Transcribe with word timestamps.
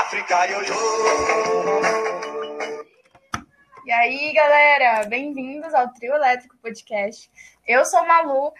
África 0.00 0.44
Yoyo. 0.44 0.74
E 3.86 3.90
aí, 3.90 4.30
galera, 4.34 5.06
bem-vindos 5.06 5.72
ao 5.72 5.90
Trio 5.94 6.14
Elétrico 6.14 6.54
Podcast. 6.58 7.30
Eu 7.66 7.82
sou 7.86 8.06
Malu, 8.06 8.52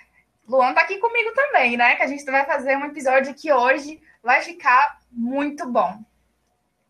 Luan 0.49 0.73
tá 0.73 0.81
aqui 0.81 0.99
comigo 0.99 1.35
também, 1.35 1.77
né? 1.77 1.95
Que 1.97 2.05
a 2.05 2.07
gente 2.07 2.25
vai 2.25 2.47
fazer 2.47 2.75
um 2.77 2.87
episódio 2.87 3.35
que 3.35 3.53
hoje 3.53 4.01
vai 4.23 4.41
ficar 4.41 4.99
muito 5.13 5.71
bom. 5.71 5.99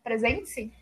Presente-se? 0.05 0.73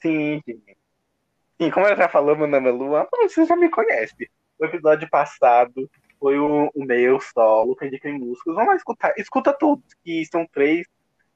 Sim, 0.00 0.40
sim. 0.46 1.70
como 1.70 1.84
ela 1.84 1.96
já 1.96 2.08
falou, 2.08 2.34
meu 2.34 2.46
nome 2.46 2.68
é 2.70 2.72
Luan, 2.72 3.06
você 3.12 3.44
já 3.44 3.54
me 3.54 3.68
conhece. 3.68 4.30
O 4.58 4.64
episódio 4.64 5.08
passado 5.10 5.90
foi 6.18 6.38
o, 6.38 6.70
o 6.74 6.84
meu 6.84 7.20
solo, 7.20 7.76
que 7.76 7.84
indica 7.84 8.08
em 8.08 8.18
músicas. 8.18 8.54
Vamos 8.54 8.70
lá 8.70 8.76
escutar. 8.76 9.12
Escuta 9.18 9.52
todos, 9.52 9.84
que 10.02 10.24
são 10.24 10.46
três, 10.46 10.86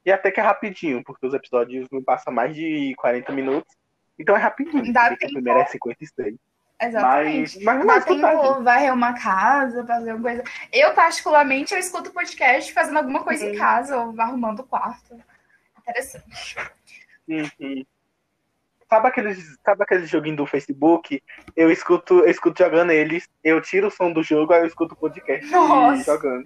e 0.04 0.12
até 0.12 0.30
que 0.30 0.40
é 0.40 0.42
rapidinho, 0.42 1.02
porque 1.04 1.26
os 1.26 1.34
episódios 1.34 1.88
não 1.90 2.02
passam 2.02 2.32
mais 2.32 2.54
de 2.54 2.94
40 2.96 3.32
minutos. 3.32 3.74
Então 4.18 4.36
é 4.36 4.38
rapidinho. 4.38 4.92
Dá 4.92 5.10
tempo. 5.10 5.26
O 5.26 5.34
primeiro 5.34 5.60
é 5.60 5.66
56. 5.66 6.36
Exatamente. 6.80 7.62
Mas, 7.62 7.84
mas 7.84 7.86
Dá 7.86 8.00
tempo 8.00 8.62
varrer 8.62 8.92
uma 8.92 9.14
casa, 9.14 9.86
fazer 9.86 10.10
alguma 10.10 10.30
coisa. 10.30 10.44
Eu, 10.72 10.92
particularmente, 10.94 11.72
eu 11.72 11.78
escuto 11.78 12.12
podcast 12.12 12.72
fazendo 12.72 12.98
alguma 12.98 13.22
coisa 13.22 13.44
uhum. 13.44 13.52
em 13.52 13.56
casa, 13.56 13.96
ou 13.96 14.20
arrumando 14.20 14.60
o 14.60 14.64
quarto. 14.64 15.16
Interessante. 15.78 16.56
Uhum. 17.28 17.84
Sabe 18.88 19.08
aqueles, 19.08 19.58
sabe 19.64 19.82
aqueles 19.84 20.10
joguinhos 20.10 20.36
do 20.36 20.46
Facebook? 20.46 21.22
Eu 21.56 21.70
escuto, 21.70 22.18
eu 22.20 22.30
escuto 22.30 22.62
jogando 22.62 22.90
eles, 22.90 23.26
eu 23.42 23.60
tiro 23.60 23.86
o 23.86 23.90
som 23.90 24.12
do 24.12 24.22
jogo, 24.22 24.52
aí 24.52 24.60
eu 24.60 24.66
escuto 24.66 24.94
o 24.94 24.98
podcast 24.98 25.50
Nossa. 25.50 26.04
jogando. 26.04 26.44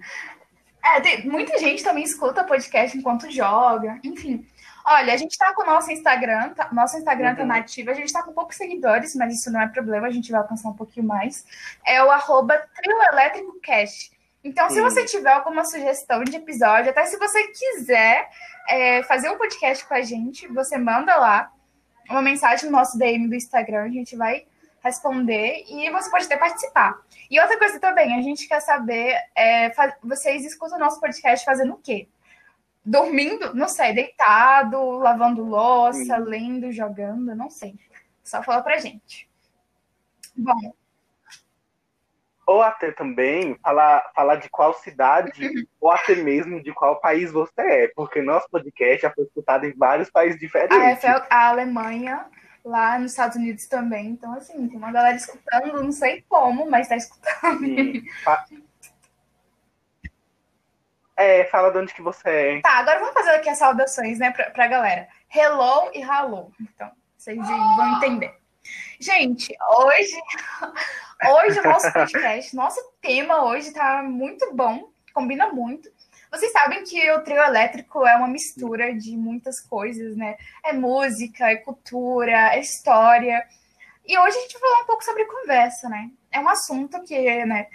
É, 0.95 1.01
tem, 1.01 1.27
muita 1.27 1.57
gente 1.57 1.83
também 1.83 2.03
escuta 2.03 2.43
podcast 2.43 2.97
enquanto 2.97 3.31
joga, 3.31 3.99
enfim. 4.03 4.45
Olha, 4.85 5.13
a 5.13 5.17
gente 5.17 5.31
está 5.31 5.53
com 5.53 5.63
o 5.63 5.65
nosso 5.65 5.91
Instagram, 5.91 6.53
tá, 6.53 6.69
nosso 6.71 6.97
Instagram 6.97 7.31
está 7.31 7.41
uhum. 7.41 7.49
nativo, 7.49 7.91
a 7.91 7.93
gente 7.93 8.05
está 8.05 8.23
com 8.23 8.31
poucos 8.31 8.55
seguidores, 8.55 9.13
mas 9.15 9.33
isso 9.33 9.51
não 9.51 9.59
é 9.59 9.67
problema, 9.67 10.07
a 10.07 10.11
gente 10.11 10.31
vai 10.31 10.39
alcançar 10.39 10.69
um 10.69 10.73
pouquinho 10.73 11.05
mais. 11.05 11.45
É 11.85 12.01
o 12.01 12.09
arroba 12.09 12.57
Então, 14.43 14.69
se 14.69 14.79
você 14.79 15.03
tiver 15.03 15.33
alguma 15.33 15.65
sugestão 15.65 16.23
de 16.23 16.37
episódio, 16.37 16.91
até 16.91 17.03
se 17.03 17.17
você 17.17 17.47
quiser 17.47 18.29
é, 18.69 19.03
fazer 19.03 19.29
um 19.29 19.37
podcast 19.37 19.85
com 19.85 19.93
a 19.93 20.01
gente, 20.01 20.47
você 20.47 20.77
manda 20.77 21.17
lá 21.17 21.51
uma 22.09 22.21
mensagem 22.21 22.67
no 22.67 22.77
nosso 22.77 22.97
DM 22.97 23.27
do 23.27 23.35
Instagram, 23.35 23.83
a 23.83 23.89
gente 23.89 24.15
vai 24.15 24.45
responder 24.87 25.63
e 25.67 25.89
você 25.91 26.09
pode 26.09 26.25
até 26.25 26.37
participar. 26.37 26.99
E 27.29 27.39
outra 27.39 27.57
coisa 27.57 27.79
também, 27.79 28.17
a 28.17 28.21
gente 28.21 28.47
quer 28.47 28.59
saber, 28.61 29.15
é, 29.35 29.71
vocês 30.03 30.45
escutam 30.45 30.77
o 30.77 30.79
nosso 30.79 30.99
podcast 30.99 31.45
fazendo 31.45 31.73
o 31.73 31.77
quê? 31.77 32.07
Dormindo, 32.83 33.53
não 33.53 33.67
sei, 33.67 33.93
deitado, 33.93 34.79
lavando 34.91 35.43
louça, 35.43 35.99
Sim. 35.99 36.23
lendo, 36.23 36.71
jogando, 36.71 37.35
não 37.35 37.49
sei. 37.49 37.75
Só 38.23 38.41
fala 38.41 38.61
pra 38.61 38.77
gente. 38.77 39.29
Bom. 40.35 40.73
Ou 42.45 42.61
até 42.61 42.91
também 42.91 43.57
falar, 43.61 44.09
falar 44.15 44.37
de 44.37 44.49
qual 44.49 44.73
cidade, 44.73 45.31
ou 45.81 45.91
até 45.91 46.15
mesmo 46.15 46.63
de 46.63 46.73
qual 46.73 47.01
país 47.01 47.29
você 47.29 47.61
é, 47.61 47.87
porque 47.93 48.21
nosso 48.21 48.49
podcast 48.49 49.01
já 49.01 49.11
foi 49.11 49.25
escutado 49.25 49.65
em 49.65 49.75
vários 49.75 50.09
países 50.09 50.39
diferentes. 50.39 51.03
A, 51.03 51.27
a 51.29 51.49
Alemanha, 51.49 52.25
lá 52.67 52.99
nos 52.99 53.11
Estados 53.11 53.37
Unidos 53.37 53.65
também. 53.65 54.07
Então, 54.07 54.33
assim, 54.33 54.67
tem 54.67 54.77
uma 54.77 54.91
galera 54.91 55.15
escutando, 55.15 55.81
não 55.81 55.91
sei 55.91 56.23
como, 56.27 56.69
mas 56.69 56.87
tá 56.87 56.95
escutando. 56.95 57.61
É, 61.19 61.45
fala 61.45 61.71
de 61.71 61.79
onde 61.79 61.95
que 61.95 62.01
você 62.03 62.29
é. 62.29 62.61
Tá, 62.61 62.77
agora 62.77 62.99
vamos 62.99 63.15
fazer 63.15 63.31
aqui 63.31 63.49
as 63.49 63.57
saudações, 63.57 64.19
né, 64.19 64.29
pra, 64.29 64.51
pra 64.51 64.67
galera. 64.67 65.07
Hello 65.33 65.89
e 65.91 65.99
hello. 65.99 66.53
Então, 66.61 66.91
vocês 67.17 67.35
vão 67.39 67.97
entender. 67.97 68.35
Gente, 68.99 69.51
hoje, 69.79 70.15
hoje 71.41 71.59
o 71.59 71.63
nosso 71.63 71.91
podcast, 71.91 72.55
nosso 72.55 72.93
tema 73.01 73.45
hoje 73.45 73.73
tá 73.73 74.03
muito 74.03 74.53
bom, 74.53 74.91
combina 75.11 75.51
muito. 75.51 75.89
Vocês 76.31 76.51
sabem 76.51 76.83
que 76.83 77.11
o 77.11 77.23
trio 77.23 77.41
elétrico 77.41 78.05
é 78.05 78.15
uma 78.15 78.27
mistura 78.27 78.93
de 78.93 79.15
muitas 79.15 79.59
coisas, 79.61 80.15
né? 80.15 80.37
É 80.63 80.73
música, 80.73 81.49
é 81.49 81.55
cultura, 81.55 82.53
é 82.53 82.59
história. 82.59 83.45
E 84.05 84.17
hoje 84.17 84.37
a 84.37 84.41
gente 84.41 84.53
vai 84.59 84.69
falar 84.69 84.83
um 84.83 84.87
pouco 84.87 85.03
sobre 85.03 85.25
conversa, 85.25 85.89
né? 85.89 86.11
É 86.31 86.39
um 86.39 86.49
assunto 86.49 87.01
que, 87.03 87.45
né? 87.45 87.67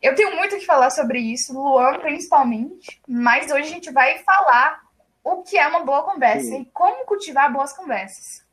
Eu 0.00 0.14
tenho 0.14 0.36
muito 0.36 0.58
que 0.58 0.66
falar 0.66 0.90
sobre 0.90 1.18
isso, 1.18 1.52
Luan 1.52 1.98
principalmente, 1.98 3.00
mas 3.08 3.50
hoje 3.50 3.62
a 3.62 3.72
gente 3.72 3.90
vai 3.90 4.18
falar 4.18 4.82
o 5.24 5.42
que 5.42 5.58
é 5.58 5.66
uma 5.66 5.84
boa 5.84 6.04
conversa 6.04 6.46
Sim. 6.46 6.62
e 6.62 6.64
como 6.66 7.04
cultivar 7.06 7.52
boas 7.52 7.72
conversas. 7.72 8.46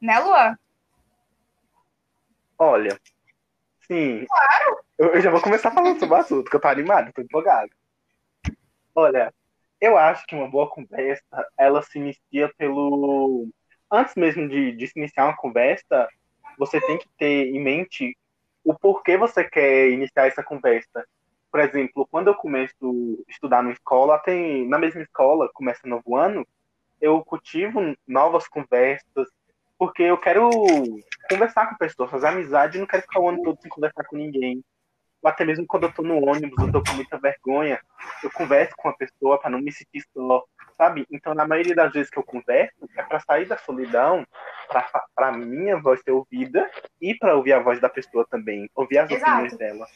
Né, 0.00 0.18
Luan? 0.18 0.58
Olha, 2.58 2.98
sim. 3.90 4.26
Claro. 4.26 4.78
Eu, 4.98 5.20
já 5.20 5.30
vou 5.30 5.40
começar 5.40 5.70
falando 5.70 5.98
sobre 5.98 6.14
o 6.14 6.18
assunto, 6.18 6.50
que 6.50 6.56
eu 6.56 6.60
tô 6.60 6.68
animado, 6.68 7.12
tô 7.12 7.22
empolgado. 7.22 7.70
Olha, 8.94 9.32
eu 9.80 9.96
acho 9.96 10.26
que 10.26 10.34
uma 10.34 10.48
boa 10.48 10.68
conversa, 10.68 11.24
ela 11.58 11.82
se 11.82 11.98
inicia 11.98 12.52
pelo. 12.56 13.48
Antes 13.90 14.14
mesmo 14.14 14.48
de, 14.48 14.72
de 14.72 14.86
se 14.86 14.98
iniciar 14.98 15.24
uma 15.24 15.36
conversa, 15.36 16.08
você 16.58 16.80
tem 16.80 16.98
que 16.98 17.08
ter 17.18 17.48
em 17.48 17.60
mente 17.60 18.16
o 18.64 18.78
porquê 18.78 19.16
você 19.16 19.42
quer 19.42 19.90
iniciar 19.90 20.26
essa 20.26 20.42
conversa. 20.42 21.04
Por 21.50 21.58
exemplo, 21.60 22.06
quando 22.08 22.28
eu 22.28 22.34
começo 22.34 23.24
a 23.26 23.30
estudar 23.30 23.62
na 23.62 23.72
escola, 23.72 24.18
tem 24.18 24.68
na 24.68 24.78
mesma 24.78 25.02
escola, 25.02 25.50
começa 25.52 25.88
novo 25.88 26.14
ano, 26.14 26.46
eu 27.00 27.24
cultivo 27.24 27.80
novas 28.06 28.46
conversas, 28.46 29.28
porque 29.80 30.02
eu 30.02 30.18
quero 30.18 30.50
conversar 31.30 31.66
com 31.70 31.76
pessoas, 31.76 32.10
fazer 32.10 32.26
amizade, 32.28 32.78
não 32.78 32.86
quero 32.86 33.02
ficar 33.02 33.20
o 33.20 33.28
ano 33.30 33.42
todo 33.42 33.60
sem 33.62 33.70
conversar 33.70 34.04
com 34.04 34.16
ninguém 34.16 34.62
ou 35.22 35.28
até 35.28 35.44
mesmo 35.44 35.66
quando 35.66 35.84
eu 35.84 35.92
tô 35.92 36.02
no 36.02 36.16
ônibus, 36.24 36.58
eu 36.58 36.72
tô 36.72 36.82
com 36.82 36.94
muita 36.94 37.18
vergonha, 37.18 37.80
eu 38.22 38.30
converso 38.30 38.74
com 38.76 38.88
a 38.88 38.96
pessoa 38.96 39.38
para 39.38 39.50
não 39.50 39.60
me 39.60 39.70
sentir 39.70 40.02
só, 40.14 40.44
sabe? 40.76 41.06
Então, 41.10 41.34
na 41.34 41.46
maioria 41.46 41.74
das 41.74 41.92
vezes 41.92 42.10
que 42.10 42.18
eu 42.18 42.22
converso, 42.22 42.88
é 42.96 43.02
para 43.02 43.20
sair 43.20 43.46
da 43.46 43.58
solidão, 43.58 44.26
para 45.14 45.32
minha 45.32 45.78
voz 45.78 46.00
ser 46.02 46.12
ouvida 46.12 46.70
e 47.00 47.14
para 47.14 47.36
ouvir 47.36 47.52
a 47.52 47.60
voz 47.60 47.80
da 47.80 47.88
pessoa 47.88 48.26
também, 48.30 48.70
ouvir 48.74 48.98
as 48.98 49.10
Exato. 49.10 49.30
opiniões 49.30 49.58
dela. 49.58 49.86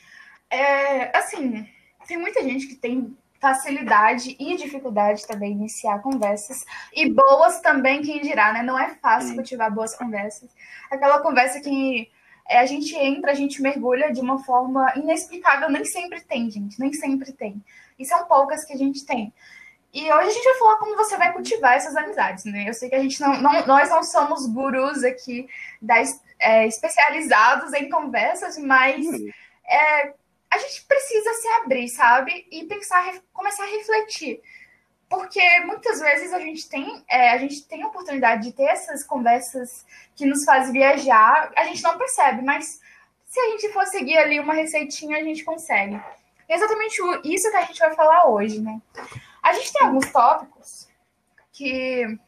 É, 0.51 1.16
assim, 1.16 1.66
tem 2.06 2.19
muita 2.19 2.43
gente 2.43 2.66
que 2.66 2.77
tem 2.77 3.16
facilidade 3.44 4.34
e 4.41 4.56
dificuldade 4.56 5.27
também 5.27 5.53
iniciar 5.53 6.00
conversas 6.00 6.65
e 6.94 7.10
boas 7.10 7.60
também 7.60 8.00
quem 8.00 8.22
dirá, 8.22 8.55
né? 8.55 8.62
Não 8.62 8.78
é 8.78 8.94
fácil 8.94 9.28
Sim. 9.28 9.34
cultivar 9.34 9.71
boas 9.71 9.94
conversas. 9.94 10.49
Aquela 10.91 11.21
conversa 11.21 11.60
que 11.60 12.10
é, 12.49 12.60
a 12.60 12.65
gente 12.65 12.97
entra, 12.97 13.33
a 13.33 13.34
gente 13.34 13.60
mergulha 13.60 14.10
de 14.10 14.19
uma 14.19 14.43
forma 14.43 14.91
inexplicável. 14.97 15.71
Nem 15.71 15.84
sempre 15.84 16.22
tem, 16.22 16.50
gente, 16.50 16.81
nem 16.81 16.91
sempre 16.94 17.33
tem. 17.33 17.62
E 17.99 18.06
são 18.06 18.25
poucas 18.25 18.65
que 18.65 18.72
a 18.72 18.78
gente 18.78 19.04
tem. 19.04 19.31
E 19.93 20.10
hoje 20.10 20.28
a 20.28 20.33
gente 20.33 20.44
vai 20.44 20.59
falar 20.59 20.77
como 20.78 20.97
você 20.97 21.19
vai 21.19 21.31
cultivar 21.34 21.75
essas 21.75 21.94
amizades, 21.94 22.47
né? 22.47 22.66
Eu 22.66 22.72
sei 22.72 22.88
que 22.88 22.94
a 22.94 23.03
gente 23.03 23.21
não, 23.21 23.43
não 23.43 23.66
nós 23.66 23.91
não 23.91 24.03
somos 24.03 24.47
gurus 24.47 25.04
aqui 25.04 25.47
das, 25.83 26.19
é, 26.38 26.66
especializados 26.66 27.75
em 27.75 27.91
conversas, 27.91 28.56
mas 28.56 29.04
hum. 29.04 29.28
é, 29.69 30.15
a 30.54 30.59
gente 30.59 30.84
precisa 30.84 31.32
se 31.34 31.48
abrir, 31.48 31.88
sabe? 31.88 32.47
E 32.50 32.65
pensar, 32.65 33.15
começar 33.32 33.65
a 33.65 33.69
refletir 33.69 34.41
porque 35.09 35.60
muitas 35.60 36.00
vezes 36.00 36.32
a 36.32 36.41
gente 36.41 36.69
tem 36.69 37.04
é, 37.09 37.31
a 37.31 37.38
gente 37.38 37.66
tem 37.66 37.82
a 37.82 37.87
oportunidade 37.87 38.42
de 38.44 38.53
ter 38.53 38.65
essas 38.65 39.04
conversas 39.04 39.87
que 40.16 40.26
nos 40.26 40.44
fazem 40.44 40.72
viajar, 40.72 41.53
a 41.56 41.65
gente 41.65 41.82
não 41.82 41.97
percebe, 41.97 42.42
mas 42.42 42.81
se 43.25 43.38
a 43.38 43.50
gente 43.50 43.72
for 43.72 43.87
seguir 43.87 44.16
ali 44.16 44.41
uma 44.41 44.54
receitinha, 44.54 45.19
a 45.19 45.22
gente 45.22 45.44
consegue. 45.44 46.00
É 46.48 46.54
exatamente 46.54 47.00
isso 47.25 47.50
que 47.50 47.56
a 47.56 47.65
gente 47.65 47.78
vai 47.78 47.94
falar 47.94 48.28
hoje, 48.28 48.60
né? 48.60 48.81
A 49.42 49.53
gente 49.53 49.72
tem 49.72 49.86
alguns 49.86 50.10
tópicos 50.10 50.89
que 51.53 52.18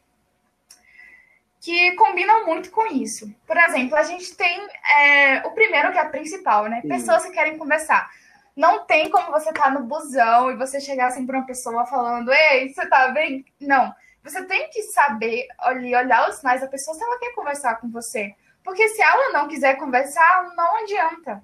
que 1.67 1.91
combinam 1.95 2.45
muito 2.45 2.71
com 2.71 2.87
isso. 2.87 3.29
Por 3.45 3.57
exemplo, 3.57 3.97
a 3.97 4.03
gente 4.03 4.33
tem 4.37 4.65
é, 5.01 5.45
o 5.45 5.51
primeiro 5.51 5.91
que 5.91 5.97
é 5.97 6.01
a 6.01 6.07
principal, 6.07 6.69
né? 6.69 6.81
Pessoas 6.87 7.25
que 7.25 7.31
querem 7.31 7.57
conversar. 7.57 8.09
Não 8.55 8.85
tem 8.85 9.09
como 9.09 9.33
você 9.33 9.49
estar 9.49 9.63
tá 9.63 9.69
no 9.71 9.81
busão 9.81 10.49
e 10.49 10.55
você 10.55 10.79
chegar 10.79 11.07
assim 11.07 11.25
para 11.25 11.39
uma 11.39 11.45
pessoa 11.45 11.85
falando: 11.85 12.31
Ei, 12.31 12.73
você 12.73 12.87
tá 12.87 13.09
bem? 13.09 13.45
Não. 13.59 13.93
Você 14.23 14.45
tem 14.45 14.69
que 14.69 14.81
saber 14.83 15.45
ali, 15.59 15.93
olhar 15.93 16.29
os 16.29 16.37
sinais 16.37 16.61
da 16.61 16.67
pessoa 16.67 16.95
se 16.95 17.03
ela 17.03 17.19
quer 17.19 17.35
conversar 17.35 17.75
com 17.81 17.91
você. 17.91 18.33
Porque 18.63 18.87
se 18.87 19.01
ela 19.01 19.33
não 19.33 19.49
quiser 19.49 19.75
conversar, 19.75 20.53
não 20.55 20.77
adianta. 20.77 21.43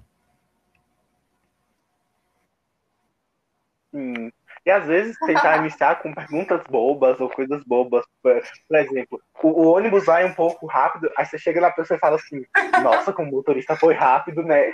Sim. 3.91 4.31
E 4.65 4.71
às 4.71 4.86
vezes 4.86 5.18
tentar 5.19 5.57
iniciar 5.57 6.01
com 6.01 6.13
perguntas 6.13 6.62
bobas 6.69 7.19
ou 7.19 7.30
coisas 7.30 7.62
bobas. 7.65 8.06
Por, 8.21 8.42
exemplo, 8.71 9.21
o, 9.42 9.48
o, 9.50 9.68
ônibus 9.74 10.06
vai 10.06 10.24
um 10.24 10.33
pouco 10.33 10.65
rápido, 10.65 11.12
aí 11.18 11.25
você 11.25 11.38
chega 11.38 11.60
na 11.60 11.71
pessoa 11.71 11.98
e 11.98 12.00
fala 12.00 12.15
assim, 12.15 12.45
nossa, 12.81 13.12
como 13.12 13.30
o 13.30 13.31
motorista 13.31 13.75
foi 13.75 13.94
rápido, 13.94 14.42
né? 14.42 14.74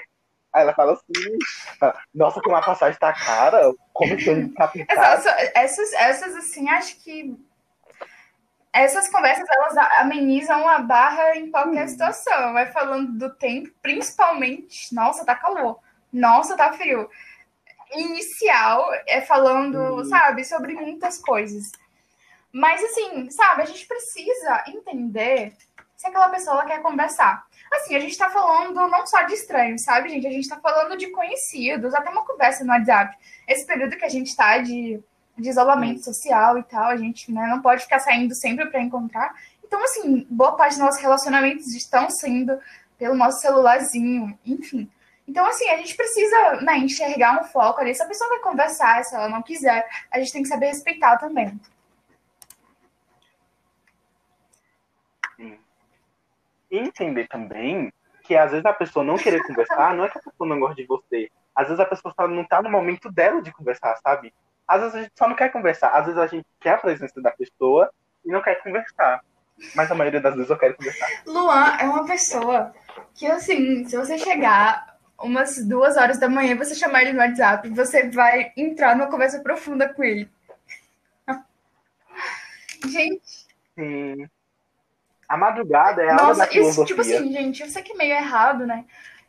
Aí 0.54 0.64
ela 0.64 0.74
fala 0.74 0.94
assim, 0.94 1.94
nossa, 2.14 2.42
como 2.42 2.56
a 2.56 2.62
passagem 2.62 3.00
tá 3.00 3.14
cara, 3.14 3.72
como 3.94 4.16
que 4.16 4.30
eu 4.30 4.52
essas, 4.88 5.94
essas, 5.94 6.36
assim, 6.36 6.70
acho 6.70 7.00
que 7.04 7.36
essas 8.74 9.10
conversas 9.10 9.46
elas 9.50 9.78
amenizam 10.00 10.68
a 10.68 10.80
barra 10.80 11.36
em 11.36 11.50
qualquer 11.50 11.86
hum. 11.86 11.88
situação. 11.88 12.54
Vai 12.54 12.72
falando 12.72 13.18
do 13.18 13.34
tempo, 13.36 13.70
principalmente, 13.82 14.94
nossa, 14.94 15.26
tá 15.26 15.36
calor, 15.36 15.80
nossa, 16.12 16.56
tá 16.56 16.74
frio. 16.74 17.10
Inicial 17.92 18.90
é 19.08 19.22
falando, 19.22 19.78
hum. 19.80 20.06
sabe, 20.06 20.44
sobre 20.44 20.74
muitas 20.74 21.18
coisas. 21.18 21.72
Mas 22.52 22.84
assim, 22.84 23.30
sabe, 23.30 23.62
a 23.62 23.66
gente 23.66 23.86
precisa 23.88 24.64
entender 24.68 25.54
se 25.96 26.08
aquela 26.08 26.30
pessoa 26.30 26.66
quer 26.66 26.82
conversar. 26.82 27.46
Assim, 27.72 27.96
a 27.96 28.00
gente 28.00 28.18
tá 28.18 28.30
falando 28.30 28.88
não 28.88 29.06
só 29.06 29.22
de 29.24 29.34
estranhos, 29.34 29.84
sabe, 29.84 30.10
gente? 30.10 30.26
A 30.26 30.32
gente 30.32 30.50
tá 30.50 30.58
falando 30.58 30.98
de 30.98 31.12
conhecidos, 31.12 31.94
até 31.94 32.10
uma 32.10 32.26
conversa 32.26 32.64
no 32.64 32.72
WhatsApp. 32.72 33.16
Esse 33.48 33.66
período 33.66 33.98
que 33.98 34.06
a 34.06 34.10
gente 34.10 34.36
tá 34.36 34.58
de 34.58 35.04
de 35.40 35.50
isolamento 35.50 36.04
social 36.04 36.58
e 36.58 36.64
tal, 36.64 36.86
a 36.86 36.98
gente 36.98 37.32
né, 37.32 37.48
não 37.48 37.62
pode 37.62 37.84
ficar 37.84 38.00
saindo 38.00 38.36
sempre 38.36 38.66
para 38.68 38.82
encontrar. 38.82 39.34
Então, 39.66 39.82
assim, 39.84 40.26
boa 40.30 40.56
parte 40.56 40.72
dos 40.72 40.80
nossos 40.80 41.02
relacionamentos 41.02 41.74
estão 41.74 42.10
sendo 42.10 42.60
pelo 42.98 43.16
nosso 43.16 43.40
celularzinho, 43.40 44.38
enfim. 44.46 44.90
Então, 45.30 45.46
assim, 45.46 45.70
a 45.70 45.78
gente 45.78 45.96
precisa 45.96 46.60
né, 46.62 46.80
enxergar 46.80 47.40
um 47.40 47.44
foco 47.44 47.80
ali. 47.80 47.94
Se 47.94 48.02
a 48.02 48.08
pessoa 48.08 48.28
vai 48.32 48.40
conversar, 48.40 49.04
se 49.04 49.14
ela 49.14 49.30
não 49.30 49.44
quiser, 49.44 49.88
a 50.12 50.18
gente 50.18 50.34
tem 50.34 50.42
que 50.42 50.48
saber 50.48 50.66
respeitar 50.66 51.18
também. 51.18 51.56
Sim. 55.36 55.60
E 56.72 56.80
entender 56.80 57.28
também 57.28 57.94
que 58.24 58.36
às 58.36 58.50
vezes 58.50 58.66
a 58.66 58.74
pessoa 58.74 59.06
não 59.06 59.18
querer 59.18 59.46
conversar, 59.46 59.94
não 59.94 60.06
é 60.06 60.10
que 60.10 60.18
a 60.18 60.22
pessoa 60.22 60.50
não 60.50 60.60
gosta 60.60 60.76
de 60.78 60.88
você. 60.88 61.30
Às 61.54 61.68
vezes 61.68 61.80
a 61.80 61.86
pessoa 61.86 62.28
não 62.28 62.42
está 62.42 62.60
no 62.64 62.72
momento 62.72 63.12
dela 63.12 63.40
de 63.40 63.52
conversar, 63.52 63.98
sabe? 63.98 64.34
Às 64.68 64.82
vezes 64.82 64.96
a 64.96 65.02
gente 65.04 65.14
só 65.16 65.28
não 65.28 65.36
quer 65.36 65.52
conversar. 65.52 65.90
Às 65.90 66.08
vezes 66.08 66.20
a 66.20 66.26
gente 66.26 66.48
quer 66.60 66.72
a 66.72 66.78
presença 66.78 67.22
da 67.22 67.30
pessoa 67.30 67.92
e 68.26 68.32
não 68.32 68.42
quer 68.42 68.64
conversar. 68.64 69.24
Mas 69.76 69.92
a 69.92 69.96
maioria 69.96 70.22
das 70.22 70.34
vezes 70.34 70.50
eu 70.50 70.58
quero 70.58 70.76
conversar. 70.76 71.08
Luan 71.28 71.78
é 71.80 71.84
uma 71.84 72.08
pessoa 72.08 72.74
que, 73.14 73.28
assim, 73.28 73.86
se 73.86 73.96
você 73.96 74.18
chegar 74.18 74.99
umas 75.20 75.64
duas 75.66 75.98
horas 75.98 76.18
da 76.18 76.30
manhã 76.30 76.56
você 76.56 76.74
chamar 76.76 77.02
ele 77.02 77.14
no 77.14 77.20
WhatsApp, 77.20 77.70
você 77.70 78.10
vai 78.10 78.52
entrar 78.56 78.96
numa 78.96 79.10
conversa 79.10 79.40
profunda 79.42 79.94
com 79.94 80.04
ele. 80.04 80.30
gente. 82.88 83.48
Sim. 83.76 84.30
A 85.28 85.38
madrugada 85.38 86.02
é 86.02 86.10
a 86.10 86.16
Nossa, 86.16 86.42
hora 86.42 86.52
da 86.52 86.60
isso, 86.60 86.86
tipo 86.86 87.02
assim, 87.02 87.32
gente, 87.32 87.62
eu 87.62 87.70
sei 87.70 87.84
que 87.84 87.94
é 87.94 87.96
meio 87.96 88.16
errado, 88.16 88.66
né? 88.66 88.86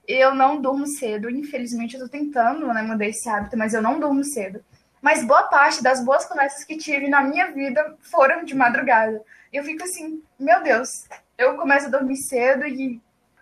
Eu 0.09 0.35
não 0.35 0.61
durmo 0.61 0.87
cedo. 0.87 1.29
Infelizmente, 1.29 1.95
eu 1.95 2.01
tô 2.01 2.09
tentando, 2.09 2.67
né, 2.69 2.81
mudar 2.81 3.07
esse 3.07 3.29
hábito, 3.29 3.57
mas 3.57 3.75
eu 3.75 3.83
não 3.83 4.01
durmo 4.01 4.25
cedo. 4.25 4.65
Mas 5.03 5.25
boa 5.25 5.45
parte 5.45 5.83
das 5.83 6.03
boas 6.03 6.25
conversas 6.25 6.65
que 6.65 6.77
tive 6.77 7.09
na 7.09 7.23
minha 7.23 7.53
vida 7.53 7.97
foram 8.01 8.45
de 8.45 8.55
madrugada. 8.55 9.23
Eu 9.53 9.63
fico 9.63 9.83
assim, 9.85 10.23
meu 10.39 10.63
Deus, 10.63 11.07
eu 11.37 11.57
começo 11.57 11.87
a 11.87 11.91
dormir 11.91 12.17
cedo 12.17 12.67
e, 12.67 13.01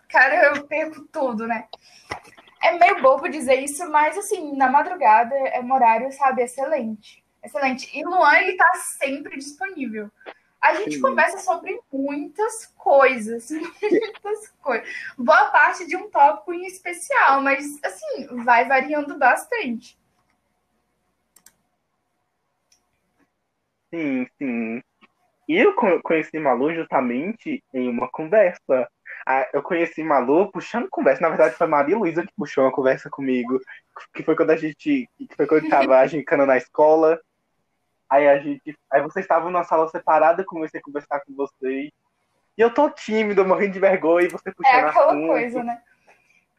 cara, 0.08 0.56
eu 0.56 0.64
perco 0.64 1.02
tudo, 1.12 1.46
né? 1.46 1.64
É 2.62 2.72
meio 2.78 3.00
bobo 3.00 3.28
dizer 3.28 3.56
isso, 3.56 3.88
mas 3.90 4.16
assim, 4.18 4.56
na 4.56 4.68
madrugada 4.68 5.34
é 5.34 5.60
um 5.60 5.72
horário, 5.72 6.10
sabe, 6.12 6.42
excelente. 6.42 7.24
Excelente. 7.42 7.96
E 7.96 8.04
Luan, 8.04 8.36
ele 8.38 8.56
tá 8.56 8.70
sempre 8.98 9.36
disponível. 9.36 10.10
A 10.60 10.74
gente 10.74 10.96
Sim. 10.96 11.02
conversa 11.02 11.38
sobre 11.38 11.78
muitas 11.92 12.66
coisas, 12.76 13.48
muitas 13.80 14.48
coisas. 14.60 14.88
Boa 15.16 15.46
parte 15.50 15.86
de 15.86 15.96
um 15.96 16.10
tópico 16.10 16.52
em 16.52 16.66
especial, 16.66 17.40
mas 17.40 17.78
assim, 17.84 18.26
vai 18.44 18.66
variando 18.66 19.16
bastante. 19.16 19.96
Sim, 23.94 24.26
sim. 24.36 24.82
E 25.48 25.56
eu 25.56 25.74
conheci 26.02 26.38
Malu 26.38 26.74
justamente 26.74 27.62
em 27.72 27.88
uma 27.88 28.08
conversa. 28.08 28.86
Eu 29.52 29.62
conheci 29.62 30.02
Malu 30.02 30.50
puxando 30.50 30.88
conversa. 30.88 31.20
Na 31.20 31.28
verdade, 31.28 31.54
foi 31.54 31.66
Maria 31.66 31.96
Luísa 31.96 32.22
que 32.22 32.32
puxou 32.36 32.64
uma 32.64 32.72
conversa 32.72 33.10
comigo. 33.10 33.60
Que 34.14 34.22
foi 34.22 34.34
quando 34.34 34.50
a 34.50 34.56
gente. 34.56 35.08
Que 35.16 35.36
foi 35.36 35.46
quando 35.46 35.68
tava 35.68 35.98
agincando 35.98 36.46
na 36.46 36.56
escola. 36.56 37.20
Aí 38.08 38.28
a 38.28 38.38
gente. 38.38 38.76
Aí 38.90 39.02
vocês 39.02 39.24
estavam 39.24 39.50
numa 39.50 39.64
sala 39.64 39.88
separada, 39.88 40.44
comecei 40.44 40.80
a 40.80 40.82
conversar 40.82 41.20
com 41.20 41.34
vocês. 41.34 41.90
E 42.56 42.60
eu 42.60 42.72
tô 42.72 42.90
tímido, 42.90 43.44
morrendo 43.44 43.74
de 43.74 43.80
vergonha, 43.80 44.26
e 44.26 44.30
você 44.30 44.50
puxando 44.50 44.74
É 44.74 44.80
aquela 44.80 45.12
assunto. 45.12 45.26
coisa, 45.26 45.62
né? 45.62 45.82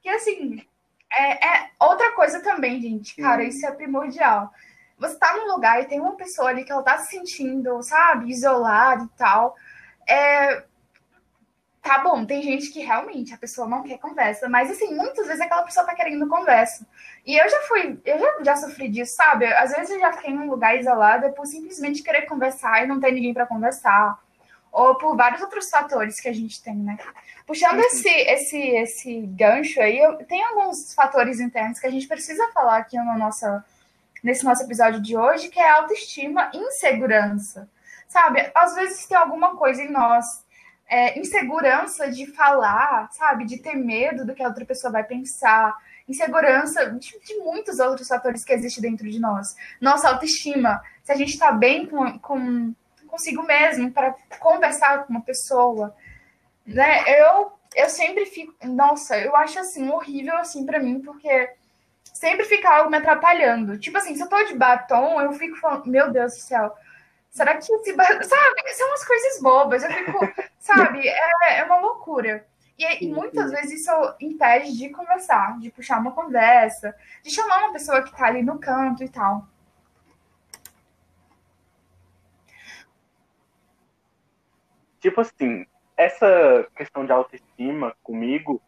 Que 0.01 0.09
assim. 0.09 0.65
É, 1.11 1.47
é 1.47 1.69
outra 1.79 2.11
coisa 2.11 2.41
também, 2.41 2.79
gente. 2.79 3.19
Cara, 3.19 3.43
isso 3.43 3.65
é 3.65 3.71
primordial 3.71 4.51
você 4.99 5.17
tá 5.17 5.33
num 5.33 5.47
lugar 5.47 5.81
e 5.81 5.85
tem 5.85 5.99
uma 5.99 6.15
pessoa 6.15 6.49
ali 6.49 6.63
que 6.63 6.71
ela 6.71 6.83
tá 6.83 6.97
se 6.97 7.11
sentindo, 7.11 7.81
sabe, 7.81 8.29
isolada 8.29 9.05
e 9.05 9.17
tal. 9.17 9.55
É, 10.07 10.63
tá 11.81 11.99
bom, 11.99 12.25
tem 12.25 12.41
gente 12.41 12.71
que 12.71 12.81
realmente 12.81 13.33
a 13.33 13.37
pessoa 13.37 13.67
não 13.67 13.83
quer 13.83 13.97
conversa, 13.97 14.49
mas 14.49 14.69
assim, 14.69 14.93
muitas 14.95 15.27
vezes 15.27 15.41
aquela 15.41 15.63
pessoa 15.63 15.85
tá 15.85 15.95
querendo 15.95 16.27
conversa. 16.27 16.85
E 17.25 17.37
eu 17.37 17.49
já 17.49 17.61
fui, 17.61 17.99
eu 18.05 18.19
já, 18.19 18.43
já 18.43 18.55
sofri 18.57 18.89
disso, 18.89 19.15
sabe? 19.15 19.45
Às 19.45 19.71
vezes 19.71 19.91
eu 19.91 19.99
já 19.99 20.13
fiquei 20.13 20.33
num 20.33 20.49
lugar 20.49 20.77
isolado 20.77 21.31
por 21.33 21.45
simplesmente 21.45 22.03
querer 22.03 22.23
conversar 22.23 22.83
e 22.83 22.87
não 22.87 22.99
ter 22.99 23.11
ninguém 23.11 23.33
para 23.33 23.45
conversar. 23.45 24.19
Ou 24.71 24.95
por 24.95 25.15
vários 25.15 25.41
outros 25.41 25.69
fatores 25.69 26.19
que 26.19 26.27
a 26.27 26.33
gente 26.33 26.61
tem, 26.61 26.75
né? 26.75 26.97
Puxando 27.47 27.79
uhum. 27.79 27.85
esse, 27.85 28.09
esse, 28.09 28.57
esse 28.57 29.21
gancho 29.21 29.81
aí, 29.81 29.97
eu, 29.97 30.17
tem 30.25 30.43
alguns 30.43 30.93
fatores 30.93 31.39
internos 31.39 31.79
que 31.79 31.87
a 31.87 31.89
gente 31.89 32.07
precisa 32.07 32.47
falar 32.53 32.77
aqui 32.77 32.95
na 32.97 33.17
nossa 33.17 33.65
nesse 34.23 34.43
nosso 34.43 34.63
episódio 34.63 35.01
de 35.01 35.17
hoje, 35.17 35.49
que 35.49 35.59
é 35.59 35.69
autoestima 35.69 36.51
e 36.53 36.57
insegurança. 36.57 37.69
Sabe, 38.07 38.51
às 38.55 38.75
vezes 38.75 39.05
tem 39.05 39.17
alguma 39.17 39.55
coisa 39.55 39.81
em 39.81 39.91
nós, 39.91 40.43
é, 40.89 41.19
insegurança 41.19 42.09
de 42.09 42.25
falar, 42.25 43.11
sabe, 43.11 43.45
de 43.45 43.59
ter 43.59 43.75
medo 43.75 44.25
do 44.25 44.33
que 44.33 44.41
a 44.41 44.47
outra 44.47 44.65
pessoa 44.65 44.91
vai 44.91 45.03
pensar, 45.03 45.77
insegurança 46.07 46.89
de, 46.91 47.19
de 47.19 47.35
muitos 47.37 47.79
outros 47.79 48.07
fatores 48.07 48.43
que 48.43 48.51
existem 48.51 48.81
dentro 48.81 49.09
de 49.09 49.19
nós. 49.19 49.55
Nossa 49.79 50.09
autoestima, 50.09 50.81
se 51.03 51.11
a 51.11 51.15
gente 51.15 51.33
está 51.33 51.51
bem 51.51 51.85
com, 51.85 52.17
com 52.19 52.73
consigo 53.07 53.43
mesmo 53.43 53.91
para 53.91 54.15
conversar 54.39 55.05
com 55.05 55.13
uma 55.13 55.21
pessoa, 55.21 55.95
né? 56.65 57.03
Eu 57.19 57.51
eu 57.75 57.87
sempre 57.87 58.25
fico, 58.25 58.51
nossa, 58.63 59.15
eu 59.19 59.35
acho 59.35 59.59
assim 59.59 59.89
horrível 59.89 60.35
assim 60.37 60.65
para 60.65 60.79
mim, 60.79 60.99
porque 61.01 61.51
sempre 62.03 62.45
fica 62.45 62.67
algo 62.69 62.89
me 62.89 62.97
atrapalhando. 62.97 63.77
Tipo 63.77 63.97
assim, 63.97 64.15
se 64.15 64.23
eu 64.23 64.27
tô 64.27 64.43
de 64.43 64.55
batom, 64.55 65.21
eu 65.21 65.31
fico 65.33 65.55
falando, 65.57 65.85
meu 65.85 66.11
Deus 66.11 66.33
do 66.33 66.39
céu, 66.39 66.73
será 67.29 67.57
que 67.57 67.71
esse 67.71 67.93
batom. 67.93 68.23
Sabe? 68.23 68.73
São 68.73 68.87
umas 68.87 69.05
coisas 69.05 69.41
bobas. 69.41 69.83
Eu 69.83 69.91
fico, 69.91 70.19
sabe? 70.59 71.07
É, 71.07 71.59
é 71.59 71.63
uma 71.63 71.79
loucura. 71.79 72.45
E, 72.77 73.05
e, 73.05 73.07
muitas 73.09 73.51
vezes 73.51 73.81
isso 73.81 73.91
impede 74.21 74.77
de 74.77 74.89
conversar, 74.89 75.59
de 75.59 75.69
puxar 75.69 75.99
uma 75.99 76.13
conversa, 76.13 76.95
de 77.21 77.29
chamar 77.29 77.59
uma 77.59 77.73
pessoa 77.73 78.01
que 78.01 78.15
tá 78.15 78.27
ali 78.27 78.41
no 78.41 78.57
canto 78.57 79.03
e 79.03 79.09
tal. 79.09 79.45
Tipo 85.01 85.21
assim, 85.21 85.65
essa 85.97 86.67
questão 86.75 87.05
de 87.05 87.11
autoestima 87.11 87.95
comigo 88.01 88.61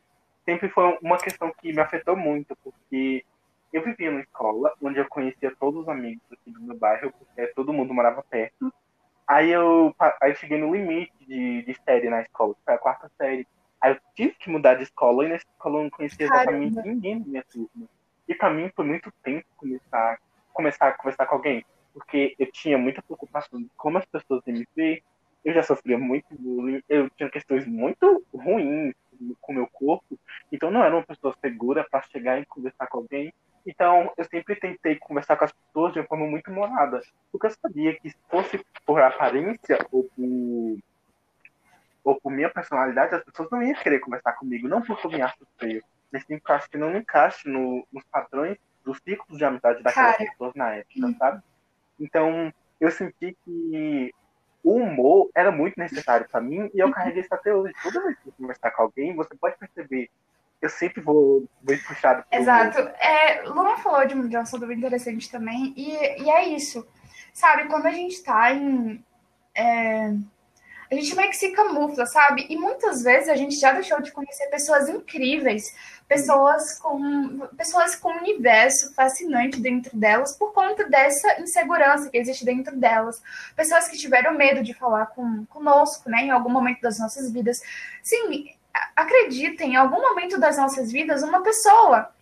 sempre 0.43 0.69
foi 0.69 0.97
uma 1.01 1.17
questão 1.17 1.53
que 1.53 1.71
me 1.71 1.79
afetou 1.79 2.15
muito, 2.15 2.55
porque 2.57 3.23
eu 3.71 3.83
vivia 3.83 4.11
numa 4.11 4.21
escola 4.21 4.73
onde 4.81 4.99
eu 4.99 5.07
conhecia 5.07 5.55
todos 5.59 5.81
os 5.81 5.89
amigos 5.89 6.23
aqui 6.31 6.51
do 6.51 6.61
meu 6.61 6.77
bairro, 6.77 7.11
porque 7.11 7.47
todo 7.47 7.73
mundo 7.73 7.93
morava 7.93 8.23
perto. 8.23 8.73
Aí 9.27 9.49
eu, 9.49 9.95
aí 10.21 10.31
eu 10.31 10.35
cheguei 10.35 10.57
no 10.57 10.73
limite 10.73 11.13
de, 11.25 11.63
de 11.63 11.73
série 11.85 12.09
na 12.09 12.21
escola, 12.21 12.53
que 12.53 12.61
foi 12.65 12.73
a 12.73 12.77
quarta 12.77 13.09
série. 13.17 13.47
Aí 13.79 13.93
eu 13.93 13.99
tive 14.13 14.33
que 14.33 14.49
mudar 14.49 14.75
de 14.75 14.83
escola 14.83 15.25
e 15.25 15.29
nessa 15.29 15.45
escola 15.45 15.79
eu 15.79 15.83
não 15.83 15.89
conhecia 15.89 16.25
exatamente 16.25 16.75
Caramba. 16.75 16.93
ninguém 16.93 17.19
da 17.19 17.25
minha 17.25 17.43
turma. 17.43 17.87
E 18.27 18.35
para 18.35 18.49
mim 18.49 18.69
foi 18.75 18.85
muito 18.85 19.11
tempo 19.23 19.45
começar, 19.55 20.19
começar 20.53 20.87
a 20.87 20.91
conversar 20.91 21.25
com 21.25 21.35
alguém, 21.35 21.65
porque 21.93 22.35
eu 22.37 22.51
tinha 22.51 22.77
muita 22.77 23.01
preocupação 23.01 23.59
de 23.59 23.69
como 23.77 23.97
as 23.97 24.05
pessoas 24.05 24.45
iam 24.45 24.57
me 24.57 24.67
ver. 24.75 25.01
Eu 25.43 25.53
já 25.53 25.63
sofria 25.63 25.97
muito 25.97 26.27
bullying, 26.37 26.83
eu 26.87 27.09
tinha 27.11 27.29
questões 27.29 27.65
muito 27.65 28.23
ruins 28.33 28.93
com 29.39 29.51
o 29.51 29.55
meu 29.55 29.67
corpo, 29.67 30.19
então 30.51 30.69
não 30.69 30.83
era 30.83 30.95
uma 30.95 31.05
pessoa 31.05 31.35
segura 31.41 31.85
para 31.89 32.01
chegar 32.03 32.39
e 32.39 32.45
conversar 32.45 32.87
com 32.87 32.99
alguém. 32.99 33.33
Então, 33.65 34.11
eu 34.17 34.25
sempre 34.25 34.55
tentei 34.55 34.95
conversar 34.97 35.35
com 35.35 35.45
as 35.45 35.51
pessoas 35.51 35.93
de 35.93 35.99
uma 35.99 36.07
forma 36.07 36.25
muito 36.27 36.51
morada, 36.51 37.01
porque 37.31 37.47
eu 37.47 37.51
sabia 37.51 37.97
que 37.99 38.09
se 38.09 38.17
fosse 38.29 38.65
por 38.85 39.01
aparência 39.01 39.77
ou 39.91 40.03
por, 40.15 40.79
ou 42.03 42.21
por 42.21 42.31
minha 42.31 42.49
personalidade, 42.49 43.15
as 43.15 43.23
pessoas 43.23 43.49
não 43.51 43.61
iam 43.61 43.79
querer 43.79 43.99
conversar 43.99 44.33
comigo, 44.33 44.67
não 44.67 44.81
porque 44.81 45.05
eu 45.05 45.11
me 45.11 45.21
acho 45.21 45.37
feio, 45.59 45.83
mas 46.11 46.23
sim 46.23 46.37
porque 46.37 46.51
eu 46.51 46.55
acho 46.55 46.69
que 46.69 46.77
não 46.77 46.91
me 46.91 46.99
encaixe 46.99 47.47
no, 47.47 47.85
nos 47.91 48.03
padrões 48.05 48.57
dos 48.83 48.97
ciclos 48.99 49.37
de 49.37 49.45
amizade 49.45 49.83
daquelas 49.83 50.17
Cara. 50.17 50.29
pessoas 50.29 50.55
na 50.55 50.75
época, 50.75 51.07
hum. 51.07 51.15
sabe? 51.17 51.43
Então, 51.99 52.53
eu 52.79 52.89
senti 52.89 53.37
que 53.45 54.11
o 54.63 54.75
humor 54.75 55.29
era 55.35 55.51
muito 55.51 55.77
necessário 55.77 56.27
para 56.29 56.41
mim 56.41 56.69
e 56.73 56.79
eu 56.79 56.87
uhum. 56.87 56.93
carreguei 56.93 57.21
isso 57.21 57.33
até 57.33 57.53
hoje. 57.53 57.73
Toda 57.81 58.03
vez 58.03 58.17
que 58.17 58.25
você 58.25 58.31
conversar 58.37 58.71
com 58.71 58.81
alguém, 58.83 59.15
você 59.15 59.35
pode 59.35 59.57
perceber 59.57 60.09
eu 60.61 60.69
sempre 60.69 61.01
vou 61.01 61.49
muito 61.65 61.83
puxado. 61.85 62.23
Exato. 62.31 62.79
É, 62.99 63.41
Luan 63.43 63.77
falou 63.77 64.05
de, 64.05 64.29
de 64.29 64.37
um 64.37 64.41
assunto 64.41 64.67
bem 64.67 64.77
interessante 64.77 65.29
também, 65.29 65.73
e, 65.75 66.23
e 66.23 66.29
é 66.29 66.45
isso. 66.49 66.87
Sabe, 67.33 67.67
quando 67.67 67.87
a 67.87 67.91
gente 67.91 68.21
tá 68.23 68.53
em. 68.53 69.03
É, 69.55 70.13
a 70.91 70.95
gente 70.95 71.15
meio 71.15 71.29
que 71.29 71.37
se 71.37 71.51
camufla, 71.51 72.05
sabe? 72.05 72.45
E 72.49 72.57
muitas 72.57 73.01
vezes 73.01 73.29
a 73.29 73.35
gente 73.35 73.55
já 73.55 73.71
deixou 73.71 74.01
de 74.01 74.11
conhecer 74.11 74.47
pessoas 74.47 74.89
incríveis, 74.89 75.73
pessoas 76.05 76.77
com 76.79 77.47
pessoas 77.55 77.95
com 77.95 78.11
um 78.11 78.17
universo 78.17 78.93
fascinante 78.93 79.61
dentro 79.61 79.97
delas 79.97 80.37
por 80.37 80.51
conta 80.51 80.89
dessa 80.89 81.39
insegurança 81.39 82.09
que 82.09 82.17
existe 82.17 82.43
dentro 82.43 82.75
delas. 82.75 83.23
Pessoas 83.55 83.87
que 83.87 83.97
tiveram 83.97 84.33
medo 84.33 84.61
de 84.61 84.73
falar 84.73 85.05
com, 85.07 85.45
conosco, 85.45 86.09
né, 86.09 86.23
em 86.23 86.31
algum 86.31 86.49
momento 86.49 86.81
das 86.81 86.99
nossas 86.99 87.31
vidas. 87.31 87.61
Sim, 88.03 88.53
acreditem, 88.95 89.73
em 89.73 89.75
algum 89.75 90.01
momento 90.01 90.39
das 90.39 90.57
nossas 90.57 90.91
vidas, 90.91 91.23
uma 91.23 91.41
pessoa, 91.41 92.13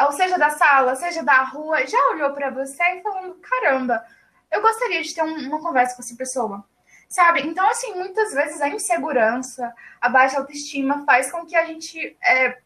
ou 0.00 0.12
seja 0.12 0.38
da 0.38 0.50
sala, 0.50 0.96
seja 0.96 1.22
da 1.22 1.42
rua, 1.44 1.86
já 1.86 1.98
olhou 2.10 2.30
para 2.32 2.50
você 2.50 2.82
e 2.82 3.02
falando: 3.02 3.34
caramba, 3.36 4.04
eu 4.50 4.60
gostaria 4.62 5.02
de 5.02 5.14
ter 5.14 5.22
um, 5.22 5.48
uma 5.48 5.60
conversa 5.60 5.94
com 5.94 6.02
essa 6.02 6.16
pessoa. 6.16 6.64
Sabe? 7.08 7.40
Então, 7.40 7.68
assim, 7.68 7.92
muitas 7.94 8.32
vezes 8.32 8.60
a 8.60 8.68
insegurança, 8.68 9.74
a 10.00 10.08
baixa 10.08 10.38
autoestima 10.38 11.04
faz 11.04 11.30
com 11.30 11.44
que 11.44 11.56
a 11.56 11.66
gente 11.66 12.16
é, 12.24 12.58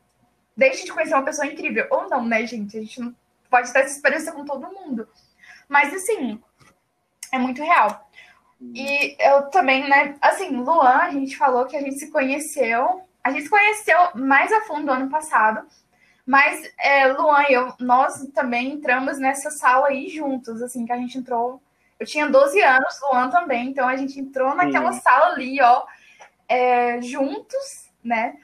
deixe 0.55 0.85
de 0.85 0.93
conhecer 0.93 1.15
uma 1.15 1.25
pessoa 1.25 1.47
incrível. 1.47 1.87
Ou 1.91 2.11
não, 2.11 2.23
né, 2.25 2.47
gente? 2.47 2.77
A 2.77 2.81
gente 2.81 3.01
não 3.01 3.15
pode 3.49 3.73
ter 3.73 3.79
essa 3.81 3.97
experiência 3.97 4.33
com 4.33 4.45
todo 4.45 4.71
mundo. 4.71 5.09
Mas, 5.67 5.95
assim, 5.95 6.43
é 7.33 7.39
muito 7.39 7.63
real. 7.63 8.07
E 8.75 9.17
eu 9.19 9.51
também, 9.51 9.89
né? 9.89 10.17
Assim, 10.21 10.51
Luan, 10.57 10.99
a 10.99 11.11
gente 11.11 11.37
falou 11.37 11.67
que 11.67 11.77
a 11.77 11.81
gente 11.81 11.99
se 11.99 12.11
conheceu. 12.11 13.03
A 13.25 13.31
gente 13.31 13.45
se 13.45 13.51
conheceu 13.51 13.99
mais 14.15 14.53
a 14.53 14.61
fundo 14.61 14.93
ano 14.93 15.11
passado. 15.11 15.67
Mas 16.27 16.63
é, 16.79 17.09
Luan 17.09 17.43
e 17.49 17.55
eu, 17.55 17.75
nós 17.81 18.27
também 18.35 18.75
entramos 18.75 19.19
nessa 19.19 19.51
sala 19.51 19.89
aí 19.89 20.09
juntos, 20.09 20.63
assim, 20.63 20.87
que 20.87 20.93
a 20.93 20.97
gente 20.97 21.19
entrou 21.19 21.61
eu 21.99 22.07
tinha 22.07 22.29
12 22.29 22.61
anos, 22.61 23.01
Luan 23.03 23.31
também, 23.31 23.69
então 23.69 23.89
a 23.89 23.97
gente 23.97 24.19
entrou 24.19 24.55
naquela 24.55 24.93
Sim. 24.93 25.01
sala 25.01 25.27
ali, 25.27 25.61
ó, 25.61 25.85
é, 26.49 27.01
juntos, 27.01 27.91
né? 28.03 28.37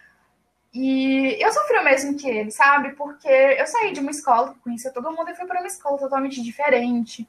E 0.72 1.36
eu 1.40 1.52
sofri 1.52 1.78
o 1.78 1.84
mesmo 1.84 2.16
que 2.16 2.28
ele, 2.28 2.50
sabe? 2.50 2.92
Porque 2.92 3.28
eu 3.28 3.66
saí 3.66 3.92
de 3.92 4.00
uma 4.00 4.12
escola 4.12 4.54
que 4.54 4.60
conhecia 4.60 4.92
todo 4.92 5.10
mundo 5.12 5.28
e 5.30 5.34
fui 5.34 5.46
para 5.46 5.58
uma 5.58 5.66
escola 5.66 5.98
totalmente 5.98 6.40
diferente. 6.40 7.28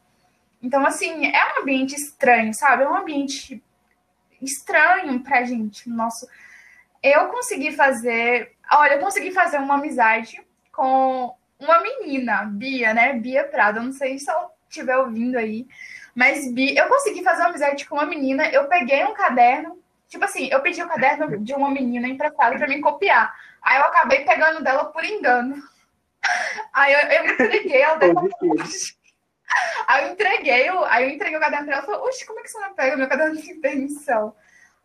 Então, 0.62 0.86
assim, 0.86 1.25
é 1.25 1.58
um 1.58 1.62
ambiente 1.63 1.96
estranho, 1.96 2.53
sabe? 2.53 2.84
É 2.84 2.89
um 2.89 2.96
ambiente 2.96 3.62
estranho 4.39 5.20
pra 5.22 5.43
gente. 5.43 5.89
Nosso. 5.89 6.27
Eu 7.03 7.27
consegui 7.27 7.72
fazer. 7.72 8.55
Olha, 8.72 8.93
eu 8.93 9.00
consegui 9.00 9.31
fazer 9.31 9.58
uma 9.58 9.75
amizade 9.75 10.41
com 10.72 11.36
uma 11.60 11.81
menina, 11.81 12.43
Bia, 12.46 12.93
né? 12.93 13.13
Bia 13.13 13.43
Prada. 13.43 13.79
Eu 13.79 13.84
não 13.84 13.91
sei 13.91 14.17
se 14.17 14.29
ela 14.29 14.50
estiver 14.70 14.98
ouvindo 14.98 15.38
aí. 15.38 15.67
Mas 16.15 16.51
Bi, 16.51 16.75
eu 16.75 16.88
consegui 16.88 17.24
fazer 17.24 17.41
uma 17.41 17.50
amizade 17.50 17.88
com 17.88 17.96
uma 17.96 18.05
menina, 18.05 18.50
eu 18.50 18.67
peguei 18.67 19.03
um 19.05 19.13
caderno, 19.13 19.81
tipo 20.08 20.24
assim, 20.25 20.50
eu 20.51 20.62
pedi 20.62 20.81
o 20.81 20.86
um 20.86 20.89
caderno 20.89 21.39
de 21.39 21.53
uma 21.53 21.70
menina 21.70 22.08
emprestado 22.08 22.58
para 22.58 22.67
mim 22.67 22.81
copiar. 22.81 23.34
Aí 23.62 23.79
eu 23.79 23.86
acabei 23.86 24.25
pegando 24.25 24.63
dela 24.63 24.86
por 24.86 25.03
engano. 25.03 25.55
Aí 26.74 26.93
eu, 26.93 27.00
eu 27.00 27.34
entreguei 27.34 27.81
ela 27.81 27.96
depois. 27.96 28.96
Aí 29.88 30.05
eu 30.05 30.13
entreguei, 30.13 30.70
aí 30.88 31.03
eu 31.03 31.10
entreguei 31.10 31.38
o 31.38 31.41
caderno 31.41 31.65
pra 31.65 31.75
ela 31.75 31.84
e 31.84 31.86
falei, 31.86 32.01
oxe, 32.01 32.25
como 32.25 32.39
é 32.39 32.43
que 32.43 32.50
você 32.50 32.60
não 32.60 32.74
pega 32.74 32.96
meu 32.96 33.10
caderno 33.10 33.36
de 33.36 33.53
permissão? 33.55 34.34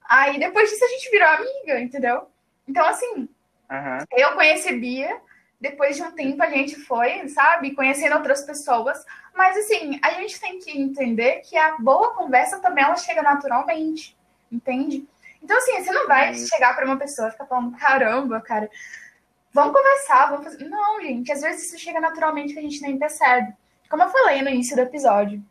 Aí 0.08 0.38
depois 0.38 0.70
disso 0.70 0.84
a 0.84 0.88
gente 0.88 1.10
virou 1.10 1.28
amiga, 1.28 1.80
entendeu? 1.80 2.28
Então, 2.66 2.84
assim, 2.86 3.28
uhum. 3.70 3.98
eu 4.12 4.32
conheci 4.34 4.72
Bia, 4.76 5.20
depois 5.60 5.96
de 5.96 6.02
um 6.02 6.12
tempo 6.12 6.42
a 6.42 6.50
gente 6.50 6.76
foi, 6.76 7.28
sabe, 7.28 7.74
conhecendo 7.74 8.16
outras 8.16 8.42
pessoas. 8.44 9.04
Mas 9.34 9.56
assim, 9.56 9.98
a 10.02 10.10
gente 10.12 10.40
tem 10.40 10.58
que 10.58 10.76
entender 10.78 11.40
que 11.40 11.56
a 11.56 11.76
boa 11.78 12.14
conversa 12.14 12.58
também 12.60 12.84
ela 12.84 12.96
chega 12.96 13.22
naturalmente, 13.22 14.16
entende? 14.50 15.06
Então, 15.42 15.56
assim, 15.56 15.82
você 15.82 15.92
não 15.92 16.08
vai 16.08 16.34
chegar 16.34 16.74
para 16.74 16.84
uma 16.84 16.96
pessoa 16.96 17.28
e 17.28 17.30
ficar 17.32 17.46
falando, 17.46 17.76
caramba, 17.76 18.40
cara, 18.40 18.68
vamos 19.52 19.74
conversar, 19.74 20.30
vamos 20.30 20.44
fazer. 20.44 20.64
Não, 20.68 21.00
gente, 21.00 21.30
às 21.30 21.40
vezes 21.40 21.66
isso 21.66 21.78
chega 21.78 22.00
naturalmente 22.00 22.52
que 22.52 22.58
a 22.58 22.62
gente 22.62 22.80
nem 22.82 22.98
percebe. 22.98 23.54
Como 23.88 24.02
eu 24.02 24.08
falei 24.08 24.42
no 24.42 24.50
início 24.50 24.74
do 24.74 24.82
episódio. 24.82 25.42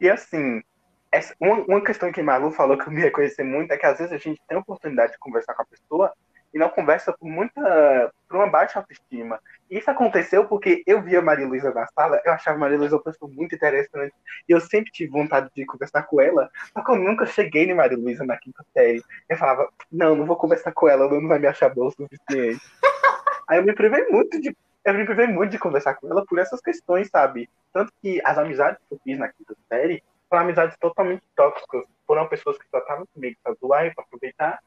E 0.00 0.08
assim, 0.08 0.62
essa, 1.10 1.34
uma, 1.40 1.56
uma 1.64 1.84
questão 1.84 2.12
que 2.12 2.22
Malu 2.22 2.50
falou 2.50 2.76
que 2.76 2.86
eu 2.88 2.92
me 2.92 3.00
reconheci 3.00 3.42
muito 3.42 3.72
é 3.72 3.76
que 3.76 3.86
às 3.86 3.98
vezes 3.98 4.12
a 4.12 4.18
gente 4.18 4.40
tem 4.46 4.56
a 4.56 4.60
oportunidade 4.60 5.12
de 5.12 5.18
conversar 5.18 5.54
com 5.54 5.62
a 5.62 5.66
pessoa 5.66 6.12
e 6.52 6.58
não 6.58 6.68
conversa 6.68 7.12
por 7.12 7.28
muita 7.28 8.12
por 8.28 8.36
uma 8.36 8.46
baixa 8.46 8.78
autoestima. 8.78 9.40
Isso 9.70 9.90
aconteceu 9.90 10.46
porque 10.46 10.82
eu 10.86 11.02
via 11.02 11.22
Maria 11.22 11.46
Luísa 11.46 11.72
na 11.72 11.86
sala, 11.88 12.20
eu 12.24 12.32
achava 12.32 12.58
Maria 12.58 12.78
Luísa 12.78 12.96
uma 12.96 13.02
pessoa 13.02 13.30
muito 13.30 13.54
interessante, 13.54 14.14
e 14.46 14.52
eu 14.52 14.60
sempre 14.60 14.90
tive 14.90 15.10
vontade 15.10 15.48
de 15.54 15.64
conversar 15.64 16.02
com 16.04 16.20
ela, 16.20 16.50
só 16.72 16.82
que 16.82 16.90
eu 16.90 16.96
nunca 16.96 17.26
cheguei 17.26 17.64
em 17.64 17.74
Maria 17.74 17.96
Luísa 17.96 18.24
na 18.24 18.36
quinta 18.36 18.64
série. 18.74 19.02
Eu 19.28 19.36
falava, 19.36 19.68
não, 19.90 20.14
não 20.14 20.26
vou 20.26 20.36
conversar 20.36 20.72
com 20.72 20.88
ela, 20.88 21.04
ela 21.04 21.20
não 21.20 21.28
vai 21.28 21.38
me 21.38 21.46
achar 21.46 21.74
boa 21.74 21.88
o 21.88 21.90
suficiente. 21.90 22.60
Aí 23.48 23.58
eu 23.58 23.64
me 23.64 23.74
privei 23.74 24.06
muito 24.08 24.40
de 24.40 24.54
eu 24.84 24.94
me 24.94 25.04
privei 25.04 25.26
muito 25.26 25.50
de 25.50 25.58
conversar 25.58 25.94
com 25.94 26.10
ela 26.10 26.24
por 26.24 26.38
essas 26.38 26.62
questões, 26.62 27.10
sabe? 27.10 27.50
Tanto 27.74 27.92
que 28.00 28.22
as 28.24 28.38
amizades 28.38 28.78
que 28.88 28.94
eu 28.94 29.00
fiz 29.04 29.18
na 29.18 29.28
quinta 29.28 29.54
série 29.68 30.02
foram 30.28 30.42
amizades 30.42 30.76
totalmente 30.78 31.22
tóxicas. 31.34 31.84
Foram 32.06 32.28
pessoas 32.28 32.58
que 32.58 32.68
só 32.68 32.78
estavam 32.78 33.06
comigo 33.14 33.36
pra 33.42 33.54
zoar 33.54 33.86
e 33.86 33.94
pra 33.94 34.04
aproveitar. 34.04 34.60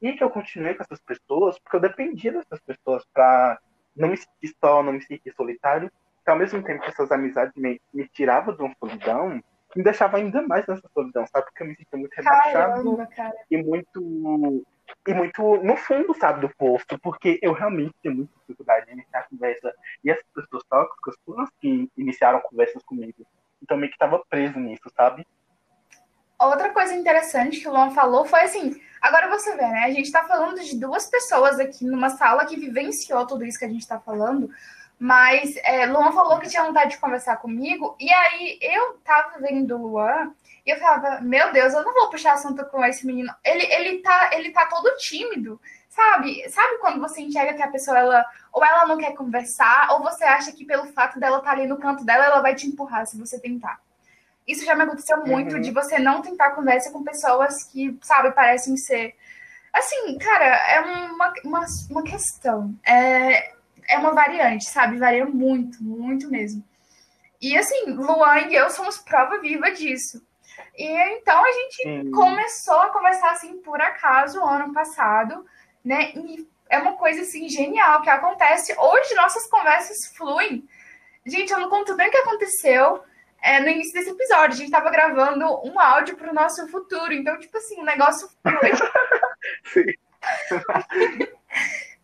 E 0.00 0.12
que 0.12 0.22
eu 0.22 0.30
continuei 0.30 0.74
com 0.74 0.82
essas 0.82 1.00
pessoas 1.00 1.58
porque 1.58 1.76
eu 1.76 1.80
dependia 1.80 2.32
dessas 2.32 2.60
pessoas 2.60 3.04
para 3.12 3.58
não 3.96 4.08
me 4.08 4.16
sentir 4.16 4.54
só, 4.60 4.82
não 4.82 4.92
me 4.92 5.02
sentir 5.02 5.32
solitário. 5.34 5.90
Que 6.24 6.30
ao 6.30 6.38
mesmo 6.38 6.62
tempo 6.62 6.82
que 6.82 6.90
essas 6.90 7.12
amizades 7.12 7.54
me, 7.56 7.80
me 7.92 8.08
tiravam 8.08 8.54
de 8.54 8.62
uma 8.62 8.74
solidão, 8.78 9.42
me 9.76 9.82
deixava 9.82 10.16
ainda 10.16 10.42
mais 10.42 10.66
nessa 10.66 10.88
solidão, 10.92 11.26
sabe? 11.26 11.46
Porque 11.46 11.62
eu 11.62 11.66
me 11.66 11.76
sentia 11.76 11.98
muito 11.98 12.14
rebaixado 12.14 12.96
Caramba, 12.96 13.36
e 13.50 13.62
muito 13.62 14.64
e 15.06 15.14
muito 15.14 15.62
no 15.62 15.76
fundo, 15.76 16.14
sabe, 16.14 16.40
do 16.40 16.54
posto, 16.56 16.98
porque 16.98 17.38
eu 17.42 17.52
realmente 17.52 17.94
tinha 18.00 18.14
muita 18.14 18.32
dificuldade 18.40 18.86
de 18.86 18.92
iniciar 18.92 19.20
a 19.20 19.22
conversa. 19.24 19.74
E 20.02 20.10
essas 20.10 20.24
pessoas 20.34 20.64
tóxicas 20.64 21.14
foram 21.24 21.42
as 21.42 21.50
que 21.60 21.90
iniciaram 21.96 22.40
conversas 22.40 22.82
comigo. 22.84 23.26
Então 23.64 23.78
meio 23.78 23.90
que 23.90 23.96
estava 23.96 24.22
preso 24.28 24.58
nisso, 24.60 24.90
sabe? 24.94 25.26
Outra 26.38 26.70
coisa 26.70 26.94
interessante 26.94 27.60
que 27.60 27.66
o 27.66 27.72
Luan 27.72 27.90
falou 27.90 28.26
foi 28.26 28.42
assim: 28.42 28.80
agora 29.00 29.28
você 29.28 29.56
vê, 29.56 29.66
né? 29.66 29.84
A 29.84 29.90
gente 29.90 30.04
está 30.04 30.24
falando 30.24 30.60
de 30.60 30.78
duas 30.78 31.06
pessoas 31.06 31.58
aqui 31.58 31.84
numa 31.86 32.10
sala 32.10 32.44
que 32.44 32.60
vivenciou 32.60 33.26
tudo 33.26 33.44
isso 33.44 33.58
que 33.58 33.64
a 33.64 33.68
gente 33.68 33.80
está 33.80 33.98
falando, 33.98 34.50
mas 34.98 35.56
é, 35.64 35.86
Luan 35.86 36.12
falou 36.12 36.38
que 36.38 36.48
tinha 36.48 36.62
vontade 36.62 36.92
de 36.92 36.98
conversar 36.98 37.38
comigo, 37.38 37.96
e 37.98 38.12
aí 38.12 38.58
eu 38.60 38.98
tava 39.04 39.38
vendo 39.40 39.76
o 39.76 39.86
Luan 39.86 40.34
e 40.66 40.70
eu 40.70 40.78
falava: 40.78 41.22
Meu 41.22 41.50
Deus, 41.50 41.72
eu 41.72 41.82
não 41.82 41.94
vou 41.94 42.10
puxar 42.10 42.34
assunto 42.34 42.64
com 42.66 42.84
esse 42.84 43.06
menino. 43.06 43.32
Ele, 43.42 43.64
ele, 43.72 44.02
tá, 44.02 44.30
ele 44.34 44.50
tá 44.50 44.66
todo 44.66 44.96
tímido, 44.98 45.58
sabe? 45.94 46.48
Sabe 46.50 46.78
quando 46.78 47.00
você 47.00 47.20
enxerga 47.20 47.54
que 47.54 47.62
a 47.62 47.70
pessoa, 47.70 47.98
ela, 47.98 48.26
ou 48.52 48.64
ela 48.64 48.86
não 48.86 48.98
quer 48.98 49.14
conversar, 49.14 49.92
ou 49.92 50.02
você 50.02 50.24
acha 50.24 50.52
que 50.52 50.64
pelo 50.64 50.92
fato 50.92 51.20
dela 51.20 51.38
estar 51.38 51.50
tá 51.50 51.56
ali 51.56 51.66
no 51.66 51.78
canto 51.78 52.04
dela, 52.04 52.24
ela 52.24 52.40
vai 52.40 52.54
te 52.54 52.66
empurrar 52.66 53.06
se 53.06 53.18
você 53.18 53.38
tentar. 53.38 53.80
Isso 54.46 54.64
já 54.64 54.74
me 54.74 54.82
aconteceu 54.82 55.24
muito, 55.24 55.54
uhum. 55.54 55.60
de 55.60 55.70
você 55.70 55.98
não 55.98 56.20
tentar 56.20 56.50
conversa 56.50 56.90
com 56.90 57.04
pessoas 57.04 57.64
que, 57.64 57.96
sabe, 58.02 58.32
parecem 58.32 58.76
ser. 58.76 59.14
Assim, 59.72 60.18
cara, 60.18 60.44
é 60.44 60.80
uma, 60.80 61.32
uma, 61.44 61.66
uma 61.90 62.02
questão. 62.02 62.74
É, 62.84 63.52
é 63.88 63.98
uma 63.98 64.12
variante, 64.12 64.64
sabe? 64.66 64.98
Varia 64.98 65.24
muito, 65.24 65.82
muito 65.82 66.28
mesmo. 66.28 66.62
E 67.40 67.56
assim, 67.56 67.90
Luan 67.90 68.40
e 68.48 68.54
eu 68.54 68.68
somos 68.70 68.98
prova 68.98 69.38
viva 69.38 69.70
disso. 69.70 70.22
E 70.76 70.86
então 71.16 71.44
a 71.44 71.52
gente 71.52 71.88
uhum. 71.88 72.10
começou 72.10 72.80
a 72.80 72.90
conversar 72.90 73.32
assim 73.32 73.60
por 73.62 73.80
acaso 73.80 74.42
ano 74.44 74.72
passado, 74.72 75.44
né? 75.84 76.12
E 76.14 76.48
é 76.68 76.78
uma 76.78 76.94
coisa 76.94 77.22
assim 77.22 77.48
genial 77.48 78.02
que 78.02 78.10
acontece. 78.10 78.74
Hoje 78.78 79.14
nossas 79.14 79.46
conversas 79.48 80.06
fluem. 80.16 80.66
Gente, 81.26 81.52
eu 81.52 81.60
não 81.60 81.70
conto 81.70 81.96
bem 81.96 82.08
o 82.08 82.10
que 82.10 82.16
aconteceu 82.18 83.02
é, 83.42 83.60
no 83.60 83.68
início 83.68 83.92
desse 83.92 84.10
episódio. 84.10 84.54
A 84.54 84.56
gente 84.56 84.66
estava 84.66 84.90
gravando 84.90 85.44
um 85.66 85.78
áudio 85.78 86.16
para 86.16 86.30
o 86.30 86.34
nosso 86.34 86.66
futuro. 86.68 87.12
Então, 87.12 87.38
tipo 87.38 87.56
assim, 87.56 87.80
o 87.80 87.84
negócio. 87.84 88.28
Sim. 89.64 89.84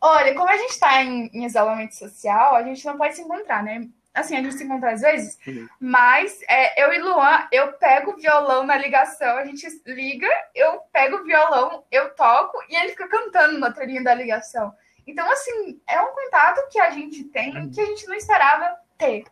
Olha, 0.01 0.35
como 0.35 0.49
a 0.49 0.57
gente 0.57 0.71
está 0.71 1.03
em, 1.03 1.31
em, 1.33 1.45
isolamento 1.45 1.95
social, 1.95 2.55
a 2.57 2.63
gente 2.63 2.85
não 2.87 2.97
pode 2.97 3.15
se 3.15 3.23
encontrar, 3.23 3.63
né? 3.63 3.87
Assim, 4.13 4.37
a 4.37 4.43
gente 4.43 4.55
se 4.55 4.65
encontra 4.65 4.93
às 4.93 5.03
vezes, 5.03 5.39
uhum. 5.47 5.69
mas 5.79 6.43
é, 6.49 6.85
eu 6.85 6.93
e 6.93 6.99
Luan, 6.99 7.47
eu 7.53 7.73
pego 7.75 8.11
o 8.11 8.17
violão 8.17 8.67
na 8.67 8.77
ligação, 8.77 9.37
a 9.37 9.45
gente 9.45 9.67
liga, 9.87 10.29
eu 10.53 10.81
pego 10.93 11.19
o 11.19 11.25
violão, 11.25 11.85
eu 11.93 12.13
toco 12.17 12.59
e 12.69 12.75
ele 12.75 12.89
fica 12.89 13.07
cantando 13.09 13.59
na 13.61 13.73
telinha 13.73 14.03
da 14.03 14.13
ligação. 14.13 14.75
Então, 15.07 15.31
assim, 15.31 15.81
é 15.89 16.01
um 16.01 16.13
contato 16.13 16.69
que 16.71 16.81
a 16.81 16.91
gente 16.91 17.23
tem 17.25 17.57
uhum. 17.57 17.71
que 17.71 17.81
a 17.81 17.87
gente 17.87 18.07
não 18.09 18.15
esperava 18.15 18.77
ter. 18.99 19.25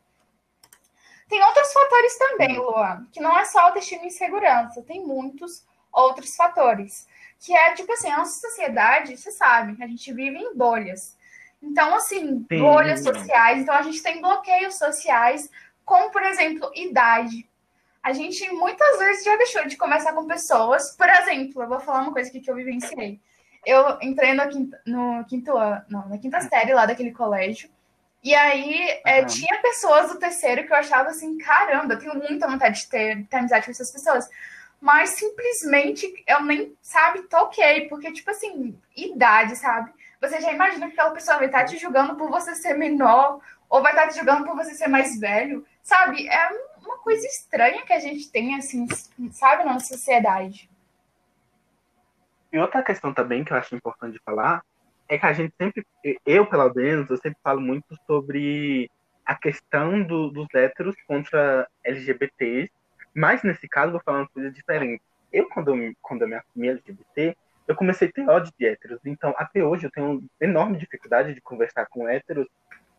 Tem 1.29 1.43
outros 1.43 1.73
fatores 1.73 2.17
também, 2.17 2.57
Luan, 2.57 3.07
que 3.13 3.21
não 3.21 3.39
é 3.39 3.45
só 3.45 3.61
autoestima 3.61 4.05
e 4.05 4.07
insegurança, 4.07 4.83
tem 4.83 5.05
muitos 5.05 5.67
outros 5.93 6.35
fatores. 6.37 7.07
Que 7.41 7.53
é, 7.53 7.75
tipo 7.75 7.93
assim, 7.93 8.11
a 8.11 8.19
nossa 8.19 8.41
sociedade, 8.41 9.17
você 9.17 9.31
sabe, 9.31 9.83
a 9.83 9.87
gente 9.87 10.13
vive 10.13 10.39
em 10.39 10.55
bolhas. 10.55 11.18
Então, 11.63 11.95
assim, 11.95 12.47
Sim. 12.51 12.59
bolhas 12.59 13.03
sociais. 13.03 13.61
Então, 13.61 13.75
a 13.75 13.83
gente 13.83 14.03
tem 14.03 14.21
bloqueios 14.21 14.77
sociais, 14.77 15.51
como, 15.85 16.11
por 16.11 16.23
exemplo, 16.23 16.71
idade. 16.75 17.49
A 18.03 18.13
gente 18.13 18.49
muitas 18.53 18.99
vezes 18.99 19.25
já 19.25 19.37
deixou 19.37 19.67
de 19.67 19.77
conversar 19.77 20.13
com 20.13 20.27
pessoas. 20.27 20.97
Por 20.97 21.09
exemplo, 21.09 21.63
eu 21.63 21.69
vou 21.69 21.81
falar 21.81 22.03
uma 22.03 22.13
coisa 22.13 22.31
aqui 22.31 22.41
que 22.41 22.51
eu 22.51 22.55
vivenciei. 22.55 23.21
Eu 23.67 23.99
entrei 24.01 24.33
no 24.35 24.49
quinto, 24.49 24.77
no 24.87 25.25
quinto 25.25 25.57
ano, 25.57 25.85
não, 25.89 26.09
na 26.09 26.19
quinta 26.19 26.41
série 26.41 26.73
lá 26.73 26.87
daquele 26.87 27.13
colégio. 27.13 27.69
E 28.23 28.35
aí 28.35 28.89
uhum. 28.89 29.01
é, 29.05 29.25
tinha 29.25 29.61
pessoas 29.61 30.11
do 30.11 30.19
terceiro 30.19 30.67
que 30.67 30.73
eu 30.73 30.77
achava 30.77 31.11
assim, 31.11 31.39
caramba, 31.39 31.95
eu 31.95 31.99
tenho 31.99 32.15
muita 32.15 32.49
vontade 32.49 32.81
de 32.81 32.89
ter, 32.89 33.27
ter 33.27 33.37
amizade 33.37 33.67
com 33.67 33.71
essas 33.71 33.93
pessoas. 33.93 34.29
Mas 34.81 35.11
simplesmente 35.11 36.25
eu 36.27 36.43
nem, 36.43 36.77
sabe, 36.81 37.23
toquei, 37.23 37.89
porque, 37.89 38.13
tipo 38.13 38.31
assim, 38.31 38.79
idade, 38.97 39.57
sabe? 39.57 39.93
Você 40.21 40.41
já 40.41 40.53
imagina 40.53 40.87
que 40.87 40.93
aquela 40.93 41.13
pessoa 41.13 41.39
vai 41.39 41.47
estar 41.47 41.65
te 41.65 41.77
julgando 41.77 42.17
por 42.17 42.29
você 42.29 42.55
ser 42.55 42.75
menor, 42.75 43.41
ou 43.69 43.83
vai 43.83 43.93
estar 43.93 44.09
te 44.09 44.17
julgando 44.17 44.45
por 44.45 44.57
você 44.57 44.75
ser 44.75 44.89
mais 44.89 45.19
velho, 45.19 45.65
sabe? 45.83 46.29
É 46.29 46.49
uma 46.79 46.99
coisa 46.99 47.27
estranha 47.27 47.85
que 47.85 47.93
a 47.93 48.01
gente 48.01 48.31
tem, 48.31 48.57
assim, 48.57 48.87
sabe, 49.31 49.65
na 49.65 49.79
sociedade. 49.79 50.69
E 52.53 52.59
outra 52.59 52.83
questão 52.83 53.13
também 53.13 53.45
que 53.45 53.53
eu 53.53 53.57
acho 53.57 53.77
importante 53.77 54.21
falar 54.25 54.63
é 55.09 55.19
que 55.19 55.27
a 55.27 55.33
gente 55.33 55.55
sempre, 55.57 55.87
eu 56.25 56.47
pelo 56.47 56.73
menos, 56.75 57.09
eu 57.11 57.17
sempre 57.17 57.39
falo 57.43 57.61
muito 57.61 57.97
sobre 58.07 58.91
a 59.25 59.35
questão 59.35 60.03
do, 60.03 60.31
dos 60.31 60.49
héteros 60.55 60.95
contra 61.07 61.69
LGBTs, 61.85 62.71
mas 63.15 63.43
nesse 63.43 63.69
caso 63.69 63.93
vou 63.93 64.01
falar 64.03 64.21
uma 64.21 64.29
coisa 64.29 64.51
diferente. 64.51 65.03
Eu, 65.31 65.49
quando 65.49 65.75
eu, 65.75 65.93
quando 66.01 66.23
eu 66.23 66.29
me 66.29 66.37
assumi 66.37 66.69
LGBT, 66.69 67.37
eu 67.69 67.77
comecei 67.77 68.09
a 68.09 68.13
ter 68.13 68.29
ódio 68.29 68.53
de 68.59 68.67
héteros, 68.67 68.99
então 69.05 69.35
até 69.37 69.63
hoje 69.63 69.87
eu 69.87 69.91
tenho 69.91 70.25
enorme 70.41 70.79
dificuldade 70.79 71.35
de 71.35 71.41
conversar 71.41 71.87
com 71.87 72.09
héteros, 72.09 72.49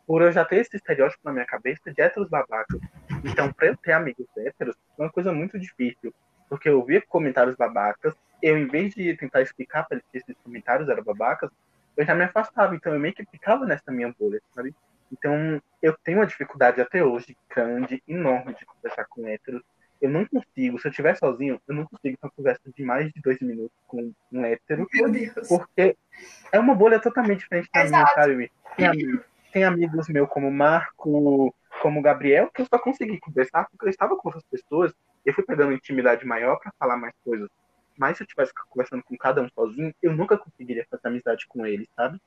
por 0.06 0.22
eu 0.22 0.30
já 0.30 0.44
ter 0.44 0.56
esse 0.56 0.76
estereótipo 0.76 1.20
na 1.24 1.32
minha 1.32 1.44
cabeça 1.44 1.92
de 1.92 2.00
héteros 2.00 2.28
babacas. 2.28 2.80
Então, 3.24 3.52
para 3.52 3.66
eu 3.66 3.76
ter 3.76 3.92
amigos 3.92 4.26
héteros, 4.36 4.76
é 4.96 5.02
uma 5.02 5.10
coisa 5.10 5.32
muito 5.32 5.58
difícil, 5.58 6.14
porque 6.48 6.68
eu 6.68 6.84
via 6.84 7.02
comentários 7.02 7.56
babacas, 7.56 8.14
eu, 8.40 8.56
em 8.56 8.66
vez 8.66 8.94
de 8.94 9.14
tentar 9.16 9.42
explicar 9.42 9.84
para 9.84 9.96
eles 9.96 10.06
que 10.10 10.18
esses 10.18 10.36
comentários 10.42 10.88
eram 10.88 11.02
babacas, 11.02 11.50
eu 11.96 12.04
já 12.04 12.14
me 12.14 12.24
afastava, 12.24 12.74
então 12.74 12.94
eu 12.94 13.00
meio 13.00 13.12
que 13.12 13.26
ficava 13.26 13.66
nessa 13.66 13.90
minha 13.90 14.14
bolha, 14.18 14.40
sabe? 14.52 14.74
Então, 15.12 15.60
eu 15.82 15.96
tenho 16.04 16.18
uma 16.18 16.26
dificuldade 16.26 16.80
até 16.80 17.04
hoje 17.04 17.36
grande, 17.48 18.02
enorme, 18.06 18.54
de 18.54 18.64
conversar 18.64 19.04
com 19.06 19.26
héteros. 19.26 19.62
Eu 20.00 20.10
não 20.10 20.24
consigo, 20.24 20.78
se 20.78 20.86
eu 20.86 20.90
estiver 20.90 21.16
sozinho, 21.16 21.60
eu 21.68 21.74
não 21.74 21.84
consigo 21.84 22.16
ter 22.16 22.26
uma 22.26 22.30
conversa 22.30 22.60
de 22.74 22.82
mais 22.82 23.12
de 23.12 23.20
dois 23.20 23.38
minutos 23.40 23.76
com 23.86 24.12
um 24.32 24.44
hétero. 24.44 24.86
Meu 24.92 25.10
Deus. 25.10 25.48
Porque 25.48 25.96
é 26.52 26.58
uma 26.58 26.74
bolha 26.74 26.98
totalmente 26.98 27.40
diferente 27.40 27.68
da 27.72 27.84
minha, 27.84 28.06
sabe? 28.08 28.50
Tem 28.76 28.86
amigos, 28.86 29.20
tem 29.52 29.64
amigos 29.64 30.08
meus 30.08 30.28
como 30.28 30.50
Marco, 30.50 31.54
como 31.82 32.02
Gabriel, 32.02 32.50
que 32.50 32.62
eu 32.62 32.66
só 32.66 32.78
consegui 32.78 33.18
conversar 33.18 33.66
porque 33.70 33.86
eu 33.86 33.90
estava 33.90 34.16
com 34.16 34.28
outras 34.28 34.44
pessoas. 34.44 34.92
Eu 35.24 35.34
fui 35.34 35.44
pegando 35.44 35.72
intimidade 35.72 36.24
maior 36.26 36.58
para 36.58 36.72
falar 36.78 36.96
mais 36.96 37.14
coisas 37.22 37.48
mas 38.00 38.16
se 38.16 38.22
eu 38.22 38.26
tivesse 38.26 38.50
conversando 38.70 39.02
com 39.02 39.14
cada 39.14 39.42
um 39.42 39.48
sozinho, 39.50 39.94
eu 40.02 40.16
nunca 40.16 40.38
conseguiria 40.38 40.86
fazer 40.90 41.06
amizade 41.06 41.46
com 41.46 41.66
eles, 41.66 41.86
sabe? 41.94 42.18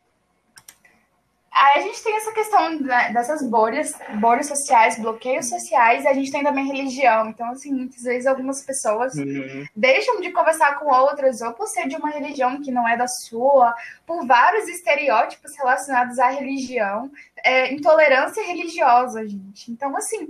Aí 1.53 1.79
a 1.79 1.81
gente 1.81 2.03
tem 2.03 2.17
essa 2.17 2.31
questão 2.31 2.77
dessas 2.81 3.47
bolhas, 3.47 3.93
bolhas 4.19 4.47
sociais, 4.47 4.97
bloqueios 4.97 5.49
sociais, 5.49 6.03
e 6.03 6.07
a 6.07 6.13
gente 6.13 6.31
tem 6.31 6.43
também 6.43 6.65
religião. 6.65 7.29
Então, 7.29 7.47
assim, 7.51 7.71
muitas 7.71 8.01
vezes 8.01 8.25
algumas 8.25 8.63
pessoas 8.63 9.13
uhum. 9.13 9.63
deixam 9.75 10.19
de 10.19 10.31
conversar 10.31 10.79
com 10.79 10.91
outras, 10.91 11.41
ou 11.41 11.53
por 11.53 11.67
ser 11.67 11.87
de 11.87 11.95
uma 11.95 12.09
religião 12.09 12.59
que 12.59 12.71
não 12.71 12.87
é 12.87 12.97
da 12.97 13.07
sua, 13.07 13.75
por 14.03 14.25
vários 14.25 14.67
estereótipos 14.67 15.55
relacionados 15.55 16.17
à 16.17 16.29
religião, 16.29 17.11
é, 17.43 17.71
intolerância 17.71 18.43
religiosa, 18.43 19.27
gente. 19.27 19.71
Então, 19.71 19.95
assim, 19.95 20.27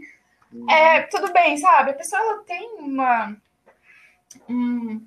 uhum. 0.51 0.69
é, 0.69 1.03
tudo 1.03 1.31
bem, 1.31 1.55
sabe? 1.55 1.91
A 1.91 1.95
pessoa 1.95 2.43
tem 2.45 2.75
uma. 2.79 3.33
Um, 4.49 5.01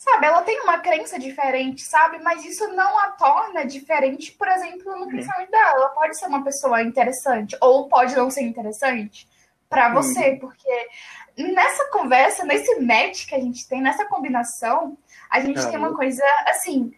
Sabe, 0.00 0.24
ela 0.24 0.40
tem 0.40 0.58
uma 0.62 0.78
crença 0.78 1.18
diferente, 1.18 1.82
sabe? 1.82 2.20
Mas 2.22 2.42
isso 2.42 2.66
não 2.68 2.98
a 3.00 3.10
torna 3.10 3.66
diferente, 3.66 4.32
por 4.32 4.48
exemplo, 4.48 4.98
no 4.98 5.06
pensamento 5.06 5.50
dela. 5.50 5.74
Ela 5.74 5.88
pode 5.90 6.18
ser 6.18 6.24
uma 6.24 6.42
pessoa 6.42 6.82
interessante, 6.82 7.54
ou 7.60 7.86
pode 7.86 8.16
não 8.16 8.30
ser 8.30 8.40
interessante 8.40 9.28
para 9.68 9.92
você, 9.92 10.38
porque 10.40 10.88
nessa 11.36 11.84
conversa, 11.90 12.46
nesse 12.46 12.80
match 12.80 13.26
que 13.26 13.34
a 13.34 13.40
gente 13.40 13.68
tem, 13.68 13.82
nessa 13.82 14.06
combinação, 14.06 14.96
a 15.28 15.38
gente 15.40 15.68
tem 15.68 15.76
uma 15.76 15.94
coisa 15.94 16.24
assim. 16.46 16.94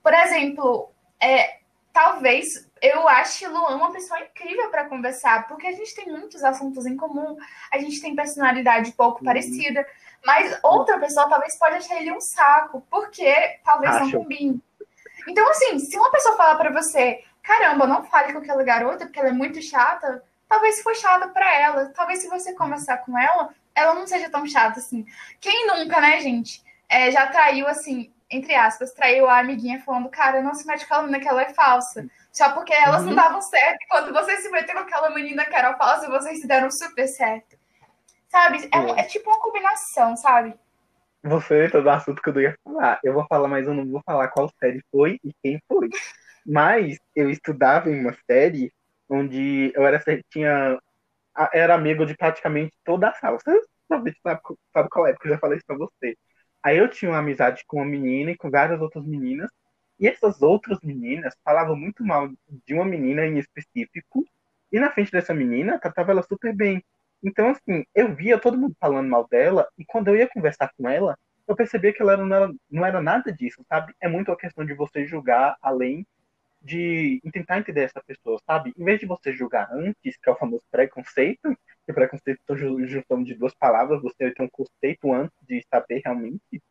Por 0.00 0.14
exemplo, 0.14 0.92
é, 1.20 1.58
talvez 1.92 2.70
eu 2.80 3.08
ache 3.08 3.48
Luan 3.48 3.74
uma 3.74 3.90
pessoa 3.90 4.20
incrível 4.20 4.70
para 4.70 4.88
conversar, 4.88 5.48
porque 5.48 5.66
a 5.66 5.72
gente 5.72 5.92
tem 5.92 6.06
muitos 6.06 6.44
assuntos 6.44 6.86
em 6.86 6.96
comum, 6.96 7.36
a 7.72 7.78
gente 7.78 8.00
tem 8.00 8.14
personalidade 8.14 8.92
pouco 8.92 9.18
uhum. 9.18 9.24
parecida. 9.24 9.84
Mas 10.24 10.58
outra 10.62 10.98
pessoa 10.98 11.28
talvez 11.28 11.58
pode 11.58 11.76
achar 11.76 11.96
ele 11.96 12.12
um 12.12 12.20
saco, 12.20 12.86
porque 12.90 13.58
talvez 13.64 13.94
Acho. 13.94 14.04
não 14.04 14.22
combine. 14.22 14.62
Então, 15.28 15.48
assim, 15.50 15.78
se 15.78 15.98
uma 15.98 16.10
pessoa 16.10 16.36
falar 16.36 16.56
para 16.56 16.72
você, 16.72 17.22
caramba, 17.42 17.86
não 17.86 18.04
fale 18.04 18.32
com 18.32 18.38
aquela 18.38 18.62
garota 18.62 19.04
porque 19.04 19.18
ela 19.18 19.28
é 19.28 19.32
muito 19.32 19.60
chata, 19.62 20.22
talvez 20.48 20.82
foi 20.82 20.94
chata 20.94 21.28
para 21.28 21.54
ela. 21.54 21.92
Talvez 21.94 22.20
se 22.20 22.28
você 22.28 22.54
conversar 22.54 22.98
com 22.98 23.18
ela, 23.18 23.50
ela 23.74 23.94
não 23.94 24.06
seja 24.06 24.30
tão 24.30 24.46
chata 24.46 24.78
assim. 24.78 25.06
Quem 25.40 25.66
nunca, 25.66 26.00
né, 26.00 26.20
gente? 26.20 26.62
É, 26.88 27.10
já 27.10 27.26
traiu, 27.26 27.66
assim, 27.66 28.12
entre 28.30 28.54
aspas, 28.54 28.92
traiu 28.92 29.28
a 29.28 29.38
amiguinha 29.38 29.82
falando, 29.82 30.08
cara, 30.08 30.42
não 30.42 30.54
se 30.54 30.66
mete 30.66 30.86
com 30.86 30.94
aquela 30.94 31.02
menina 31.02 31.20
que 31.20 31.28
ela 31.28 31.42
é 31.42 31.54
falsa. 31.54 32.06
Só 32.32 32.50
porque 32.50 32.72
elas 32.72 33.02
uhum. 33.02 33.08
não 33.08 33.14
davam 33.14 33.40
certo. 33.40 33.78
Quando 33.88 34.12
você 34.12 34.36
se 34.38 34.50
meteu 34.50 34.74
com 34.74 34.80
aquela 34.82 35.10
menina 35.10 35.44
que 35.44 35.54
era 35.54 35.76
falsa, 35.76 36.10
vocês 36.10 36.40
se 36.40 36.46
deram 36.46 36.70
super 36.70 37.06
certo. 37.06 37.56
Sabe? 38.34 38.68
É, 38.72 39.00
é 39.00 39.04
tipo 39.04 39.30
uma 39.30 39.38
combinação, 39.38 40.16
sabe? 40.16 40.54
Você 41.22 41.68
no 41.68 41.88
assunto 41.88 42.20
que 42.20 42.28
eu 42.30 42.40
ia 42.40 42.58
falar. 42.64 42.98
Eu 43.04 43.14
vou 43.14 43.24
falar, 43.28 43.46
mas 43.46 43.64
eu 43.64 43.72
não 43.72 43.88
vou 43.88 44.02
falar 44.04 44.26
qual 44.26 44.50
série 44.58 44.82
foi 44.90 45.20
e 45.22 45.32
quem 45.40 45.62
foi. 45.68 45.88
Mas 46.44 46.98
eu 47.14 47.30
estudava 47.30 47.88
em 47.88 48.00
uma 48.00 48.12
série 48.28 48.72
onde 49.08 49.70
eu 49.72 49.86
era 49.86 50.02
tinha 50.28 50.76
era 51.52 51.76
amigo 51.76 52.04
de 52.04 52.16
praticamente 52.16 52.74
toda 52.84 53.08
a 53.08 53.14
sala. 53.14 53.38
Você 53.38 53.52
sabe, 53.88 54.12
sabe, 54.20 54.40
sabe 54.72 54.88
qual 54.88 55.06
é, 55.06 55.12
porque 55.12 55.28
eu 55.28 55.32
já 55.34 55.38
falei 55.38 55.58
isso 55.58 55.66
pra 55.66 55.76
você. 55.76 56.16
Aí 56.60 56.76
eu 56.76 56.88
tinha 56.88 57.12
uma 57.12 57.18
amizade 57.18 57.62
com 57.68 57.76
uma 57.76 57.86
menina 57.86 58.32
e 58.32 58.36
com 58.36 58.50
várias 58.50 58.80
outras 58.80 59.06
meninas. 59.06 59.48
E 60.00 60.08
essas 60.08 60.42
outras 60.42 60.80
meninas 60.82 61.36
falavam 61.44 61.76
muito 61.76 62.04
mal 62.04 62.28
de 62.66 62.74
uma 62.74 62.84
menina 62.84 63.24
em 63.24 63.38
específico. 63.38 64.24
E 64.72 64.80
na 64.80 64.90
frente 64.90 65.12
dessa 65.12 65.32
menina, 65.32 65.78
tratava 65.78 66.10
ela 66.10 66.22
super 66.24 66.52
bem. 66.52 66.84
Então, 67.24 67.48
assim, 67.48 67.84
eu 67.94 68.14
via 68.14 68.38
todo 68.38 68.58
mundo 68.58 68.76
falando 68.78 69.08
mal 69.08 69.26
dela, 69.26 69.66
e 69.78 69.84
quando 69.84 70.08
eu 70.08 70.16
ia 70.16 70.28
conversar 70.28 70.70
com 70.76 70.88
ela, 70.88 71.18
eu 71.48 71.56
percebia 71.56 71.92
que 71.92 72.02
ela 72.02 72.16
não 72.16 72.34
era, 72.34 72.54
não 72.70 72.86
era 72.86 73.02
nada 73.02 73.32
disso, 73.32 73.64
sabe? 73.68 73.94
É 74.00 74.08
muito 74.08 74.30
a 74.30 74.36
questão 74.36 74.64
de 74.64 74.74
você 74.74 75.06
julgar 75.06 75.56
além 75.62 76.06
de 76.62 77.20
tentar 77.30 77.58
entender 77.58 77.82
essa 77.82 78.02
pessoa, 78.06 78.40
sabe? 78.46 78.72
Em 78.76 78.84
vez 78.84 78.98
de 78.98 79.06
você 79.06 79.32
julgar 79.34 79.70
antes, 79.70 80.16
que 80.16 80.28
é 80.28 80.32
o 80.32 80.36
famoso 80.36 80.64
preconceito, 80.70 81.56
que 81.84 81.92
preconceito 81.92 82.40
estou 82.40 82.56
juntando 82.56 83.24
de 83.24 83.34
duas 83.34 83.54
palavras, 83.54 84.00
você 84.00 84.30
tem 84.30 84.46
um 84.46 84.48
conceito 84.48 85.12
antes 85.12 85.36
de 85.46 85.62
saber 85.70 86.00
realmente. 86.02 86.62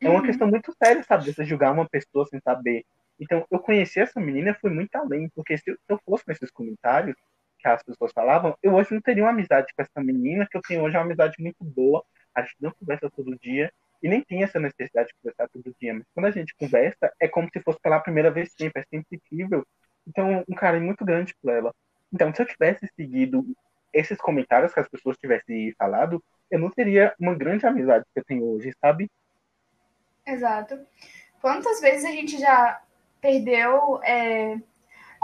É 0.00 0.08
uma 0.08 0.20
uhum. 0.20 0.26
questão 0.26 0.48
muito 0.48 0.74
séria, 0.82 1.02
sabe? 1.02 1.32
Você 1.32 1.44
julgar 1.44 1.72
uma 1.72 1.86
pessoa 1.86 2.26
sem 2.26 2.40
saber. 2.40 2.84
Então, 3.20 3.46
eu 3.50 3.58
conheci 3.58 4.00
essa 4.00 4.18
menina 4.18 4.50
e 4.50 4.60
fui 4.60 4.70
muito 4.70 4.94
além, 4.96 5.28
porque 5.34 5.56
se 5.58 5.76
eu 5.86 6.00
fosse 6.04 6.24
nesses 6.26 6.50
comentários, 6.50 7.16
que 7.58 7.68
as 7.68 7.82
pessoas 7.82 8.12
falavam, 8.12 8.56
eu 8.62 8.74
hoje 8.74 8.92
não 8.92 9.00
teria 9.00 9.24
uma 9.24 9.30
amizade 9.30 9.72
com 9.74 9.82
essa 9.82 10.00
menina, 10.00 10.46
que 10.50 10.56
eu 10.56 10.62
tenho 10.62 10.82
hoje 10.82 10.96
é 10.96 10.98
uma 10.98 11.04
amizade 11.04 11.36
muito 11.38 11.62
boa, 11.64 12.04
a 12.34 12.42
gente 12.42 12.56
não 12.60 12.70
conversa 12.70 13.10
todo 13.10 13.38
dia, 13.38 13.72
e 14.02 14.08
nem 14.08 14.22
tem 14.22 14.42
essa 14.42 14.60
necessidade 14.60 15.08
de 15.08 15.14
conversar 15.14 15.48
todo 15.48 15.74
dia, 15.80 15.94
mas 15.94 16.04
quando 16.14 16.26
a 16.26 16.30
gente 16.30 16.54
conversa, 16.56 17.12
é 17.20 17.26
como 17.26 17.48
se 17.50 17.60
fosse 17.60 17.80
pela 17.80 18.00
primeira 18.00 18.30
vez 18.30 18.52
sempre, 18.52 18.82
é 18.82 19.02
sensível. 19.02 19.66
Então, 20.06 20.44
um 20.48 20.54
carinho 20.54 20.84
muito 20.84 21.04
grande 21.04 21.34
por 21.42 21.50
ela. 21.50 21.74
Então, 22.12 22.32
se 22.32 22.40
eu 22.40 22.46
tivesse 22.46 22.86
seguido 22.94 23.44
esses 23.92 24.18
comentários 24.18 24.72
que 24.72 24.80
as 24.80 24.88
pessoas 24.88 25.16
tivessem 25.16 25.74
falado, 25.76 26.22
eu 26.50 26.58
não 26.58 26.70
teria 26.70 27.14
uma 27.18 27.34
grande 27.34 27.66
amizade 27.66 28.04
que 28.12 28.20
eu 28.20 28.24
tenho 28.24 28.44
hoje, 28.44 28.72
sabe? 28.80 29.10
Exato. 30.26 30.78
Quantas 31.40 31.80
vezes 31.80 32.04
a 32.04 32.12
gente 32.12 32.38
já 32.38 32.82
perdeu 33.20 34.00
é, 34.04 34.58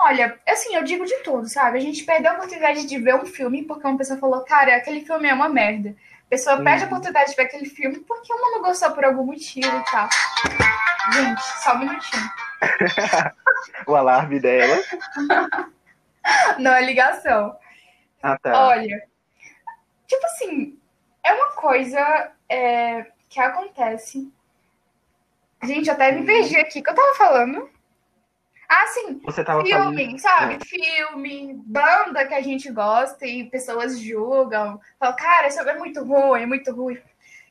Olha, 0.02 0.36
assim, 0.48 0.74
eu 0.74 0.82
digo 0.82 1.04
de 1.06 1.16
tudo, 1.22 1.48
sabe? 1.48 1.78
A 1.78 1.80
gente 1.80 2.04
perdeu 2.04 2.32
a 2.32 2.34
oportunidade 2.34 2.86
de 2.86 2.98
ver 2.98 3.14
um 3.14 3.24
filme 3.24 3.62
porque 3.62 3.86
uma 3.86 3.96
pessoa 3.96 4.18
falou, 4.18 4.44
cara, 4.44 4.76
aquele 4.76 5.04
filme 5.04 5.28
é 5.28 5.34
uma 5.34 5.48
merda. 5.48 5.90
A 6.26 6.28
pessoa 6.28 6.56
uhum. 6.56 6.64
perde 6.64 6.82
a 6.82 6.86
oportunidade 6.86 7.30
de 7.30 7.36
ver 7.36 7.42
aquele 7.42 7.66
filme 7.66 8.00
porque 8.00 8.32
uma 8.32 8.50
não 8.50 8.62
gostou 8.62 8.90
por 8.90 9.04
algum 9.04 9.24
motivo 9.24 9.76
e 9.76 9.84
tal. 9.90 10.08
Gente, 11.12 11.42
só 11.62 11.74
um 11.74 11.78
minutinho. 11.78 12.30
o 13.86 13.94
alarme 13.94 14.40
dela. 14.40 14.82
não, 16.58 16.72
é 16.72 16.82
ligação. 16.84 17.56
Ah, 18.22 18.36
tá. 18.38 18.66
Olha, 18.66 19.06
tipo 20.08 20.26
assim, 20.26 20.78
é 21.22 21.32
uma 21.32 21.52
coisa 21.52 22.32
é, 22.48 23.06
que 23.28 23.40
acontece 23.40 24.32
Gente, 25.64 25.86
eu 25.86 25.94
até 25.94 26.10
me 26.10 26.26
perdi 26.26 26.56
aqui. 26.56 26.82
que 26.82 26.90
eu 26.90 26.94
tava 26.94 27.14
falando? 27.14 27.70
Ah, 28.74 28.86
sim. 28.86 29.20
Você 29.24 29.44
tava 29.44 29.62
filme, 29.62 30.06
falando... 30.06 30.18
sabe? 30.18 30.54
É. 30.54 30.58
Filme, 30.64 31.60
banda 31.66 32.26
que 32.26 32.32
a 32.32 32.40
gente 32.40 32.72
gosta 32.72 33.26
e 33.26 33.44
pessoas 33.50 33.98
julgam. 33.98 34.80
Falam, 34.98 35.14
cara, 35.14 35.48
isso 35.48 35.60
é 35.60 35.76
muito 35.76 36.02
ruim, 36.02 36.40
é 36.40 36.46
muito 36.46 36.72
ruim. 36.74 36.98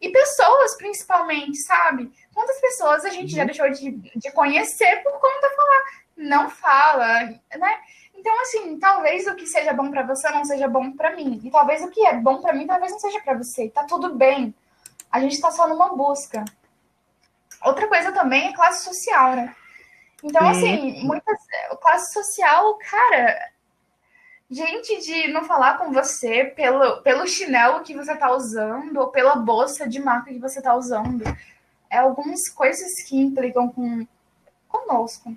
E 0.01 0.09
pessoas, 0.09 0.75
principalmente, 0.77 1.57
sabe? 1.57 2.11
Quantas 2.33 2.59
pessoas 2.59 3.05
a 3.05 3.09
gente 3.09 3.35
já 3.35 3.45
deixou 3.45 3.69
de, 3.69 3.91
de 3.91 4.31
conhecer 4.31 5.03
por 5.03 5.11
conta 5.19 5.47
de 5.47 5.55
falar, 5.55 5.83
não 6.17 6.49
fala, 6.49 7.23
né? 7.25 7.79
Então, 8.15 8.41
assim, 8.41 8.79
talvez 8.79 9.27
o 9.27 9.35
que 9.35 9.45
seja 9.45 9.73
bom 9.73 9.91
para 9.91 10.01
você 10.01 10.27
não 10.31 10.43
seja 10.43 10.67
bom 10.67 10.91
para 10.93 11.15
mim. 11.15 11.39
E 11.43 11.51
talvez 11.51 11.83
o 11.83 11.91
que 11.91 12.03
é 12.03 12.15
bom 12.15 12.41
para 12.41 12.53
mim 12.53 12.65
talvez 12.65 12.91
não 12.91 12.99
seja 12.99 13.21
para 13.21 13.37
você. 13.37 13.69
Tá 13.69 13.83
tudo 13.83 14.15
bem. 14.15 14.55
A 15.11 15.19
gente 15.19 15.39
tá 15.39 15.51
só 15.51 15.67
numa 15.67 15.95
busca. 15.95 16.43
Outra 17.63 17.87
coisa 17.87 18.11
também 18.11 18.47
é 18.47 18.53
classe 18.53 18.83
social, 18.83 19.35
né? 19.35 19.55
Então, 20.23 20.47
assim, 20.47 21.03
muitas. 21.03 21.37
Classe 21.81 22.13
social, 22.13 22.77
cara. 22.77 23.51
Gente 24.49 24.99
de 24.99 25.29
não 25.29 25.45
falar 25.45 25.77
com 25.77 25.93
você 25.93 26.43
pelo, 26.43 27.01
pelo 27.03 27.25
chinelo 27.25 27.83
que 27.83 27.95
você 27.95 28.15
tá 28.15 28.31
usando 28.31 28.97
ou 28.97 29.07
pela 29.07 29.35
bolsa 29.35 29.87
de 29.87 29.99
marca 29.99 30.31
que 30.31 30.39
você 30.39 30.61
tá 30.61 30.75
usando. 30.75 31.23
É 31.89 31.99
algumas 31.99 32.49
coisas 32.49 33.01
que 33.03 33.17
implicam 33.17 33.69
com 33.69 34.05
conosco. 34.67 35.35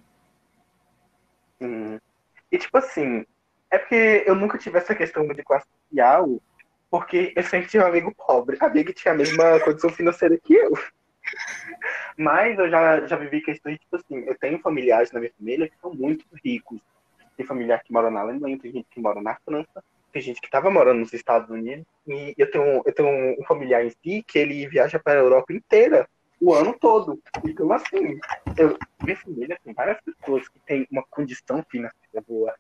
Hum. 1.61 1.99
E 2.51 2.59
tipo 2.59 2.77
assim, 2.79 3.25
é 3.71 3.79
porque 3.79 4.25
eu 4.27 4.35
nunca 4.35 4.59
tive 4.59 4.79
essa 4.79 4.95
questão 4.95 5.27
de 5.27 5.43
classe 5.43 5.67
social, 5.89 6.41
porque 6.91 7.33
eu 7.35 7.43
sempre 7.43 7.69
tive 7.69 7.83
um 7.83 7.89
amigo 7.89 8.15
pobre. 8.15 8.57
Amigo 8.61 8.89
que 8.89 8.95
tinha 8.95 9.15
a 9.15 9.17
mesma 9.17 9.59
condição 9.61 9.91
financeira 9.91 10.39
que 10.39 10.55
eu. 10.55 10.73
Mas 12.17 12.59
eu 12.59 12.69
já, 12.69 13.07
já 13.07 13.17
vivi 13.17 13.41
questões, 13.41 13.79
tipo 13.79 13.97
assim, 13.97 14.25
eu 14.27 14.37
tenho 14.39 14.59
familiares 14.61 15.11
na 15.13 15.21
minha 15.21 15.33
família 15.37 15.69
que 15.69 15.79
são 15.81 15.93
muito 15.93 16.25
ricos. 16.45 16.81
Tem 17.37 17.45
familiar 17.45 17.83
que 17.83 17.93
mora 17.93 18.11
na 18.11 18.21
Alemanha, 18.21 18.59
tem 18.59 18.73
gente 18.73 18.87
que 18.91 19.01
mora 19.01 19.21
na 19.21 19.37
França, 19.45 19.83
tem 20.13 20.23
gente 20.23 20.41
que 20.41 20.47
estava 20.47 20.71
morando 20.71 21.01
nos 21.01 21.13
Estados 21.13 21.51
Unidos, 21.51 21.85
e 22.07 22.35
eu 22.39 22.49
tenho, 22.51 22.83
eu 22.87 22.95
tenho 22.95 23.41
um 23.41 23.45
familiar 23.45 23.85
em 23.85 23.91
si 23.91 24.23
que 24.27 24.39
ele 24.39 24.69
viaja 24.69 24.99
para 24.99 25.15
a 25.15 25.23
Europa 25.23 25.53
inteira 25.53 26.09
o 26.41 26.55
ano 26.55 26.77
todo. 26.79 27.21
Então, 27.45 27.73
assim, 27.73 28.19
eu, 28.57 28.79
minha 29.03 29.17
família 29.17 29.59
tem 29.65 29.73
várias 29.73 29.99
pessoas 30.03 30.49
que 30.49 30.61
têm 30.61 30.87
uma 30.91 31.03
condição 31.11 31.65
financeira 31.69 32.23
boa. 32.27 32.55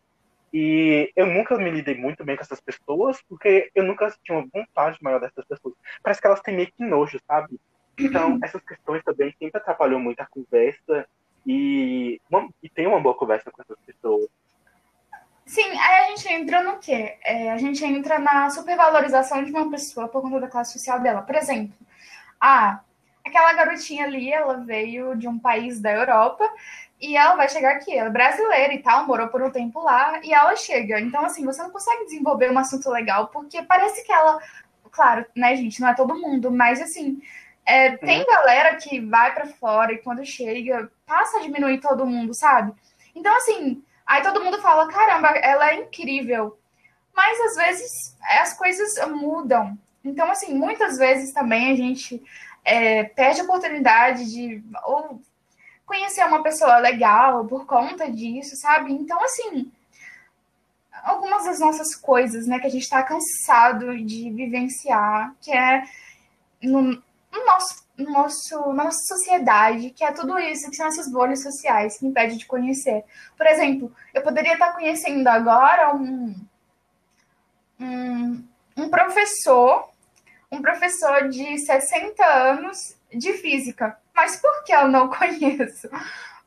E 0.52 1.12
eu 1.16 1.26
nunca 1.26 1.56
me 1.56 1.70
lidei 1.70 1.96
muito 1.96 2.24
bem 2.24 2.36
com 2.36 2.42
essas 2.42 2.60
pessoas, 2.60 3.20
porque 3.28 3.70
eu 3.74 3.84
nunca 3.84 4.12
tinha 4.22 4.38
uma 4.38 4.48
vontade 4.52 4.98
maior 5.02 5.20
dessas 5.20 5.44
pessoas. 5.44 5.74
Parece 6.02 6.20
que 6.20 6.26
elas 6.26 6.40
têm 6.40 6.56
meio 6.56 6.72
que 6.72 6.84
nojo, 6.84 7.20
sabe? 7.26 7.58
Então, 7.98 8.38
essas 8.42 8.62
questões 8.62 9.02
também 9.04 9.34
sempre 9.38 9.58
atrapalham 9.58 10.00
muito 10.00 10.20
a 10.20 10.26
conversa 10.26 11.06
e, 11.46 12.20
uma, 12.30 12.48
e 12.62 12.68
tem 12.68 12.86
uma 12.86 13.00
boa 13.00 13.16
conversa 13.16 13.50
com 13.50 13.62
essas 13.62 13.78
pessoas. 13.84 14.28
Sim, 15.46 15.62
aí 15.62 16.04
a 16.04 16.08
gente 16.08 16.32
entra 16.32 16.62
no 16.62 16.78
quê? 16.78 17.18
É, 17.22 17.52
a 17.52 17.58
gente 17.58 17.84
entra 17.84 18.18
na 18.18 18.48
supervalorização 18.48 19.44
de 19.44 19.50
uma 19.50 19.70
pessoa 19.70 20.08
por 20.08 20.22
conta 20.22 20.40
da 20.40 20.48
classe 20.48 20.72
social 20.72 21.00
dela. 21.00 21.20
Por 21.20 21.34
exemplo, 21.34 21.76
ah, 22.40 22.80
aquela 23.24 23.52
garotinha 23.52 24.04
ali, 24.04 24.32
ela 24.32 24.54
veio 24.58 25.14
de 25.14 25.28
um 25.28 25.38
país 25.38 25.80
da 25.80 25.92
Europa 25.92 26.48
e 27.00 27.16
ela 27.16 27.34
vai 27.34 27.48
chegar 27.48 27.76
aqui, 27.76 27.96
ela 27.96 28.08
é 28.08 28.12
brasileira 28.12 28.72
e 28.72 28.82
tal, 28.82 29.06
morou 29.06 29.28
por 29.28 29.42
um 29.42 29.50
tempo 29.50 29.80
lá 29.82 30.18
e 30.22 30.32
ela 30.32 30.56
chega. 30.56 30.98
Então, 30.98 31.24
assim, 31.24 31.44
você 31.44 31.62
não 31.62 31.70
consegue 31.70 32.04
desenvolver 32.04 32.50
um 32.50 32.58
assunto 32.58 32.88
legal 32.90 33.28
porque 33.28 33.62
parece 33.62 34.02
que 34.04 34.12
ela, 34.12 34.38
claro, 34.90 35.26
né, 35.36 35.54
gente, 35.56 35.80
não 35.80 35.88
é 35.88 35.94
todo 35.94 36.18
mundo, 36.18 36.50
mas 36.50 36.80
assim, 36.80 37.20
é, 37.66 37.96
tem 37.96 38.24
galera 38.24 38.76
que 38.76 39.00
vai 39.00 39.32
para 39.32 39.46
fora 39.46 39.92
e 39.92 39.98
quando 39.98 40.24
chega 40.24 40.90
passa 41.06 41.38
a 41.38 41.42
diminuir 41.42 41.80
todo 41.80 42.06
mundo, 42.06 42.34
sabe? 42.34 42.72
Então, 43.14 43.34
assim, 43.36 43.82
aí 44.06 44.22
todo 44.22 44.42
mundo 44.42 44.60
fala: 44.60 44.88
caramba, 44.88 45.28
ela 45.28 45.70
é 45.70 45.80
incrível. 45.80 46.58
Mas 47.14 47.40
às 47.40 47.56
vezes 47.56 48.16
as 48.40 48.54
coisas 48.54 49.08
mudam. 49.08 49.78
Então, 50.04 50.30
assim, 50.30 50.54
muitas 50.54 50.98
vezes 50.98 51.32
também 51.32 51.72
a 51.72 51.76
gente 51.76 52.22
é, 52.64 53.04
perde 53.04 53.40
a 53.40 53.44
oportunidade 53.44 54.30
de 54.30 54.62
ou 54.84 55.20
conhecer 55.86 56.24
uma 56.24 56.42
pessoa 56.42 56.78
legal 56.78 57.44
por 57.46 57.66
conta 57.66 58.10
disso, 58.10 58.56
sabe? 58.56 58.92
Então, 58.92 59.22
assim, 59.22 59.70
algumas 61.04 61.44
das 61.44 61.60
nossas 61.60 61.94
coisas, 61.94 62.46
né, 62.46 62.58
que 62.58 62.66
a 62.66 62.70
gente 62.70 62.82
está 62.82 63.02
cansado 63.02 63.96
de 64.04 64.30
vivenciar, 64.30 65.34
que 65.40 65.52
é 65.52 65.84
no, 66.62 67.02
no 67.34 67.44
nosso, 67.44 67.84
no 67.98 68.10
nosso, 68.10 68.72
nossa 68.72 68.98
sociedade, 69.06 69.90
que 69.90 70.04
é 70.04 70.12
tudo 70.12 70.38
isso, 70.38 70.70
que 70.70 70.76
são 70.76 70.86
essas 70.86 71.10
bolhas 71.10 71.42
sociais 71.42 71.98
que 71.98 72.06
impede 72.06 72.36
de 72.36 72.46
conhecer. 72.46 73.04
Por 73.36 73.46
exemplo, 73.46 73.92
eu 74.12 74.22
poderia 74.22 74.54
estar 74.54 74.72
conhecendo 74.72 75.26
agora 75.26 75.94
um, 75.94 76.34
um, 77.80 78.44
um 78.76 78.88
professor, 78.88 79.90
um 80.50 80.62
professor 80.62 81.28
de 81.28 81.58
60 81.58 82.24
anos 82.24 82.96
de 83.12 83.32
física. 83.34 83.98
Mas 84.14 84.36
por 84.36 84.64
que 84.64 84.72
eu 84.72 84.88
não 84.88 85.08
conheço? 85.10 85.88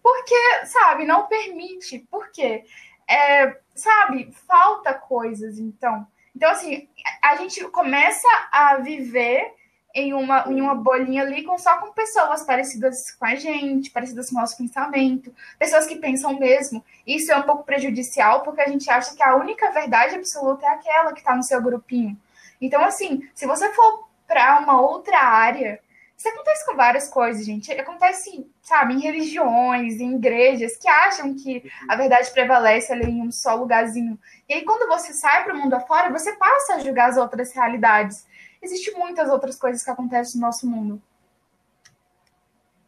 Porque, 0.01 0.65
sabe, 0.65 1.05
não 1.05 1.27
permite. 1.27 1.99
Por 2.09 2.31
quê? 2.31 2.63
É, 3.09 3.57
sabe, 3.75 4.31
falta 4.47 4.93
coisas, 4.93 5.59
então. 5.59 6.07
Então, 6.35 6.51
assim, 6.51 6.87
a 7.21 7.35
gente 7.35 7.63
começa 7.69 8.27
a 8.51 8.77
viver 8.77 9.53
em 9.93 10.13
uma, 10.13 10.45
em 10.47 10.61
uma 10.61 10.75
bolinha 10.75 11.23
ali 11.23 11.43
com, 11.43 11.57
só 11.57 11.77
com 11.77 11.91
pessoas 11.91 12.43
parecidas 12.43 13.11
com 13.11 13.25
a 13.25 13.35
gente, 13.35 13.89
parecidas 13.89 14.29
com 14.29 14.35
o 14.35 14.39
nosso 14.39 14.57
pensamento, 14.57 15.33
pessoas 15.57 15.87
que 15.87 15.95
pensam 15.95 16.37
mesmo. 16.37 16.83
Isso 17.05 17.31
é 17.31 17.37
um 17.37 17.43
pouco 17.43 17.63
prejudicial 17.63 18.43
porque 18.43 18.61
a 18.61 18.67
gente 18.67 18.89
acha 18.89 19.15
que 19.15 19.23
a 19.23 19.35
única 19.35 19.71
verdade 19.71 20.15
absoluta 20.15 20.65
é 20.65 20.69
aquela 20.69 21.13
que 21.13 21.19
está 21.19 21.35
no 21.35 21.43
seu 21.43 21.61
grupinho. 21.61 22.17
Então, 22.61 22.83
assim, 22.83 23.27
se 23.33 23.45
você 23.45 23.71
for 23.73 24.07
para 24.27 24.59
uma 24.59 24.81
outra 24.81 25.19
área, 25.19 25.79
isso 26.17 26.29
acontece 26.29 26.65
com 26.65 26.75
várias 26.75 27.07
coisas, 27.07 27.45
gente. 27.45 27.71
Acontece, 27.71 28.49
sabe, 28.63 28.95
em 28.95 28.99
religiões, 28.99 29.99
em 29.99 30.15
igrejas 30.15 30.75
que 30.75 30.87
acham 30.87 31.35
que 31.35 31.71
a 31.87 31.95
verdade 31.95 32.31
prevalece 32.31 32.91
ali 32.91 33.05
em 33.05 33.21
um 33.21 33.31
só 33.31 33.53
lugarzinho. 33.53 34.17
E 34.49 34.55
aí, 34.55 34.63
quando 34.63 34.87
você 34.87 35.13
sai 35.13 35.43
para 35.43 35.53
o 35.53 35.57
mundo 35.57 35.75
afora, 35.75 36.09
você 36.09 36.33
passa 36.33 36.73
a 36.73 36.79
julgar 36.79 37.09
as 37.09 37.17
outras 37.17 37.53
realidades 37.53 38.25
existem 38.61 38.93
muitas 38.95 39.29
outras 39.29 39.55
coisas 39.55 39.83
que 39.83 39.89
acontecem 39.89 40.39
no 40.39 40.47
nosso 40.47 40.67
mundo. 40.67 41.01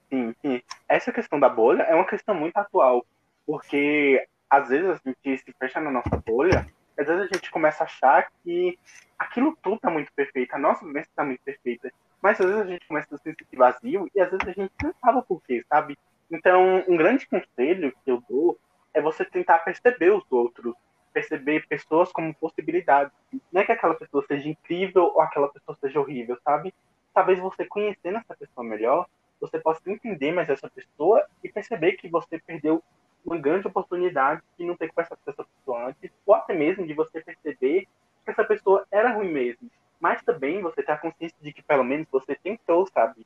Sim, 0.09 0.33
sim. 0.41 0.61
Essa 0.87 1.11
questão 1.11 1.39
da 1.39 1.47
bolha 1.47 1.83
é 1.83 1.93
uma 1.93 2.07
questão 2.07 2.33
muito 2.33 2.57
atual, 2.57 3.05
porque 3.45 4.27
às 4.49 4.69
vezes 4.69 4.89
a 4.89 4.99
gente 5.05 5.43
se 5.43 5.53
fecha 5.53 5.79
na 5.79 5.91
nossa 5.91 6.17
bolha, 6.25 6.65
às 6.97 7.07
vezes 7.07 7.29
a 7.31 7.35
gente 7.35 7.51
começa 7.51 7.83
a 7.83 7.85
achar 7.85 8.31
que 8.43 8.77
aquilo 9.17 9.55
tudo 9.61 9.75
está 9.75 9.89
muito 9.89 10.11
perfeito, 10.13 10.53
a 10.55 10.59
nossa 10.59 10.85
vivência 10.85 11.09
está 11.09 11.23
muito 11.23 11.41
perfeita, 11.41 11.91
mas 12.21 12.39
às 12.41 12.47
vezes 12.47 12.61
a 12.61 12.65
gente 12.65 12.87
começa 12.87 13.13
a 13.13 13.17
se 13.17 13.23
sentir 13.23 13.45
vazio 13.53 14.09
e 14.13 14.19
às 14.19 14.29
vezes 14.31 14.47
a 14.47 14.51
gente 14.51 14.73
não 14.83 14.93
sabe 14.99 15.21
por 15.27 15.41
quê, 15.43 15.63
sabe? 15.69 15.97
Então, 16.31 16.83
um 16.87 16.97
grande 16.97 17.27
conselho 17.27 17.93
que 18.03 18.11
eu 18.11 18.23
dou 18.27 18.59
é 18.93 19.01
você 19.01 19.23
tentar 19.23 19.59
perceber 19.59 20.11
os 20.11 20.23
outros, 20.31 20.75
perceber 21.13 21.67
pessoas 21.67 22.11
como 22.11 22.33
possibilidades. 22.33 23.13
Não 23.51 23.61
é 23.61 23.65
que 23.65 23.71
aquela 23.71 23.95
pessoa 23.95 24.23
seja 24.27 24.47
incrível 24.47 25.03
ou 25.03 25.21
aquela 25.21 25.49
pessoa 25.49 25.77
seja 25.79 25.99
horrível, 25.99 26.37
sabe? 26.43 26.73
Talvez 27.13 27.39
você 27.39 27.65
conhecendo 27.65 28.17
essa 28.17 28.35
pessoa 28.35 28.65
melhor, 28.65 29.07
você 29.39 29.59
possa 29.59 29.89
entender 29.89 30.31
mais 30.31 30.49
essa 30.49 30.69
pessoa 30.69 31.25
e 31.43 31.49
perceber 31.49 31.93
que 31.93 32.07
você 32.07 32.39
perdeu 32.39 32.83
uma 33.25 33.37
grande 33.37 33.67
oportunidade 33.67 34.41
de 34.57 34.65
não 34.65 34.75
ter 34.75 34.89
conversado 34.89 35.19
com 35.23 35.31
essa 35.31 35.43
pessoa 35.43 35.87
antes, 35.87 36.11
ou 36.25 36.33
até 36.33 36.53
mesmo 36.53 36.85
de 36.85 36.93
você 36.93 37.21
perceber 37.21 37.87
que 38.25 38.31
essa 38.31 38.43
pessoa 38.43 38.85
era 38.91 39.13
ruim 39.13 39.31
mesmo. 39.31 39.69
Mas 39.99 40.23
também 40.23 40.61
você 40.61 40.81
ter 40.81 40.93
a 40.93 40.97
consciência 40.97 41.37
de 41.41 41.51
que 41.51 41.61
pelo 41.61 41.83
menos 41.83 42.07
você 42.11 42.35
tentou, 42.35 42.87
sabe? 42.87 43.25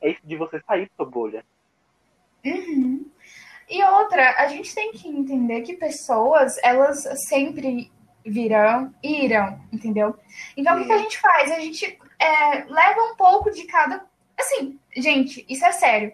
É 0.00 0.10
isso 0.10 0.24
de 0.24 0.36
você 0.36 0.60
sair 0.60 0.88
da 0.88 0.96
sua 0.96 1.06
bolha. 1.06 1.44
Uhum. 2.44 3.07
E 3.68 3.82
outra, 3.84 4.34
a 4.38 4.46
gente 4.46 4.74
tem 4.74 4.92
que 4.92 5.08
entender 5.08 5.62
que 5.62 5.74
pessoas, 5.74 6.56
elas 6.62 7.02
sempre 7.28 7.92
virão 8.24 8.92
e 9.02 9.24
irão, 9.24 9.60
entendeu? 9.72 10.16
Então, 10.56 10.76
o 10.76 10.80
que, 10.80 10.86
que, 10.86 10.92
a 10.92 10.98
gente 10.98 11.18
faz? 11.18 11.52
A 11.52 11.60
gente 11.60 11.98
é, 12.18 12.64
leva 12.64 13.02
um 13.02 13.16
pouco 13.16 13.50
de 13.50 13.64
cada. 13.64 14.04
Assim, 14.38 14.78
gente, 14.96 15.44
isso 15.48 15.64
é 15.64 15.72
sério. 15.72 16.12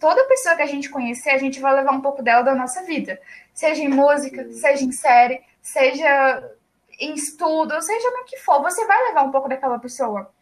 Toda 0.00 0.28
pessoa 0.28 0.56
que 0.56 0.62
a 0.62 0.66
gente 0.66 0.90
conhecer, 0.90 1.30
a 1.30 1.38
gente 1.38 1.60
vai 1.60 1.74
levar 1.74 1.92
um 1.92 2.00
pouco 2.00 2.22
dela 2.22 2.42
da 2.42 2.54
nossa 2.54 2.82
vida. 2.84 3.20
Seja 3.52 3.82
em 3.82 3.88
música, 3.88 4.50
seja 4.52 4.84
em 4.84 4.92
série, 4.92 5.40
seja 5.62 6.56
em 6.98 7.14
estudo, 7.14 7.80
seja 7.82 8.10
no 8.10 8.24
que 8.24 8.38
for, 8.38 8.62
você 8.62 8.84
vai 8.86 9.08
levar 9.08 9.24
um 9.24 9.30
pouco 9.30 9.48
daquela 9.48 9.78
pessoa. 9.78 10.32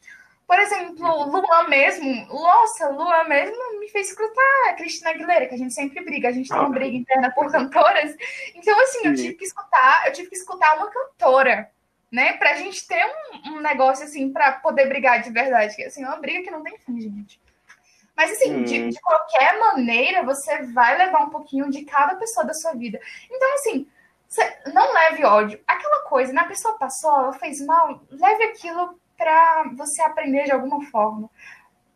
Por 0.46 0.58
exemplo, 0.58 1.24
Luan 1.24 1.68
mesmo, 1.68 2.26
nossa, 2.26 2.88
Luan 2.90 3.24
mesmo 3.24 3.80
me 3.80 3.88
fez 3.88 4.10
escutar 4.10 4.68
a 4.68 4.74
Cristina 4.74 5.10
Aguilera, 5.10 5.46
que 5.46 5.54
a 5.54 5.58
gente 5.58 5.72
sempre 5.72 6.04
briga, 6.04 6.28
a 6.28 6.32
gente 6.32 6.48
tem 6.48 6.58
uma 6.58 6.68
briga 6.68 6.96
interna 6.96 7.30
por 7.30 7.50
cantoras. 7.50 8.14
Então, 8.54 8.78
assim, 8.80 9.06
eu 9.06 9.14
tive 9.14 9.34
que 9.34 9.44
escutar, 9.44 10.06
eu 10.06 10.12
tive 10.12 10.28
que 10.28 10.36
escutar 10.36 10.76
uma 10.76 10.90
cantora, 10.90 11.70
né? 12.12 12.34
Pra 12.34 12.56
gente 12.56 12.86
ter 12.86 13.04
um, 13.04 13.54
um 13.54 13.60
negócio 13.60 14.04
assim, 14.04 14.32
pra 14.32 14.52
poder 14.52 14.86
brigar 14.86 15.22
de 15.22 15.30
verdade. 15.30 15.74
Que 15.74 15.84
assim, 15.84 16.04
é 16.04 16.06
uma 16.06 16.20
briga 16.20 16.42
que 16.42 16.50
não 16.50 16.62
tem 16.62 16.78
fim, 16.78 17.00
gente. 17.00 17.40
Mas, 18.14 18.32
assim, 18.32 18.54
hum. 18.54 18.64
de, 18.64 18.90
de, 18.90 19.00
qualquer 19.00 19.58
maneira, 19.58 20.22
você 20.22 20.62
vai 20.66 20.96
levar 20.98 21.22
um 21.22 21.30
pouquinho 21.30 21.70
de 21.70 21.84
cada 21.84 22.16
pessoa 22.16 22.46
da 22.46 22.54
sua 22.54 22.74
vida. 22.74 23.00
Então, 23.30 23.54
assim, 23.54 23.88
não 24.72 24.92
leve 24.92 25.24
ódio. 25.24 25.60
Aquela 25.66 26.02
coisa, 26.04 26.32
né? 26.32 26.42
A 26.42 26.46
pessoa 26.46 26.78
passou, 26.78 27.10
ela 27.10 27.32
fez 27.32 27.64
mal, 27.64 28.02
leve 28.10 28.44
aquilo 28.44 29.00
para 29.16 29.64
você 29.76 30.02
aprender 30.02 30.44
de 30.44 30.52
alguma 30.52 30.84
forma. 30.86 31.30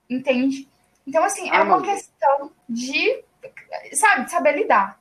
Entende? 0.08 0.68
Então, 1.06 1.24
assim, 1.24 1.48
é 1.50 1.56
ah, 1.56 1.62
uma 1.62 1.82
questão 1.82 2.52
de, 2.68 3.24
sabe, 3.94 4.30
saber 4.30 4.56
lidar. 4.56 5.00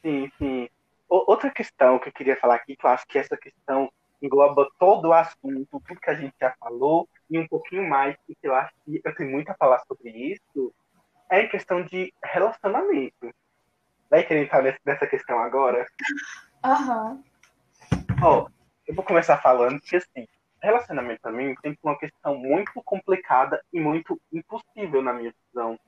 Sim, 0.00 0.30
sim. 0.38 0.68
Outra 1.08 1.50
questão 1.50 1.98
que 1.98 2.08
eu 2.08 2.12
queria 2.12 2.36
falar 2.36 2.54
aqui, 2.54 2.76
que 2.76 2.86
eu 2.86 2.90
acho 2.90 3.06
que 3.06 3.18
essa 3.18 3.36
questão 3.36 3.90
engloba 4.22 4.68
todo 4.78 5.08
o 5.08 5.12
assunto, 5.12 5.82
tudo 5.86 6.00
que 6.00 6.10
a 6.10 6.14
gente 6.14 6.34
já 6.40 6.54
falou, 6.58 7.08
e 7.28 7.38
um 7.38 7.46
pouquinho 7.46 7.88
mais, 7.88 8.16
e 8.28 8.34
que 8.34 8.46
eu 8.46 8.54
acho 8.54 8.72
que 8.84 9.00
eu 9.04 9.14
tenho 9.14 9.30
muito 9.30 9.50
a 9.50 9.54
falar 9.54 9.80
sobre 9.80 10.10
isso, 10.10 10.72
é 11.28 11.42
em 11.42 11.48
questão 11.48 11.82
de 11.82 12.12
relacionamento. 12.22 13.34
Vai 14.08 14.22
querer 14.22 14.44
entrar 14.44 14.62
nessa 14.84 15.06
questão 15.06 15.38
agora? 15.38 15.86
Aham. 16.64 17.10
Uhum. 17.10 17.22
Ó, 18.22 18.48
eu 18.86 18.94
vou 18.94 19.04
começar 19.04 19.38
falando 19.38 19.80
que, 19.80 19.96
assim, 19.96 20.28
relacionamento 20.62 21.20
para 21.20 21.32
mim 21.32 21.54
tem 21.62 21.76
uma 21.82 21.98
questão 21.98 22.36
muito 22.36 22.72
complicada 22.84 23.62
e 23.72 23.80
muito 23.80 24.20
impossível 24.32 25.02
na 25.02 25.12
minha 25.12 25.34
visão. 25.46 25.78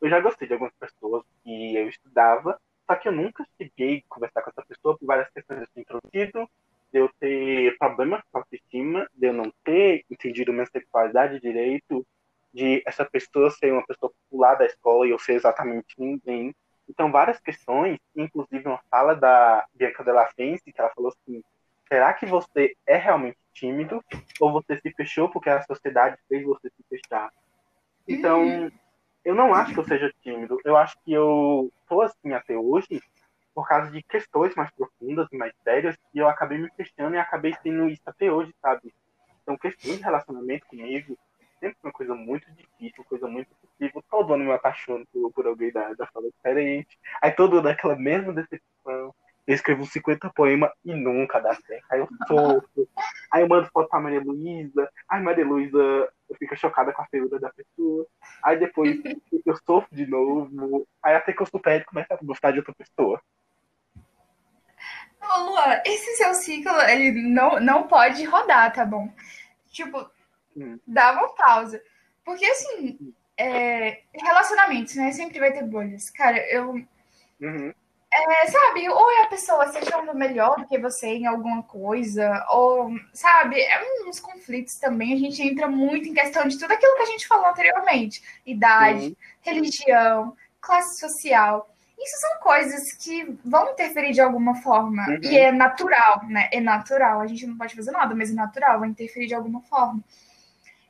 Eu 0.00 0.08
já 0.08 0.20
gostei 0.20 0.46
de 0.46 0.54
algumas 0.54 0.74
pessoas 0.74 1.24
que 1.42 1.76
eu 1.76 1.88
estudava, 1.88 2.60
só 2.86 2.96
que 2.96 3.08
eu 3.08 3.12
nunca 3.12 3.44
cheguei 3.56 3.98
a 3.98 4.14
conversar 4.14 4.42
com 4.42 4.50
essa 4.50 4.66
pessoa 4.66 4.96
por 4.98 5.06
várias 5.06 5.30
questões 5.30 5.62
assim, 5.62 5.80
introduzido, 5.80 6.48
de 6.92 6.98
eu 6.98 7.08
ter 7.18 7.76
problemas 7.78 8.22
com 8.30 8.38
autoestima, 8.38 9.08
de 9.14 9.28
eu 9.28 9.32
não 9.32 9.52
ter 9.64 10.04
entendido 10.10 10.52
minha 10.52 10.66
sexualidade 10.66 11.40
direito, 11.40 12.06
de 12.52 12.82
essa 12.86 13.04
pessoa 13.04 13.50
ser 13.50 13.72
uma 13.72 13.86
pessoa 13.86 14.12
popular 14.12 14.56
da 14.56 14.66
escola 14.66 15.06
e 15.06 15.10
eu 15.10 15.18
ser 15.18 15.34
exatamente 15.34 15.94
ninguém. 15.96 16.54
Então, 16.88 17.10
várias 17.10 17.40
questões, 17.40 17.98
inclusive 18.14 18.66
uma 18.66 18.80
fala 18.90 19.14
da 19.14 19.64
Bianca 19.74 20.04
Della 20.04 20.26
Fence, 20.36 20.70
que 20.70 20.80
ela 20.80 20.90
falou 20.90 21.10
assim, 21.10 21.42
será 21.88 22.12
que 22.12 22.26
você 22.26 22.76
é 22.86 22.96
realmente 22.96 23.38
tímido 23.52 24.02
ou 24.40 24.52
você 24.52 24.78
se 24.80 24.90
fechou 24.92 25.28
porque 25.28 25.50
a 25.50 25.62
sociedade 25.62 26.16
fez 26.28 26.44
você 26.44 26.68
se 26.68 26.82
fechar? 26.88 27.30
Então, 28.06 28.70
eu 29.24 29.34
não 29.34 29.54
acho 29.54 29.74
que 29.74 29.80
eu 29.80 29.84
seja 29.84 30.12
tímido. 30.22 30.58
Eu 30.64 30.76
acho 30.76 30.96
que 31.04 31.12
eu 31.12 31.70
tô 31.88 32.02
assim 32.02 32.32
até 32.32 32.56
hoje 32.56 33.00
por 33.54 33.68
causa 33.68 33.90
de 33.90 34.02
questões 34.02 34.54
mais 34.54 34.70
profundas 34.70 35.28
e 35.30 35.36
mais 35.36 35.52
sérias 35.62 35.96
e 36.14 36.18
eu 36.18 36.28
acabei 36.28 36.58
me 36.58 36.70
fechando 36.76 37.14
e 37.14 37.18
acabei 37.18 37.54
sendo 37.62 37.88
isso 37.88 38.02
até 38.06 38.32
hoje, 38.32 38.54
sabe? 38.60 38.94
Então, 39.42 39.58
questões 39.58 39.98
de 39.98 40.02
relacionamento 40.02 40.66
comigo 40.66 41.18
sempre 41.62 41.78
uma 41.84 41.92
coisa 41.92 42.14
muito 42.14 42.50
difícil, 42.52 43.04
coisa 43.04 43.28
muito 43.28 43.48
possível. 43.54 44.02
Todo 44.10 44.34
ano 44.34 44.44
me 44.44 44.52
apaixono 44.52 45.06
por, 45.12 45.32
por 45.32 45.46
alguém 45.46 45.70
da, 45.70 45.94
da 45.94 46.06
fala 46.08 46.28
diferente. 46.28 46.98
Aí 47.22 47.30
todo 47.30 47.58
ano 47.58 47.68
aquela 47.68 47.94
mesma 47.94 48.32
decepção. 48.32 49.14
Eu 49.46 49.54
escrevo 49.54 49.84
50 49.84 50.30
poemas 50.30 50.70
e 50.84 50.94
nunca 50.94 51.40
dá 51.40 51.54
certo. 51.54 51.84
Aí 51.90 52.00
eu 52.00 52.08
sofro. 52.28 52.88
Aí 53.30 53.42
eu 53.42 53.48
mando 53.48 53.68
foto 53.72 53.88
pra 53.88 54.00
Maria 54.00 54.20
Luísa. 54.20 54.88
Aí 55.08 55.22
Maria 55.22 55.44
Luísa 55.44 56.08
fica 56.38 56.54
chocada 56.54 56.92
com 56.92 57.02
a 57.02 57.06
figura 57.06 57.40
da 57.40 57.50
pessoa. 57.50 58.06
Aí 58.44 58.58
depois 58.58 58.96
eu 59.44 59.56
sofro 59.66 59.94
de 59.94 60.06
novo. 60.06 60.86
Aí 61.02 61.14
até 61.14 61.32
que 61.32 61.42
eu 61.42 61.46
supero 61.46 61.82
e 61.82 61.84
começo 61.84 62.12
a 62.12 62.18
gostar 62.22 62.52
de 62.52 62.58
outra 62.58 62.74
pessoa. 62.74 63.20
Ô, 65.20 65.40
Luan, 65.44 65.80
esse 65.84 66.16
seu 66.16 66.34
ciclo, 66.34 66.72
ele 66.82 67.12
não, 67.22 67.60
não 67.60 67.86
pode 67.86 68.24
rodar, 68.24 68.72
tá 68.72 68.84
bom? 68.84 69.12
Tipo, 69.70 70.08
hum. 70.56 70.78
dá 70.86 71.12
uma 71.12 71.34
pausa. 71.34 71.82
Porque, 72.24 72.44
assim, 72.44 73.14
é, 73.36 74.02
relacionamentos, 74.12 74.94
né? 74.96 75.12
Sempre 75.12 75.38
vai 75.38 75.52
ter 75.52 75.64
bolhas. 75.64 76.10
Cara, 76.10 76.38
eu. 76.50 76.74
Uhum. 77.40 77.72
É, 78.14 78.46
sabe, 78.46 78.86
ou 78.90 79.10
é 79.10 79.22
a 79.22 79.28
pessoa 79.28 79.72
se 79.72 79.78
achando 79.78 80.14
melhor 80.14 80.60
do 80.60 80.66
que 80.66 80.78
você 80.78 81.06
em 81.06 81.26
alguma 81.26 81.62
coisa, 81.62 82.44
ou, 82.50 82.90
sabe, 83.14 83.58
é 83.58 84.06
uns 84.06 84.20
conflitos 84.20 84.74
também. 84.74 85.14
A 85.14 85.16
gente 85.16 85.42
entra 85.42 85.66
muito 85.66 86.06
em 86.08 86.12
questão 86.12 86.46
de 86.46 86.58
tudo 86.58 86.72
aquilo 86.72 86.94
que 86.96 87.02
a 87.02 87.06
gente 87.06 87.26
falou 87.26 87.46
anteriormente: 87.46 88.22
idade, 88.44 89.06
uhum. 89.06 89.16
religião, 89.40 90.36
classe 90.60 91.00
social. 91.00 91.74
Isso 91.98 92.16
são 92.20 92.40
coisas 92.40 92.92
que 92.92 93.38
vão 93.44 93.70
interferir 93.70 94.12
de 94.12 94.20
alguma 94.20 94.56
forma. 94.56 95.06
Uhum. 95.08 95.20
E 95.22 95.38
é 95.38 95.50
natural, 95.50 96.22
né? 96.26 96.50
É 96.52 96.60
natural. 96.60 97.20
A 97.20 97.26
gente 97.26 97.46
não 97.46 97.56
pode 97.56 97.74
fazer 97.74 97.92
nada, 97.92 98.14
mas 98.14 98.30
é 98.30 98.34
natural, 98.34 98.80
vai 98.80 98.90
interferir 98.90 99.28
de 99.28 99.34
alguma 99.34 99.62
forma. 99.62 100.04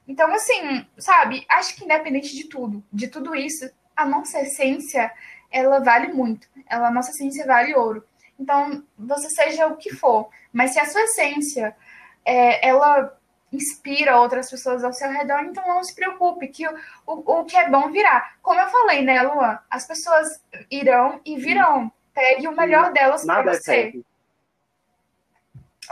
Então, 0.09 0.33
assim, 0.35 0.85
sabe, 0.99 1.45
acho 1.49 1.77
que 1.77 1.85
independente 1.85 2.35
de 2.35 2.49
tudo, 2.49 2.83
de 2.93 3.07
tudo 3.07 3.37
isso, 3.37 3.71
a 3.97 4.05
nossa 4.05 4.41
essência, 4.41 5.13
ela 5.53 5.81
vale 5.81 6.13
muito. 6.13 6.49
Ela, 6.69 6.89
a 6.89 6.91
nossa 6.91 7.11
essência 7.11 7.47
vale 7.47 7.75
ouro. 7.75 8.05
Então, 8.39 8.83
você 8.99 9.29
seja 9.31 9.67
o 9.67 9.77
que 9.77 9.95
for, 9.95 10.29
mas 10.53 10.73
se 10.73 10.81
a 10.81 10.87
sua 10.87 11.03
essência, 11.03 11.77
é, 12.25 12.67
ela 12.67 13.17
inspira 13.53 14.19
outras 14.19 14.51
pessoas 14.51 14.83
ao 14.83 14.93
seu 14.93 15.11
redor, 15.11 15.41
então 15.45 15.67
não 15.67 15.85
se 15.85 15.95
preocupe, 15.95 16.49
que 16.49 16.67
o, 16.67 16.75
o, 17.07 17.41
o 17.41 17.45
que 17.45 17.57
é 17.57 17.69
bom 17.69 17.91
virá. 17.91 18.35
Como 18.43 18.59
eu 18.59 18.69
falei, 18.69 19.03
né, 19.03 19.23
Luan? 19.23 19.59
As 19.71 19.87
pessoas 19.87 20.43
irão 20.71 21.21
e 21.25 21.37
virão. 21.37 21.93
Pegue 22.15 22.49
o 22.49 22.57
melhor 22.57 22.93
delas 22.93 23.25
para 23.25 23.53
é 23.53 23.55
você. 23.55 23.75
Eterno. 23.75 24.05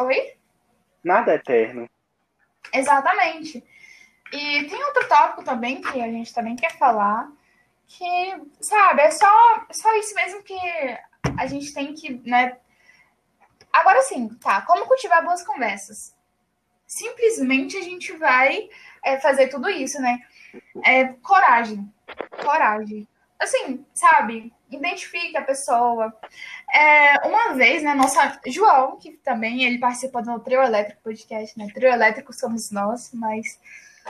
Oi? 0.00 0.34
Nada 1.04 1.32
é 1.32 1.34
eterno. 1.36 1.88
Exatamente. 2.72 3.64
E 4.32 4.64
tem 4.64 4.84
outro 4.84 5.08
tópico 5.08 5.44
também 5.44 5.80
que 5.80 6.00
a 6.00 6.06
gente 6.06 6.32
também 6.32 6.56
quer 6.56 6.76
falar, 6.78 7.28
que, 7.90 8.42
sabe, 8.60 9.02
é 9.02 9.10
só, 9.10 9.66
só 9.72 9.96
isso 9.96 10.14
mesmo 10.14 10.42
que 10.44 10.56
a 11.36 11.46
gente 11.46 11.74
tem 11.74 11.92
que, 11.92 12.22
né? 12.24 12.56
Agora 13.72 14.00
sim, 14.02 14.28
tá, 14.40 14.62
como 14.62 14.86
cultivar 14.86 15.24
boas 15.24 15.42
conversas? 15.42 16.14
Simplesmente 16.86 17.76
a 17.76 17.82
gente 17.82 18.12
vai 18.12 18.68
é, 19.04 19.18
fazer 19.18 19.48
tudo 19.48 19.68
isso, 19.68 20.00
né? 20.00 20.20
É, 20.84 21.06
coragem, 21.14 21.92
coragem. 22.42 23.08
Assim, 23.38 23.84
sabe, 23.92 24.52
identifique 24.70 25.36
a 25.36 25.42
pessoa. 25.42 26.14
É, 26.72 27.26
uma 27.26 27.54
vez, 27.54 27.82
né, 27.82 27.94
nossa 27.94 28.40
João, 28.46 28.98
que 28.98 29.12
também 29.18 29.64
ele 29.64 29.78
participou 29.78 30.22
do 30.22 30.38
Trio 30.40 30.62
Elétrico 30.62 31.02
Podcast, 31.02 31.58
né? 31.58 31.66
Trio 31.74 31.90
Elétrico 31.90 32.32
somos 32.32 32.70
nós, 32.70 33.10
mas 33.12 33.58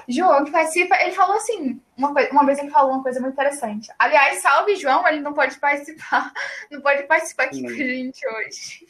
João, 0.08 0.44
que 0.44 0.50
participa, 0.50 0.96
ele 1.00 1.12
falou 1.12 1.36
assim, 1.36 1.80
uma, 1.96 2.12
coisa, 2.12 2.30
uma 2.30 2.44
vez 2.46 2.58
ele 2.58 2.70
falou 2.70 2.92
uma 2.92 3.02
coisa 3.02 3.20
muito 3.20 3.34
interessante. 3.34 3.90
Aliás, 3.98 4.40
salve 4.40 4.76
João, 4.76 5.06
ele 5.06 5.20
não 5.20 5.32
pode 5.32 5.58
participar, 5.58 6.32
não 6.70 6.80
pode 6.80 7.02
participar 7.04 7.44
aqui 7.44 7.62
com 7.62 7.68
a 7.68 7.72
gente 7.72 8.26
hoje. 8.28 8.86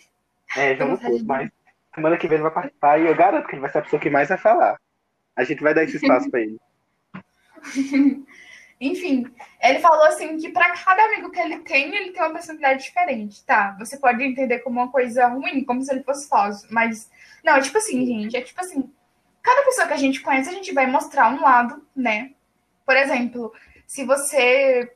É, 0.57 0.77
João 0.77 0.91
não 0.91 1.25
mas 1.25 1.51
semana 1.95 2.17
que 2.17 2.29
vem 2.29 2.37
ele 2.37 2.43
vai 2.43 2.53
participar 2.53 3.01
e 3.01 3.07
eu 3.07 3.15
garanto 3.15 3.47
que 3.47 3.55
ele 3.55 3.61
vai 3.61 3.71
ser 3.71 3.79
a 3.79 3.83
pessoa 3.83 4.01
que 4.01 4.11
mais 4.11 4.29
vai 4.29 4.39
falar. 4.39 4.79
A 5.37 5.45
gente 5.45 5.63
vai 5.63 5.75
dar 5.75 5.85
esse 5.85 5.97
espaço 5.97 6.31
para 6.31 6.41
ele. 6.41 6.59
Enfim, 8.81 9.27
ele 9.63 9.79
falou 9.81 10.07
assim 10.07 10.39
que 10.39 10.49
para 10.49 10.71
cada 10.71 11.05
amigo 11.05 11.31
que 11.31 11.39
ele 11.39 11.59
tem, 11.59 11.95
ele 11.95 12.13
tem 12.13 12.23
uma 12.23 12.33
personalidade 12.33 12.83
diferente, 12.83 13.45
tá? 13.45 13.77
Você 13.79 13.99
pode 13.99 14.23
entender 14.25 14.61
como 14.61 14.81
uma 14.81 14.91
coisa 14.91 15.27
ruim, 15.27 15.65
como 15.65 15.83
se 15.83 15.93
ele 15.93 16.03
fosse 16.03 16.27
falso, 16.27 16.67
mas 16.71 17.11
não, 17.45 17.57
é 17.57 17.61
tipo 17.61 17.77
assim, 17.77 18.07
gente, 18.07 18.37
é 18.37 18.41
tipo 18.41 18.59
assim, 18.59 18.91
cada 19.51 19.65
pessoa 19.65 19.87
que 19.89 19.95
a 19.95 19.99
gente 19.99 20.21
conhece, 20.21 20.49
a 20.49 20.53
gente 20.53 20.73
vai 20.73 20.87
mostrar 20.87 21.29
um 21.29 21.43
lado, 21.43 21.85
né? 21.95 22.33
Por 22.87 22.97
exemplo, 22.97 23.53
se 23.87 24.05
você. 24.05 24.93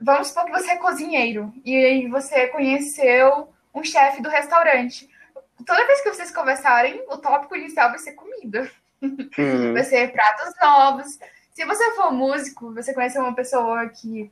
Vamos 0.00 0.28
supor 0.28 0.46
que 0.46 0.52
você 0.52 0.70
é 0.70 0.76
cozinheiro 0.76 1.52
e 1.62 1.76
aí 1.76 2.08
você 2.08 2.46
conheceu 2.46 3.52
um 3.74 3.84
chefe 3.84 4.22
do 4.22 4.30
restaurante. 4.30 5.10
Toda 5.66 5.86
vez 5.86 6.00
que 6.00 6.08
vocês 6.08 6.30
conversarem, 6.30 7.04
o 7.08 7.18
tópico 7.18 7.54
inicial 7.54 7.90
vai 7.90 7.98
ser 7.98 8.12
comida. 8.12 8.70
Hum. 9.02 9.16
Vai 9.74 9.84
ser 9.84 10.12
pratos 10.12 10.54
novos. 10.60 11.18
Se 11.52 11.64
você 11.64 11.94
for 11.94 12.12
músico, 12.12 12.72
você 12.74 12.94
conhece 12.94 13.18
uma 13.18 13.34
pessoa 13.34 13.88
que 13.88 14.30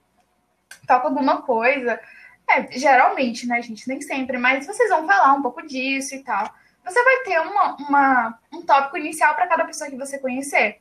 toca 0.87 1.09
alguma 1.09 1.43
coisa. 1.43 2.01
É, 2.49 2.71
geralmente, 2.73 3.47
né, 3.47 3.61
gente? 3.61 3.89
Nem 3.89 4.01
sempre, 4.01 4.39
mas 4.39 4.67
vocês 4.67 4.89
vão 4.89 5.07
falar 5.07 5.33
um 5.35 5.43
pouco 5.43 5.67
disso 5.67 6.15
e 6.15 6.23
tal 6.23 6.55
você 6.89 7.03
vai 7.03 7.19
ter 7.19 7.41
uma, 7.41 7.77
uma 7.77 8.39
um 8.53 8.63
tópico 8.63 8.97
inicial 8.97 9.35
para 9.35 9.47
cada 9.47 9.65
pessoa 9.65 9.91
que 9.91 9.97
você 9.97 10.19
conhecer. 10.19 10.81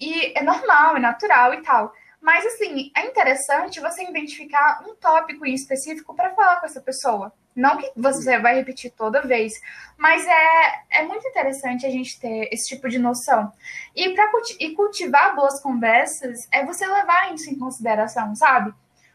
E 0.00 0.38
é 0.38 0.42
normal, 0.42 0.96
é 0.96 1.00
natural 1.00 1.54
e 1.54 1.62
tal. 1.62 1.92
Mas, 2.20 2.44
assim, 2.46 2.90
é 2.96 3.06
interessante 3.06 3.80
você 3.80 4.02
identificar 4.02 4.82
um 4.86 4.94
tópico 4.94 5.46
em 5.46 5.54
específico 5.54 6.14
para 6.14 6.34
falar 6.34 6.60
com 6.60 6.66
essa 6.66 6.80
pessoa. 6.80 7.32
Não 7.54 7.76
que 7.76 7.90
você 7.96 8.38
vai 8.38 8.54
repetir 8.54 8.92
toda 8.92 9.26
vez, 9.26 9.52
mas 9.96 10.24
é, 10.24 11.00
é 11.00 11.02
muito 11.02 11.26
interessante 11.26 11.84
a 11.84 11.90
gente 11.90 12.20
ter 12.20 12.48
esse 12.52 12.68
tipo 12.68 12.88
de 12.88 12.98
noção. 12.98 13.52
E 13.94 14.10
para 14.14 14.30
culti 14.30 14.74
cultivar 14.74 15.34
boas 15.34 15.60
conversas, 15.60 16.46
é 16.52 16.64
você 16.64 16.86
levar 16.86 17.34
isso 17.34 17.50
em 17.50 17.58
consideração, 17.58 18.34
sabe? 18.36 18.72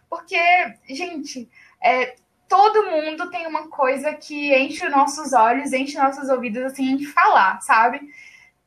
Porque, 0.10 0.38
gente, 0.90 1.50
é, 1.82 2.16
todo 2.48 2.90
mundo 2.90 3.30
tem 3.30 3.48
uma 3.48 3.68
coisa 3.68 4.14
que 4.14 4.56
enche 4.56 4.86
os 4.86 4.92
nossos 4.92 5.34
olhos, 5.34 5.74
enche 5.74 5.98
nossos 5.98 6.30
ouvidos, 6.30 6.64
assim, 6.64 6.92
em 6.92 7.04
falar, 7.04 7.62
sabe? 7.62 8.02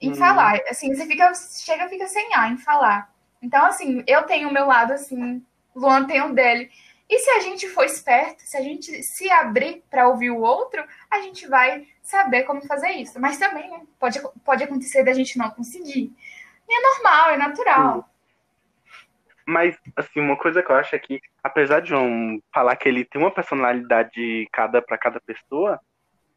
Em 0.00 0.10
uhum. 0.10 0.14
falar. 0.16 0.60
Assim, 0.68 0.94
você 0.94 1.06
fica, 1.06 1.32
chega, 1.34 1.88
fica 1.88 2.06
sem 2.06 2.34
ar 2.34 2.52
em 2.52 2.58
falar. 2.58 3.10
Então, 3.40 3.64
assim, 3.66 4.02
eu 4.06 4.22
tenho 4.24 4.48
o 4.48 4.52
meu 4.52 4.66
lado, 4.66 4.92
assim, 4.92 5.44
Luan 5.74 6.04
tem 6.04 6.22
o 6.22 6.34
dele. 6.34 6.70
E 7.08 7.18
se 7.20 7.30
a 7.30 7.40
gente 7.40 7.68
for 7.68 7.84
esperto, 7.84 8.42
se 8.42 8.56
a 8.56 8.60
gente 8.60 9.02
se 9.02 9.30
abrir 9.30 9.84
para 9.88 10.08
ouvir 10.08 10.30
o 10.30 10.40
outro, 10.40 10.84
a 11.08 11.20
gente 11.20 11.46
vai 11.46 11.86
saber 12.02 12.42
como 12.42 12.66
fazer 12.66 12.90
isso. 12.90 13.20
Mas 13.20 13.38
também 13.38 13.86
pode, 13.98 14.20
pode 14.44 14.64
acontecer 14.64 15.04
da 15.04 15.12
gente 15.12 15.38
não 15.38 15.50
conseguir. 15.50 16.12
E 16.68 16.78
é 16.78 16.82
normal, 16.82 17.30
é 17.30 17.36
natural. 17.36 18.10
Mas, 19.46 19.78
assim, 19.94 20.20
uma 20.20 20.36
coisa 20.36 20.62
que 20.62 20.70
eu 20.70 20.76
acho 20.76 20.96
é 20.96 20.98
que, 20.98 21.20
apesar 21.42 21.80
de 21.80 21.90
João 21.90 22.40
falar 22.52 22.74
que 22.74 22.88
ele 22.88 23.04
tem 23.04 23.20
uma 23.20 23.30
personalidade 23.30 24.48
cada 24.52 24.82
para 24.82 24.98
cada 24.98 25.20
pessoa, 25.20 25.80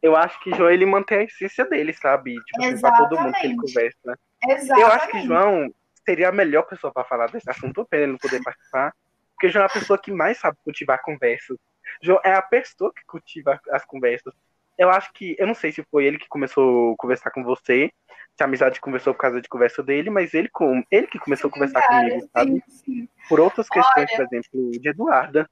eu 0.01 0.15
acho 0.15 0.39
que 0.41 0.53
João 0.55 0.69
ele 0.69 0.85
mantém 0.85 1.17
a 1.17 1.23
essência 1.23 1.65
dele, 1.65 1.91
sabe? 1.91 2.35
Tipo, 2.35 2.63
assim, 2.63 2.79
pra 2.79 2.91
todo 2.97 3.19
mundo 3.19 3.33
que 3.33 3.47
ele 3.47 3.55
conversa. 3.55 4.19
Exatamente. 4.47 4.81
Eu 4.81 4.87
acho 4.87 5.07
que 5.09 5.21
João 5.21 5.73
seria 6.05 6.29
a 6.29 6.31
melhor 6.31 6.63
pessoa 6.63 6.93
para 6.93 7.03
falar 7.03 7.27
desse 7.31 7.49
assunto, 7.49 7.85
pena 7.85 8.03
ele 8.03 8.11
não 8.13 8.19
poder 8.19 8.43
participar. 8.43 8.93
Porque 9.33 9.49
João 9.49 9.63
é 9.63 9.67
a 9.67 9.71
pessoa 9.71 9.99
que 9.99 10.11
mais 10.11 10.37
sabe 10.37 10.57
cultivar 10.63 11.01
conversas. 11.01 11.57
João 12.01 12.19
é 12.23 12.33
a 12.33 12.41
pessoa 12.41 12.93
que 12.93 13.03
cultiva 13.05 13.59
as 13.71 13.85
conversas. 13.85 14.33
Eu 14.79 14.89
acho 14.89 15.11
que, 15.11 15.35
eu 15.37 15.45
não 15.45 15.53
sei 15.53 15.73
se 15.73 15.83
foi 15.91 16.05
ele 16.05 16.17
que 16.17 16.29
começou 16.29 16.93
a 16.93 16.95
conversar 16.97 17.31
com 17.31 17.43
você, 17.43 17.91
se 18.33 18.41
a 18.41 18.45
amizade 18.45 18.79
conversou 18.79 19.13
por 19.13 19.19
causa 19.19 19.41
de 19.41 19.49
conversa 19.49 19.83
dele, 19.83 20.09
mas 20.09 20.33
ele, 20.33 20.47
com, 20.47 20.81
ele 20.89 21.05
que 21.05 21.19
começou 21.19 21.49
a 21.49 21.51
conversar 21.51 21.81
cara, 21.81 22.09
comigo, 22.09 22.29
sabe? 22.31 22.63
Sim, 22.69 22.83
sim. 22.85 23.09
Por 23.27 23.41
outras 23.41 23.67
questões, 23.67 24.09
Olha... 24.09 24.15
por 24.15 24.25
exemplo, 24.25 24.71
de 24.71 24.89
Eduarda, 24.89 25.49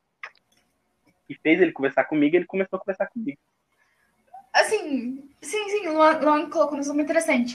que 1.27 1.35
fez 1.43 1.59
ele 1.59 1.73
conversar 1.73 2.05
comigo, 2.05 2.37
ele 2.37 2.45
começou 2.45 2.77
a 2.77 2.79
conversar 2.79 3.07
comigo. 3.07 3.37
Assim, 4.53 5.29
sim, 5.41 5.69
sim, 5.69 5.89
Luan, 5.89 6.19
Luan 6.19 6.49
colocou 6.49 6.79
um 6.79 6.93
muito 6.93 7.01
interessante. 7.01 7.53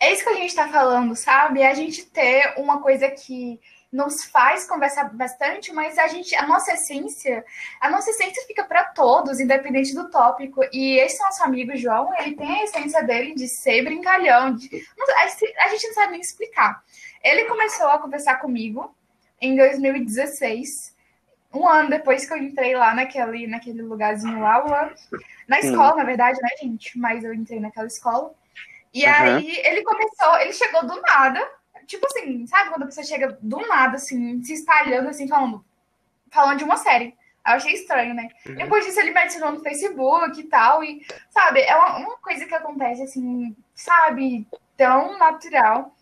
É 0.00 0.10
isso 0.10 0.24
que 0.24 0.30
a 0.30 0.34
gente 0.36 0.54
tá 0.54 0.68
falando, 0.68 1.14
sabe? 1.14 1.60
É 1.60 1.70
a 1.70 1.74
gente 1.74 2.06
ter 2.06 2.54
uma 2.56 2.80
coisa 2.80 3.10
que 3.10 3.60
nos 3.92 4.24
faz 4.24 4.66
conversar 4.66 5.12
bastante, 5.12 5.72
mas 5.72 5.98
a 5.98 6.06
gente, 6.06 6.34
a 6.36 6.46
nossa 6.46 6.72
essência, 6.72 7.44
a 7.80 7.90
nossa 7.90 8.10
essência 8.10 8.46
fica 8.46 8.64
para 8.64 8.84
todos, 8.84 9.40
independente 9.40 9.94
do 9.94 10.08
tópico. 10.08 10.62
E 10.72 10.96
esse 10.98 11.20
nosso 11.20 11.42
amigo 11.42 11.76
João, 11.76 12.14
ele 12.20 12.36
tem 12.36 12.60
a 12.60 12.64
essência 12.64 13.02
dele 13.02 13.34
de 13.34 13.48
ser 13.48 13.82
brincalhão. 13.82 14.54
De, 14.54 14.86
a 15.58 15.68
gente 15.68 15.88
não 15.88 15.94
sabe 15.94 16.12
nem 16.12 16.20
explicar. 16.20 16.82
Ele 17.22 17.46
começou 17.46 17.88
a 17.88 17.98
conversar 17.98 18.36
comigo 18.36 18.94
em 19.40 19.56
2016, 19.56 20.94
um 21.52 21.68
ano 21.68 21.90
depois 21.90 22.24
que 22.24 22.32
eu 22.32 22.38
entrei 22.38 22.76
lá 22.76 22.94
naquele, 22.94 23.48
naquele 23.48 23.82
lugarzinho 23.82 24.38
lá, 24.38 24.92
na 25.48 25.58
escola, 25.58 25.96
na 25.96 26.04
verdade, 26.04 26.38
né, 26.40 26.48
gente? 26.62 26.96
Mas 26.96 27.24
eu 27.24 27.34
entrei 27.34 27.58
naquela 27.58 27.88
escola. 27.88 28.32
E 28.94 29.04
uhum. 29.04 29.12
aí 29.12 29.56
ele 29.64 29.82
começou, 29.82 30.38
ele 30.38 30.52
chegou 30.52 30.86
do 30.86 31.00
nada 31.00 31.59
tipo 31.90 32.06
assim, 32.06 32.46
sabe 32.46 32.70
quando 32.70 32.84
a 32.84 32.86
pessoa 32.86 33.04
chega 33.04 33.36
do 33.42 33.66
nada, 33.66 33.96
assim, 33.96 34.40
se 34.44 34.54
espalhando, 34.54 35.08
assim, 35.08 35.26
falando, 35.26 35.64
falando 36.30 36.58
de 36.58 36.64
uma 36.64 36.76
série. 36.76 37.18
Eu 37.44 37.54
achei 37.54 37.72
estranho, 37.72 38.14
né? 38.14 38.28
Uhum. 38.46 38.54
Depois 38.54 38.84
disso, 38.84 39.00
ele 39.00 39.10
me 39.10 39.18
adicionou 39.18 39.52
no 39.52 39.60
Facebook 39.60 40.40
e 40.40 40.44
tal. 40.44 40.84
E, 40.84 41.04
sabe, 41.30 41.62
é 41.62 41.74
uma, 41.74 41.96
uma, 41.98 42.16
coisa 42.18 42.46
que 42.46 42.54
acontece, 42.54 43.02
assim, 43.02 43.56
sabe, 43.74 44.46
tão 44.76 45.18
natural. 45.18 45.92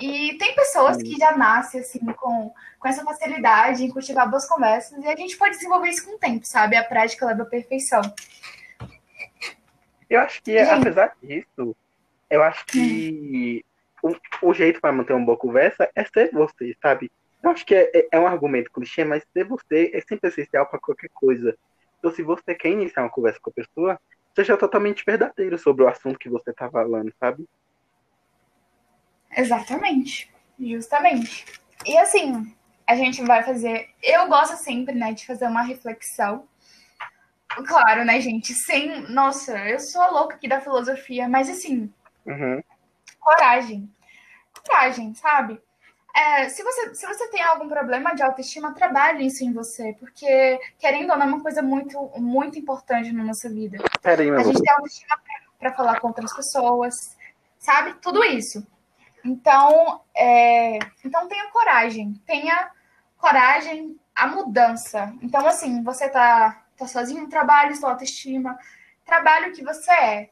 E 0.00 0.38
tem 0.38 0.54
pessoas 0.54 0.98
que 0.98 1.16
já 1.16 1.36
nascem, 1.36 1.80
assim, 1.80 1.98
com, 1.98 2.54
com 2.78 2.88
essa 2.88 3.02
facilidade 3.02 3.84
em 3.84 3.90
cultivar 3.90 4.30
boas 4.30 4.46
conversas. 4.46 5.02
E 5.02 5.08
a 5.08 5.16
gente 5.16 5.36
pode 5.36 5.56
desenvolver 5.56 5.88
isso 5.88 6.06
com 6.06 6.14
o 6.14 6.18
tempo, 6.18 6.46
sabe? 6.46 6.76
A 6.76 6.84
prática 6.84 7.26
leva 7.26 7.42
à 7.42 7.46
perfeição. 7.46 8.02
Eu 10.08 10.20
acho 10.20 10.40
que, 10.42 10.56
apesar 10.58 11.16
disso, 11.20 11.74
eu 12.30 12.42
acho 12.42 12.64
que 12.66 13.64
o, 14.02 14.14
o 14.42 14.52
jeito 14.52 14.80
para 14.80 14.92
manter 14.92 15.12
uma 15.12 15.24
boa 15.24 15.38
conversa 15.38 15.88
é 15.94 16.04
ser 16.04 16.30
você, 16.32 16.76
sabe? 16.82 17.10
Eu 17.42 17.50
acho 17.50 17.64
que 17.64 17.74
é, 17.74 17.90
é, 17.94 18.08
é 18.12 18.20
um 18.20 18.26
argumento 18.26 18.70
clichê, 18.70 19.04
mas 19.04 19.24
ser 19.32 19.44
você 19.44 19.90
é 19.94 20.00
sempre 20.00 20.28
essencial 20.28 20.66
para 20.66 20.80
qualquer 20.80 21.08
coisa. 21.14 21.56
Então, 21.98 22.10
se 22.12 22.22
você 22.22 22.54
quer 22.54 22.70
iniciar 22.70 23.04
uma 23.04 23.10
conversa 23.10 23.38
com 23.40 23.50
a 23.50 23.52
pessoa, 23.52 24.00
seja 24.34 24.56
totalmente 24.56 25.04
verdadeiro 25.06 25.56
sobre 25.56 25.84
o 25.84 25.88
assunto 25.88 26.18
que 26.18 26.28
você 26.28 26.50
está 26.50 26.68
falando, 26.68 27.12
sabe? 27.18 27.48
Exatamente. 29.36 30.32
Justamente. 30.58 31.46
E 31.86 31.96
assim, 31.96 32.54
a 32.86 32.96
gente 32.96 33.22
vai 33.22 33.42
fazer. 33.42 33.88
Eu 34.02 34.28
gosto 34.28 34.56
sempre, 34.56 34.94
né, 34.94 35.12
de 35.12 35.26
fazer 35.26 35.46
uma 35.46 35.62
reflexão. 35.62 36.46
Claro, 37.66 38.04
né, 38.04 38.20
gente? 38.20 38.52
Sem. 38.54 39.08
Nossa, 39.10 39.56
eu 39.68 39.78
sou 39.78 40.00
a 40.02 40.10
louca 40.10 40.36
aqui 40.36 40.48
da 40.48 40.60
filosofia, 40.60 41.28
mas 41.28 41.48
assim. 41.48 41.92
Uhum 42.26 42.62
coragem. 43.22 43.88
Coragem, 44.66 45.14
sabe? 45.14 45.60
É, 46.14 46.48
se, 46.50 46.62
você, 46.62 46.94
se 46.94 47.06
você 47.06 47.28
tem 47.28 47.42
algum 47.42 47.68
problema 47.68 48.14
de 48.14 48.22
autoestima, 48.22 48.74
trabalhe 48.74 49.26
isso 49.26 49.42
em 49.42 49.52
você, 49.52 49.96
porque, 49.98 50.60
querendo 50.78 51.10
ou 51.10 51.16
não, 51.16 51.24
é 51.24 51.28
uma 51.28 51.40
coisa 51.40 51.62
muito, 51.62 52.10
muito 52.18 52.58
importante 52.58 53.10
na 53.12 53.24
nossa 53.24 53.48
vida. 53.48 53.78
Peraí, 54.02 54.30
a 54.30 54.42
gente 54.42 54.60
tem 54.60 54.74
autoestima 54.74 55.18
para 55.58 55.72
falar 55.72 56.00
com 56.00 56.08
outras 56.08 56.34
pessoas, 56.34 57.16
sabe? 57.58 57.94
Tudo 57.94 58.22
isso. 58.24 58.66
Então, 59.24 60.02
é, 60.14 60.78
então 61.02 61.28
tenha 61.28 61.50
coragem. 61.50 62.12
Tenha 62.26 62.70
coragem 63.16 63.98
à 64.14 64.26
mudança. 64.26 65.14
Então, 65.22 65.46
assim, 65.46 65.82
você 65.82 66.10
tá, 66.10 66.62
tá 66.76 66.86
sozinho, 66.86 67.28
trabalhe 67.28 67.74
sua 67.74 67.92
autoestima, 67.92 68.58
trabalhe 69.06 69.48
o 69.48 69.52
que 69.52 69.64
você 69.64 69.90
é 69.92 70.31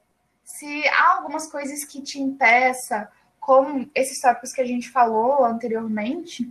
se 0.56 0.88
há 0.88 1.16
algumas 1.16 1.46
coisas 1.50 1.84
que 1.84 2.02
te 2.02 2.20
impeça, 2.20 3.10
como 3.38 3.90
esses 3.94 4.20
tópicos 4.20 4.52
que 4.52 4.60
a 4.60 4.66
gente 4.66 4.90
falou 4.90 5.44
anteriormente, 5.44 6.50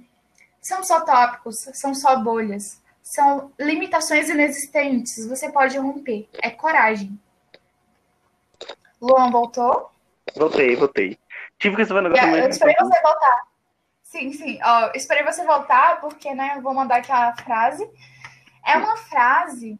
são 0.61 0.83
só 0.83 1.01
tópicos, 1.01 1.57
são 1.73 1.93
só 1.93 2.17
bolhas, 2.17 2.81
são 3.01 3.51
limitações 3.59 4.29
inexistentes, 4.29 5.27
você 5.27 5.51
pode 5.51 5.77
romper. 5.77 6.27
É 6.41 6.49
coragem. 6.49 7.19
Luan 9.01 9.31
voltou? 9.31 9.91
Voltei, 10.35 10.75
voltei. 10.75 11.19
Tive 11.57 11.75
que 11.75 11.81
resolver 11.81 12.07
um 12.07 12.11
negócio 12.11 12.35
Eu 12.37 12.49
esperei 12.49 12.75
você 12.79 13.01
voltar. 13.01 13.47
Sim, 14.03 14.33
sim. 14.33 14.59
Ó, 14.63 14.91
esperei 14.95 15.23
você 15.23 15.45
voltar, 15.45 16.01
porque, 16.01 16.33
né, 16.33 16.53
eu 16.55 16.61
vou 16.61 16.73
mandar 16.73 16.97
aqui 16.97 17.11
a 17.11 17.35
frase. 17.35 17.87
É 18.65 18.77
uma 18.77 18.97
frase 18.97 19.79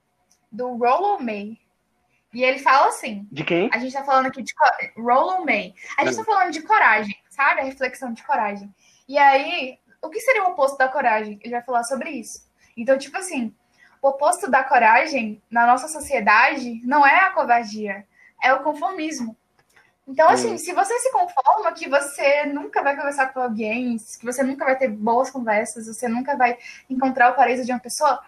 do 0.52 0.76
Rollo 0.76 1.20
May. 1.20 1.58
E 2.34 2.44
ele 2.44 2.60
fala 2.60 2.88
assim. 2.88 3.28
De 3.32 3.44
quem? 3.44 3.70
A 3.74 3.80
gente 3.80 3.94
tá 3.94 4.04
falando 4.04 4.28
aqui 4.28 4.44
de 4.44 4.54
Roland 4.98 5.46
May. 5.46 5.74
A 5.98 6.06
gente 6.06 6.18
tá 6.18 6.24
falando 6.24 6.52
de 6.52 6.62
coragem, 6.62 7.16
sabe? 7.30 7.62
A 7.62 7.64
reflexão 7.64 8.14
de 8.14 8.24
coragem. 8.24 8.74
E 9.08 9.18
aí, 9.18 9.80
o 10.02 10.10
que 10.10 10.20
seria 10.20 10.44
o 10.44 10.52
oposto 10.52 10.78
da 10.78 10.88
coragem? 10.88 11.40
Ele 11.42 11.54
vai 11.54 11.64
falar 11.64 11.84
sobre 11.84 12.12
isso. 12.12 12.48
Então, 12.78 12.98
tipo 12.98 13.18
assim, 13.18 13.54
o 14.02 14.10
oposto 14.10 14.50
da 14.50 14.64
coragem 14.64 15.42
na 15.50 15.66
nossa 15.66 15.88
sociedade 15.88 16.82
não 16.86 17.06
é 17.06 17.20
a 17.22 17.32
covardia, 17.32 18.06
é 18.42 18.54
o 18.54 18.64
conformismo. 18.64 19.36
Então, 20.08 20.28
assim, 20.28 20.54
hum. 20.54 20.58
se 20.58 20.74
você 20.74 20.98
se 21.00 21.12
conforma 21.12 21.72
que 21.72 21.88
você 21.88 22.46
nunca 22.46 22.82
vai 22.82 22.96
conversar 22.96 23.28
com 23.32 23.42
alguém, 23.42 23.98
que 23.98 24.26
você 24.26 24.42
nunca 24.42 24.66
vai 24.66 24.76
ter 24.76 24.88
boas 24.88 25.30
conversas, 25.30 25.86
você 25.86 26.08
nunca 26.08 26.36
vai 26.36 26.58
encontrar 26.90 27.32
o 27.32 27.36
paraíso 27.36 27.64
de 27.64 27.72
uma 27.72 27.80
pessoa, 27.80 28.20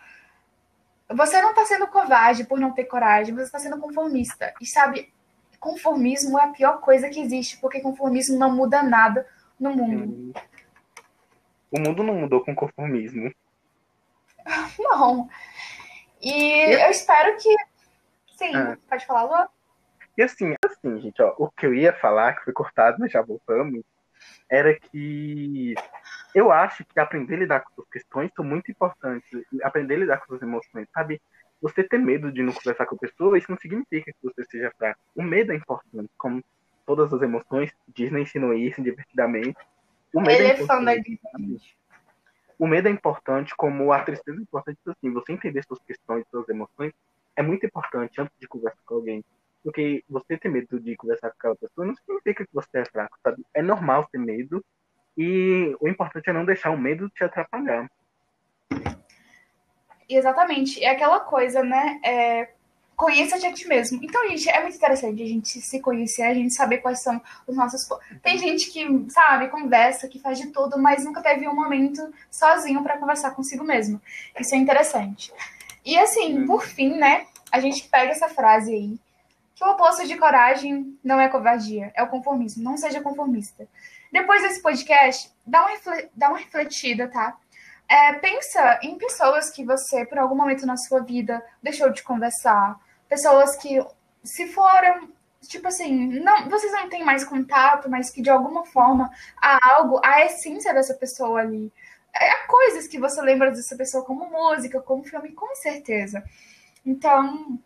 você 1.16 1.42
não 1.42 1.50
está 1.50 1.66
sendo 1.66 1.88
covarde 1.88 2.44
por 2.44 2.60
não 2.60 2.72
ter 2.72 2.86
coragem, 2.86 3.34
você 3.34 3.44
está 3.44 3.60
sendo 3.60 3.80
conformista. 3.80 4.54
E 4.62 4.66
sabe, 4.66 5.14
conformismo 5.60 6.40
é 6.40 6.44
a 6.44 6.48
pior 6.52 6.80
coisa 6.80 7.10
que 7.10 7.20
existe, 7.20 7.58
porque 7.60 7.82
conformismo 7.82 8.38
não 8.38 8.56
muda 8.56 8.82
nada 8.82 9.28
no 9.60 9.72
mundo. 9.72 10.34
O 11.72 11.80
mundo 11.80 12.04
não 12.04 12.16
mudou 12.16 12.44
com 12.44 12.54
conformismo. 12.54 13.34
Não. 14.80 15.30
E 16.20 16.32
eu 16.32 16.90
espero 16.90 17.38
que. 17.38 17.56
Sim, 18.36 18.56
ah. 18.56 18.78
pode 18.90 19.06
falar, 19.06 19.24
Lu? 19.24 19.50
E 20.18 20.24
assim, 20.24 20.56
assim, 20.66 21.00
gente, 21.00 21.22
ó, 21.22 21.36
o 21.38 21.50
que 21.50 21.66
eu 21.66 21.74
ia 21.74 21.94
falar, 21.94 22.34
que 22.34 22.44
foi 22.44 22.54
cortado, 22.54 22.98
mas 23.00 23.12
já 23.12 23.22
voltamos, 23.22 23.84
era 24.52 24.78
que 24.78 25.74
eu 26.36 26.52
acho 26.52 26.84
que 26.84 27.00
aprender 27.00 27.36
a 27.36 27.40
lidar 27.40 27.60
com 27.62 27.74
suas 27.74 27.88
questões 27.90 28.30
são 28.36 28.44
muito 28.44 28.70
importantes. 28.70 29.32
Aprender 29.64 29.96
a 29.96 30.00
lidar 30.00 30.18
com 30.18 30.28
suas 30.28 30.42
emoções, 30.42 30.88
sabe? 30.94 31.22
Você 31.62 31.84
ter 31.84 31.98
medo 31.98 32.32
de 32.32 32.44
não 32.44 32.52
conversar 32.52 32.86
com 32.86 32.96
a 32.96 33.00
pessoa, 33.00 33.38
isso 33.38 33.50
não 33.50 33.58
significa 33.58 34.12
que 34.12 34.18
você 34.22 34.44
seja 34.46 34.74
fraco. 34.78 35.00
O 35.16 35.24
medo 35.24 35.54
é 35.54 35.56
importante, 35.56 36.10
como 36.18 36.44
todas 36.86 37.14
as 37.14 37.22
emoções. 37.22 37.72
Disney 37.96 38.24
ensinou 38.24 38.54
isso 38.54 38.82
divertidamente. 38.82 39.58
O 40.14 40.20
medo 40.20 40.42
Ele 40.42 40.48
é, 40.48 40.52
é 40.52 41.00
Disney. 41.00 41.62
O 42.60 42.68
medo 42.68 42.90
é 42.90 42.92
importante, 42.92 43.56
como 43.56 43.94
a 43.94 44.04
tristeza 44.04 44.38
é 44.38 44.42
importante. 44.42 44.80
Assim, 44.86 45.14
você 45.14 45.32
entender 45.32 45.64
suas 45.64 45.80
questões, 45.80 46.26
suas 46.30 46.50
emoções, 46.50 46.92
é 47.38 47.42
muito 47.42 47.66
importante 47.66 48.20
antes 48.20 48.38
de 48.38 48.48
conversar 48.48 48.82
com 48.86 48.96
alguém. 48.96 49.24
Porque 49.64 50.04
você 50.10 50.38
ter 50.38 50.50
medo 50.50 50.80
de 50.80 50.96
conversar 50.96 51.30
com 51.30 51.36
aquela 51.38 51.56
pessoa 51.56 51.86
não 51.86 51.96
significa 51.96 52.46
que 52.46 52.54
você 52.54 52.80
é 52.80 52.86
fraco, 52.86 53.18
sabe? 53.24 53.46
É 53.54 53.62
normal 53.62 54.08
ter 54.12 54.18
medo, 54.18 54.64
e 55.18 55.76
o 55.80 55.88
importante 55.88 56.30
é 56.30 56.34
não 56.34 56.46
deixar 56.46 56.72
o 56.72 56.78
medo 56.78 57.10
te 57.10 57.24
atrapalhar. 57.24 57.90
Exatamente. 60.10 60.84
É 60.84 60.90
aquela 60.90 61.20
coisa, 61.20 61.64
né? 61.64 62.00
É, 62.04 62.50
conheça 62.96 63.36
a 63.36 63.40
gente 63.40 63.68
mesmo. 63.68 64.00
Então, 64.04 64.28
gente, 64.30 64.50
é 64.50 64.62
muito 64.62 64.76
interessante 64.76 65.24
a 65.24 65.26
gente 65.26 65.62
se 65.62 65.80
conhecer, 65.80 66.24
a 66.24 66.34
gente 66.34 66.54
saber 66.54 66.80
quais 66.80 67.02
são 67.02 67.22
os 67.48 67.56
nossos. 67.56 67.88
Tem 68.22 68.38
gente 68.38 68.72
que, 68.72 69.10
sabe, 69.10 69.50
conversa, 69.50 70.08
que 70.08 70.20
faz 70.20 70.40
de 70.40 70.52
tudo, 70.52 70.78
mas 70.78 71.06
nunca 71.06 71.22
teve 71.22 71.48
um 71.48 71.56
momento 71.56 72.14
sozinho 72.30 72.84
para 72.84 72.98
conversar 72.98 73.32
consigo 73.32 73.64
mesmo. 73.64 74.02
Isso 74.40 74.54
é 74.54 74.58
interessante. 74.58 75.34
E 75.86 75.98
assim, 75.98 76.46
por 76.46 76.64
fim, 76.64 76.96
né, 76.96 77.26
a 77.52 77.60
gente 77.60 77.88
pega 77.90 78.12
essa 78.12 78.30
frase 78.30 78.74
aí, 78.74 79.00
o 79.62 79.72
oposto 79.72 80.08
de 80.08 80.18
coragem 80.18 80.98
não 81.04 81.20
é 81.20 81.30
covardia, 81.30 81.92
é 81.96 82.02
o 82.02 82.08
conformismo. 82.08 82.64
Não 82.64 82.78
seja 82.78 83.02
conformista. 83.02 83.68
Depois 84.12 84.42
desse 84.42 84.62
podcast, 84.62 85.32
dá 85.46 85.66
uma, 85.66 85.78
dá 86.16 86.30
uma 86.30 86.38
refletida, 86.38 87.08
tá? 87.08 87.38
É, 87.88 88.14
pensa 88.14 88.80
em 88.82 88.98
pessoas 88.98 89.50
que 89.50 89.66
você, 89.66 90.06
por 90.06 90.18
algum 90.18 90.36
momento 90.36 90.66
na 90.66 90.78
sua 90.78 91.02
vida, 91.02 91.44
deixou 91.62 91.90
de 91.92 92.02
conversar, 92.04 92.80
pessoas 93.10 93.56
que 93.58 93.86
se 94.24 94.48
foram, 94.48 95.10
tipo 95.42 95.68
assim, 95.68 96.20
não, 96.22 96.50
vocês 96.50 96.72
não 96.72 96.90
têm 96.90 97.04
mais 97.04 97.24
contato, 97.24 97.90
mas 97.90 98.10
que 98.10 98.22
de 98.22 98.30
alguma 98.30 98.66
forma 98.66 99.12
há 99.42 99.76
algo, 99.76 100.00
a 100.04 100.26
essência 100.26 100.74
dessa 100.74 100.94
pessoa 100.94 101.42
ali. 101.42 101.72
É, 102.14 102.30
há 102.32 102.48
coisas 102.48 102.88
que 102.88 103.00
você 103.00 103.22
lembra 103.22 103.52
dessa 103.52 103.76
pessoa 103.76 104.04
como 104.06 104.30
música, 104.30 104.82
como 104.82 105.04
filme, 105.04 105.34
com 105.34 105.54
certeza. 105.56 106.24
Então, 106.86 107.60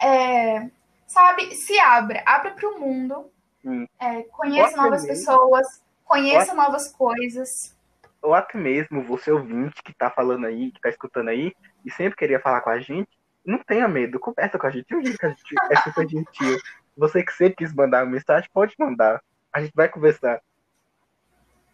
é, 0.00 0.70
sabe, 1.10 1.56
se 1.56 1.76
abra, 1.80 2.22
abra 2.24 2.52
para 2.52 2.68
o 2.68 2.78
mundo, 2.78 3.28
hum. 3.64 3.84
é, 3.98 4.22
conheça 4.22 4.76
novas 4.76 5.02
mesmo. 5.02 5.08
pessoas, 5.08 5.82
conheça 6.04 6.54
novas 6.54 6.92
coisas. 6.92 7.76
Ou 8.22 8.32
até 8.32 8.56
mesmo 8.56 9.02
você 9.02 9.32
ouvinte 9.32 9.82
que 9.82 9.90
está 9.90 10.08
falando 10.08 10.46
aí, 10.46 10.70
que 10.70 10.78
está 10.78 10.88
escutando 10.88 11.28
aí, 11.28 11.52
e 11.84 11.90
sempre 11.90 12.16
queria 12.16 12.38
falar 12.38 12.60
com 12.60 12.70
a 12.70 12.78
gente, 12.78 13.08
não 13.44 13.58
tenha 13.58 13.88
medo, 13.88 14.20
conversa 14.20 14.56
com 14.56 14.66
a 14.68 14.70
gente. 14.70 14.86
Eu 14.88 15.02
digo 15.02 15.18
que 15.18 15.26
a 15.26 15.30
gente 15.30 15.54
é 15.70 15.76
super 15.80 16.08
gentil. 16.08 16.58
Você 16.96 17.24
que 17.24 17.32
sempre 17.32 17.56
quis 17.56 17.74
mandar 17.74 18.04
uma 18.04 18.12
mensagem, 18.12 18.48
pode 18.52 18.74
mandar. 18.78 19.20
A 19.52 19.60
gente 19.60 19.72
vai 19.74 19.88
conversar. 19.88 20.40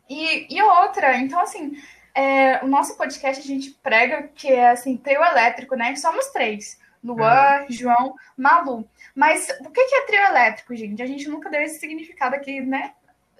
E, 0.08 0.56
e 0.56 0.62
outra, 0.62 1.16
então 1.16 1.40
assim, 1.40 1.76
é, 2.14 2.64
o 2.64 2.68
nosso 2.68 2.96
podcast 2.96 3.42
a 3.42 3.46
gente 3.46 3.72
prega 3.82 4.28
que 4.34 4.48
é 4.48 4.70
assim, 4.70 4.96
trio 4.96 5.22
elétrico, 5.22 5.74
né? 5.74 5.94
Somos 5.96 6.28
três. 6.28 6.78
Luan, 7.06 7.60
uhum. 7.60 7.66
João, 7.70 8.14
Malu. 8.36 8.88
Mas 9.14 9.48
o 9.60 9.70
que 9.70 9.80
é 9.80 10.06
trio 10.06 10.20
elétrico, 10.20 10.74
gente? 10.74 11.02
A 11.02 11.06
gente 11.06 11.28
nunca 11.28 11.48
deu 11.48 11.62
esse 11.62 11.78
significado 11.78 12.34
aqui, 12.34 12.60
né? 12.60 12.92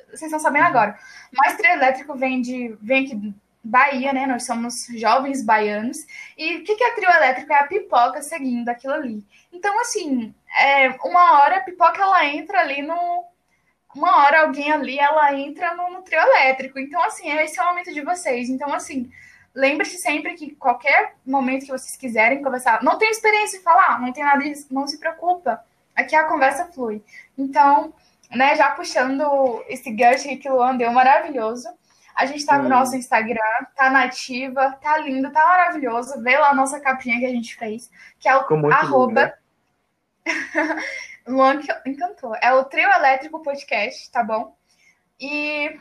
Vocês 0.09 0.23
estão 0.23 0.39
sabendo 0.39 0.63
uhum. 0.63 0.69
agora. 0.69 0.99
Mas 1.33 1.57
trio 1.57 1.71
elétrico 1.71 2.15
vem 2.15 2.41
de. 2.41 2.77
vem 2.81 3.05
aqui 3.05 3.35
Bahia, 3.67 4.13
né? 4.13 4.27
Nós 4.27 4.47
somos 4.47 4.87
jovens 4.95 5.45
baianos. 5.45 5.99
E 6.39 6.59
o 6.59 6.65
que, 6.65 6.77
que 6.77 6.85
é 6.85 6.95
trio 6.95 7.11
elétrico? 7.11 7.53
É 7.53 7.57
a 7.57 7.67
pipoca 7.67 8.23
seguindo 8.23 8.69
aquilo 8.69 8.95
ali. 8.95 9.27
Então, 9.53 9.79
assim, 9.81 10.33
é, 10.61 10.91
uma 11.05 11.41
hora 11.41 11.57
a 11.57 11.61
pipoca 11.61 12.01
ela 12.01 12.25
entra 12.27 12.61
ali 12.61 12.81
no. 12.83 13.25
Uma 13.95 14.25
hora 14.25 14.43
alguém 14.43 14.71
ali 14.71 14.99
ela 14.99 15.35
entra 15.35 15.75
no, 15.75 15.91
no 15.91 16.03
trio 16.03 16.21
elétrico. 16.21 16.79
Então, 16.79 17.03
assim, 17.03 17.29
esse 17.31 17.59
é 17.59 17.63
o 17.63 17.67
momento 17.67 17.93
de 17.93 18.03
vocês. 18.03 18.49
Então, 18.49 18.73
assim, 18.73 19.11
lembre-se 19.57 19.97
sempre 19.97 20.35
que 20.35 20.55
qualquer 20.55 21.15
momento 21.25 21.65
que 21.65 21.73
vocês 21.73 21.97
quiserem 21.97 22.43
conversar, 22.43 22.83
não 22.83 22.99
tem 22.99 23.11
experiência 23.11 23.59
de 23.59 23.65
falar, 23.65 23.99
não 23.99 24.13
tem 24.13 24.23
nada 24.23 24.43
disso, 24.43 24.67
não 24.71 24.87
se 24.87 24.99
preocupa. 24.99 25.65
Aqui 25.95 26.15
a 26.15 26.25
conversa 26.25 26.67
flui. 26.67 27.03
Então, 27.39 27.95
né, 28.31 28.55
já 28.55 28.71
puxando 28.73 29.65
esse 29.67 29.91
gancho 29.91 30.29
que 30.37 30.49
o 30.49 30.57
Luan 30.57 30.77
deu 30.77 30.93
maravilhoso. 30.93 31.69
A 32.15 32.27
gente 32.27 32.45
tá 32.45 32.59
no 32.59 32.69
nosso 32.69 32.97
Instagram, 32.97 33.41
tá 33.75 33.91
nativa, 33.91 34.73
tá 34.83 34.99
lindo, 34.99 35.33
tá 35.33 35.45
maravilhoso. 35.45 36.23
Vê 36.23 36.37
lá 36.37 36.51
a 36.51 36.55
nossa 36.55 36.79
capinha 36.79 37.19
que 37.19 37.27
a 37.27 37.31
gente 37.31 37.57
fez, 37.57 37.91
que 38.19 38.29
é 38.29 38.37
o 38.37 38.73
arroba. 38.73 39.35
Luan 41.27 41.59
que 41.59 41.73
encantou. 41.87 42.35
É 42.43 42.53
o 42.53 42.65
Trio 42.65 42.91
Elétrico 42.91 43.43
Podcast, 43.43 44.11
tá 44.11 44.23
bom? 44.23 44.55
E 45.19 45.79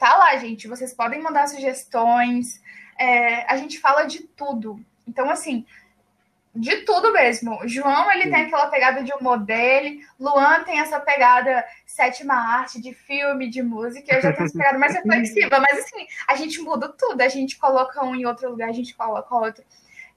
tá 0.00 0.16
lá, 0.16 0.36
gente. 0.38 0.66
Vocês 0.66 0.94
podem 0.94 1.20
mandar 1.20 1.46
sugestões. 1.46 2.60
É, 2.98 3.44
a 3.52 3.56
gente 3.58 3.78
fala 3.78 4.04
de 4.04 4.20
tudo. 4.22 4.82
Então, 5.06 5.28
assim, 5.28 5.66
de 6.54 6.78
tudo 6.78 7.12
mesmo. 7.12 7.60
João, 7.68 8.10
ele 8.10 8.24
Sim. 8.24 8.30
tem 8.30 8.46
aquela 8.46 8.68
pegada 8.68 9.04
de 9.04 9.12
humor 9.12 9.38
dele. 9.38 10.00
Luan 10.18 10.64
tem 10.64 10.80
essa 10.80 10.98
pegada 10.98 11.62
sétima 11.84 12.34
arte, 12.34 12.80
de 12.80 12.94
filme, 12.94 13.50
de 13.50 13.62
música. 13.62 14.14
Eu 14.14 14.22
já 14.22 14.32
tenho 14.32 14.46
essa 14.46 14.56
pegada 14.56 14.78
mais 14.78 14.94
reflexiva. 14.94 15.60
Mas, 15.60 15.80
assim, 15.80 16.06
a 16.26 16.34
gente 16.34 16.60
muda 16.62 16.88
tudo. 16.88 17.20
A 17.20 17.28
gente 17.28 17.58
coloca 17.58 18.02
um 18.02 18.14
em 18.14 18.24
outro 18.24 18.50
lugar, 18.50 18.70
a 18.70 18.72
gente 18.72 18.94
coloca 18.94 19.34
outro. 19.34 19.62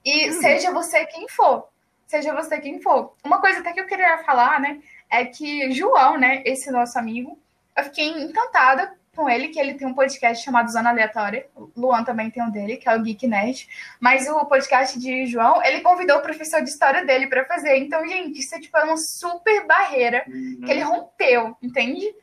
E 0.03 0.29
uhum. 0.29 0.41
seja 0.41 0.71
você 0.71 1.05
quem 1.05 1.27
for. 1.27 1.67
Seja 2.07 2.33
você 2.33 2.59
quem 2.61 2.81
for. 2.81 3.15
Uma 3.23 3.41
coisa 3.41 3.59
até 3.59 3.73
que 3.73 3.81
eu 3.81 3.85
queria 3.85 4.17
falar, 4.19 4.61
né? 4.61 4.81
É 5.09 5.25
que 5.25 5.71
João, 5.71 6.17
né? 6.17 6.41
Esse 6.45 6.71
nosso 6.71 6.97
amigo, 6.97 7.37
eu 7.75 7.83
fiquei 7.83 8.07
encantada 8.07 8.93
com 9.15 9.29
ele, 9.29 9.49
que 9.49 9.59
ele 9.59 9.75
tem 9.75 9.87
um 9.87 9.93
podcast 9.93 10.43
chamado 10.43 10.71
Zona 10.71 10.89
Aleatória. 10.89 11.47
O 11.55 11.71
Luan 11.75 12.03
também 12.03 12.29
tem 12.29 12.43
um 12.43 12.49
dele, 12.49 12.77
que 12.77 12.89
é 12.89 12.95
o 12.95 13.01
Geek 13.01 13.27
Nerd. 13.27 13.67
Mas 13.99 14.27
o 14.27 14.45
podcast 14.45 14.99
de 14.99 15.25
João, 15.27 15.63
ele 15.63 15.81
convidou 15.81 16.17
o 16.17 16.21
professor 16.21 16.61
de 16.61 16.69
história 16.69 17.05
dele 17.05 17.27
para 17.27 17.45
fazer. 17.45 17.77
Então, 17.77 18.05
gente, 18.07 18.39
isso 18.39 18.55
é 18.55 18.59
tipo 18.59 18.77
uma 18.77 18.97
super 18.97 19.65
barreira 19.65 20.23
uhum. 20.27 20.61
que 20.65 20.71
ele 20.71 20.81
rompeu, 20.81 21.55
entende? 21.61 22.13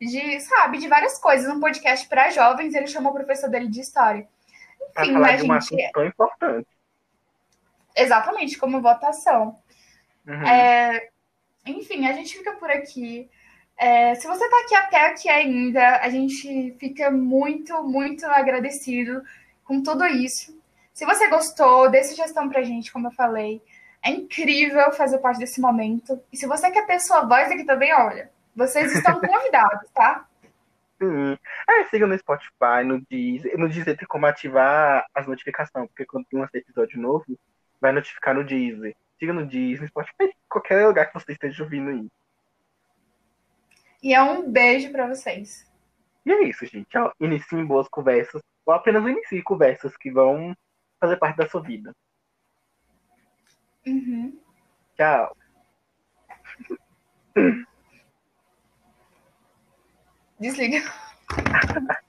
De, 0.00 0.40
sabe, 0.40 0.78
de 0.78 0.88
várias 0.88 1.18
coisas. 1.18 1.50
Um 1.50 1.60
podcast 1.60 2.06
para 2.08 2.30
jovens, 2.30 2.74
ele 2.74 2.86
chamou 2.86 3.12
o 3.12 3.14
professor 3.14 3.48
dele 3.48 3.68
de 3.68 3.80
história. 3.80 4.28
Enfim, 4.98 5.12
falar 5.14 5.28
né, 5.28 5.36
de 5.36 5.42
uma 5.42 5.60
gente? 5.60 5.92
tão 5.92 6.06
importante. 6.06 6.68
Exatamente, 7.96 8.58
como 8.58 8.82
votação. 8.82 9.58
Uhum. 10.26 10.46
É... 10.46 11.08
Enfim, 11.66 12.06
a 12.06 12.12
gente 12.12 12.36
fica 12.36 12.52
por 12.52 12.70
aqui. 12.70 13.30
É, 13.76 14.14
se 14.14 14.26
você 14.26 14.44
está 14.44 14.60
aqui 14.60 14.74
até 14.74 15.06
aqui 15.06 15.28
ainda, 15.28 15.98
a 15.98 16.08
gente 16.08 16.76
fica 16.78 17.10
muito, 17.10 17.82
muito 17.82 18.24
agradecido 18.26 19.22
com 19.64 19.82
tudo 19.82 20.06
isso. 20.06 20.56
Se 20.92 21.04
você 21.04 21.28
gostou, 21.28 21.90
dê 21.90 22.04
sugestão 22.04 22.48
pra 22.48 22.62
gente, 22.62 22.92
como 22.92 23.08
eu 23.08 23.12
falei. 23.12 23.60
É 24.02 24.10
incrível 24.10 24.92
fazer 24.92 25.18
parte 25.18 25.38
desse 25.38 25.60
momento. 25.60 26.20
E 26.32 26.36
se 26.36 26.46
você 26.46 26.70
quer 26.70 26.86
ter 26.86 27.00
sua 27.00 27.22
voz 27.22 27.50
aqui 27.50 27.64
também, 27.64 27.92
olha, 27.92 28.30
vocês 28.54 28.92
estão 28.92 29.18
convidados, 29.20 29.90
tá? 29.92 30.26
Sim. 31.00 31.36
É, 31.68 31.84
siga 31.86 32.06
no 32.06 32.16
Spotify, 32.16 32.84
no 32.84 33.00
Deezer. 33.10 33.58
No 33.58 33.68
Deezer 33.68 33.96
tem 33.96 34.06
como 34.06 34.26
ativar 34.26 35.04
as 35.14 35.26
notificações, 35.26 35.88
porque 35.88 36.04
quando 36.04 36.26
tem 36.26 36.38
um 36.38 36.46
episódio 36.52 37.00
novo, 37.00 37.24
vai 37.80 37.92
notificar 37.92 38.34
no 38.34 38.44
Deezer. 38.44 38.94
Siga 39.18 39.32
no 39.32 39.44
Deezer, 39.44 39.82
no 39.82 39.88
Spotify, 39.88 40.32
qualquer 40.48 40.86
lugar 40.86 41.06
que 41.06 41.14
você 41.14 41.32
esteja 41.32 41.64
ouvindo 41.64 41.90
aí. 41.90 42.08
E 44.04 44.12
é 44.12 44.22
um 44.22 44.52
beijo 44.52 44.92
para 44.92 45.08
vocês. 45.08 45.66
E 46.26 46.30
é 46.30 46.42
isso, 46.44 46.66
gente. 46.66 46.90
Iniciem 47.18 47.64
boas 47.64 47.88
conversas. 47.88 48.42
Ou 48.66 48.74
apenas 48.74 49.02
inicie 49.02 49.42
conversas 49.42 49.96
que 49.96 50.10
vão 50.10 50.54
fazer 51.00 51.16
parte 51.16 51.38
da 51.38 51.48
sua 51.48 51.62
vida. 51.62 51.90
Uhum. 53.86 54.38
Tchau. 54.94 55.34
Desliga. 60.38 60.82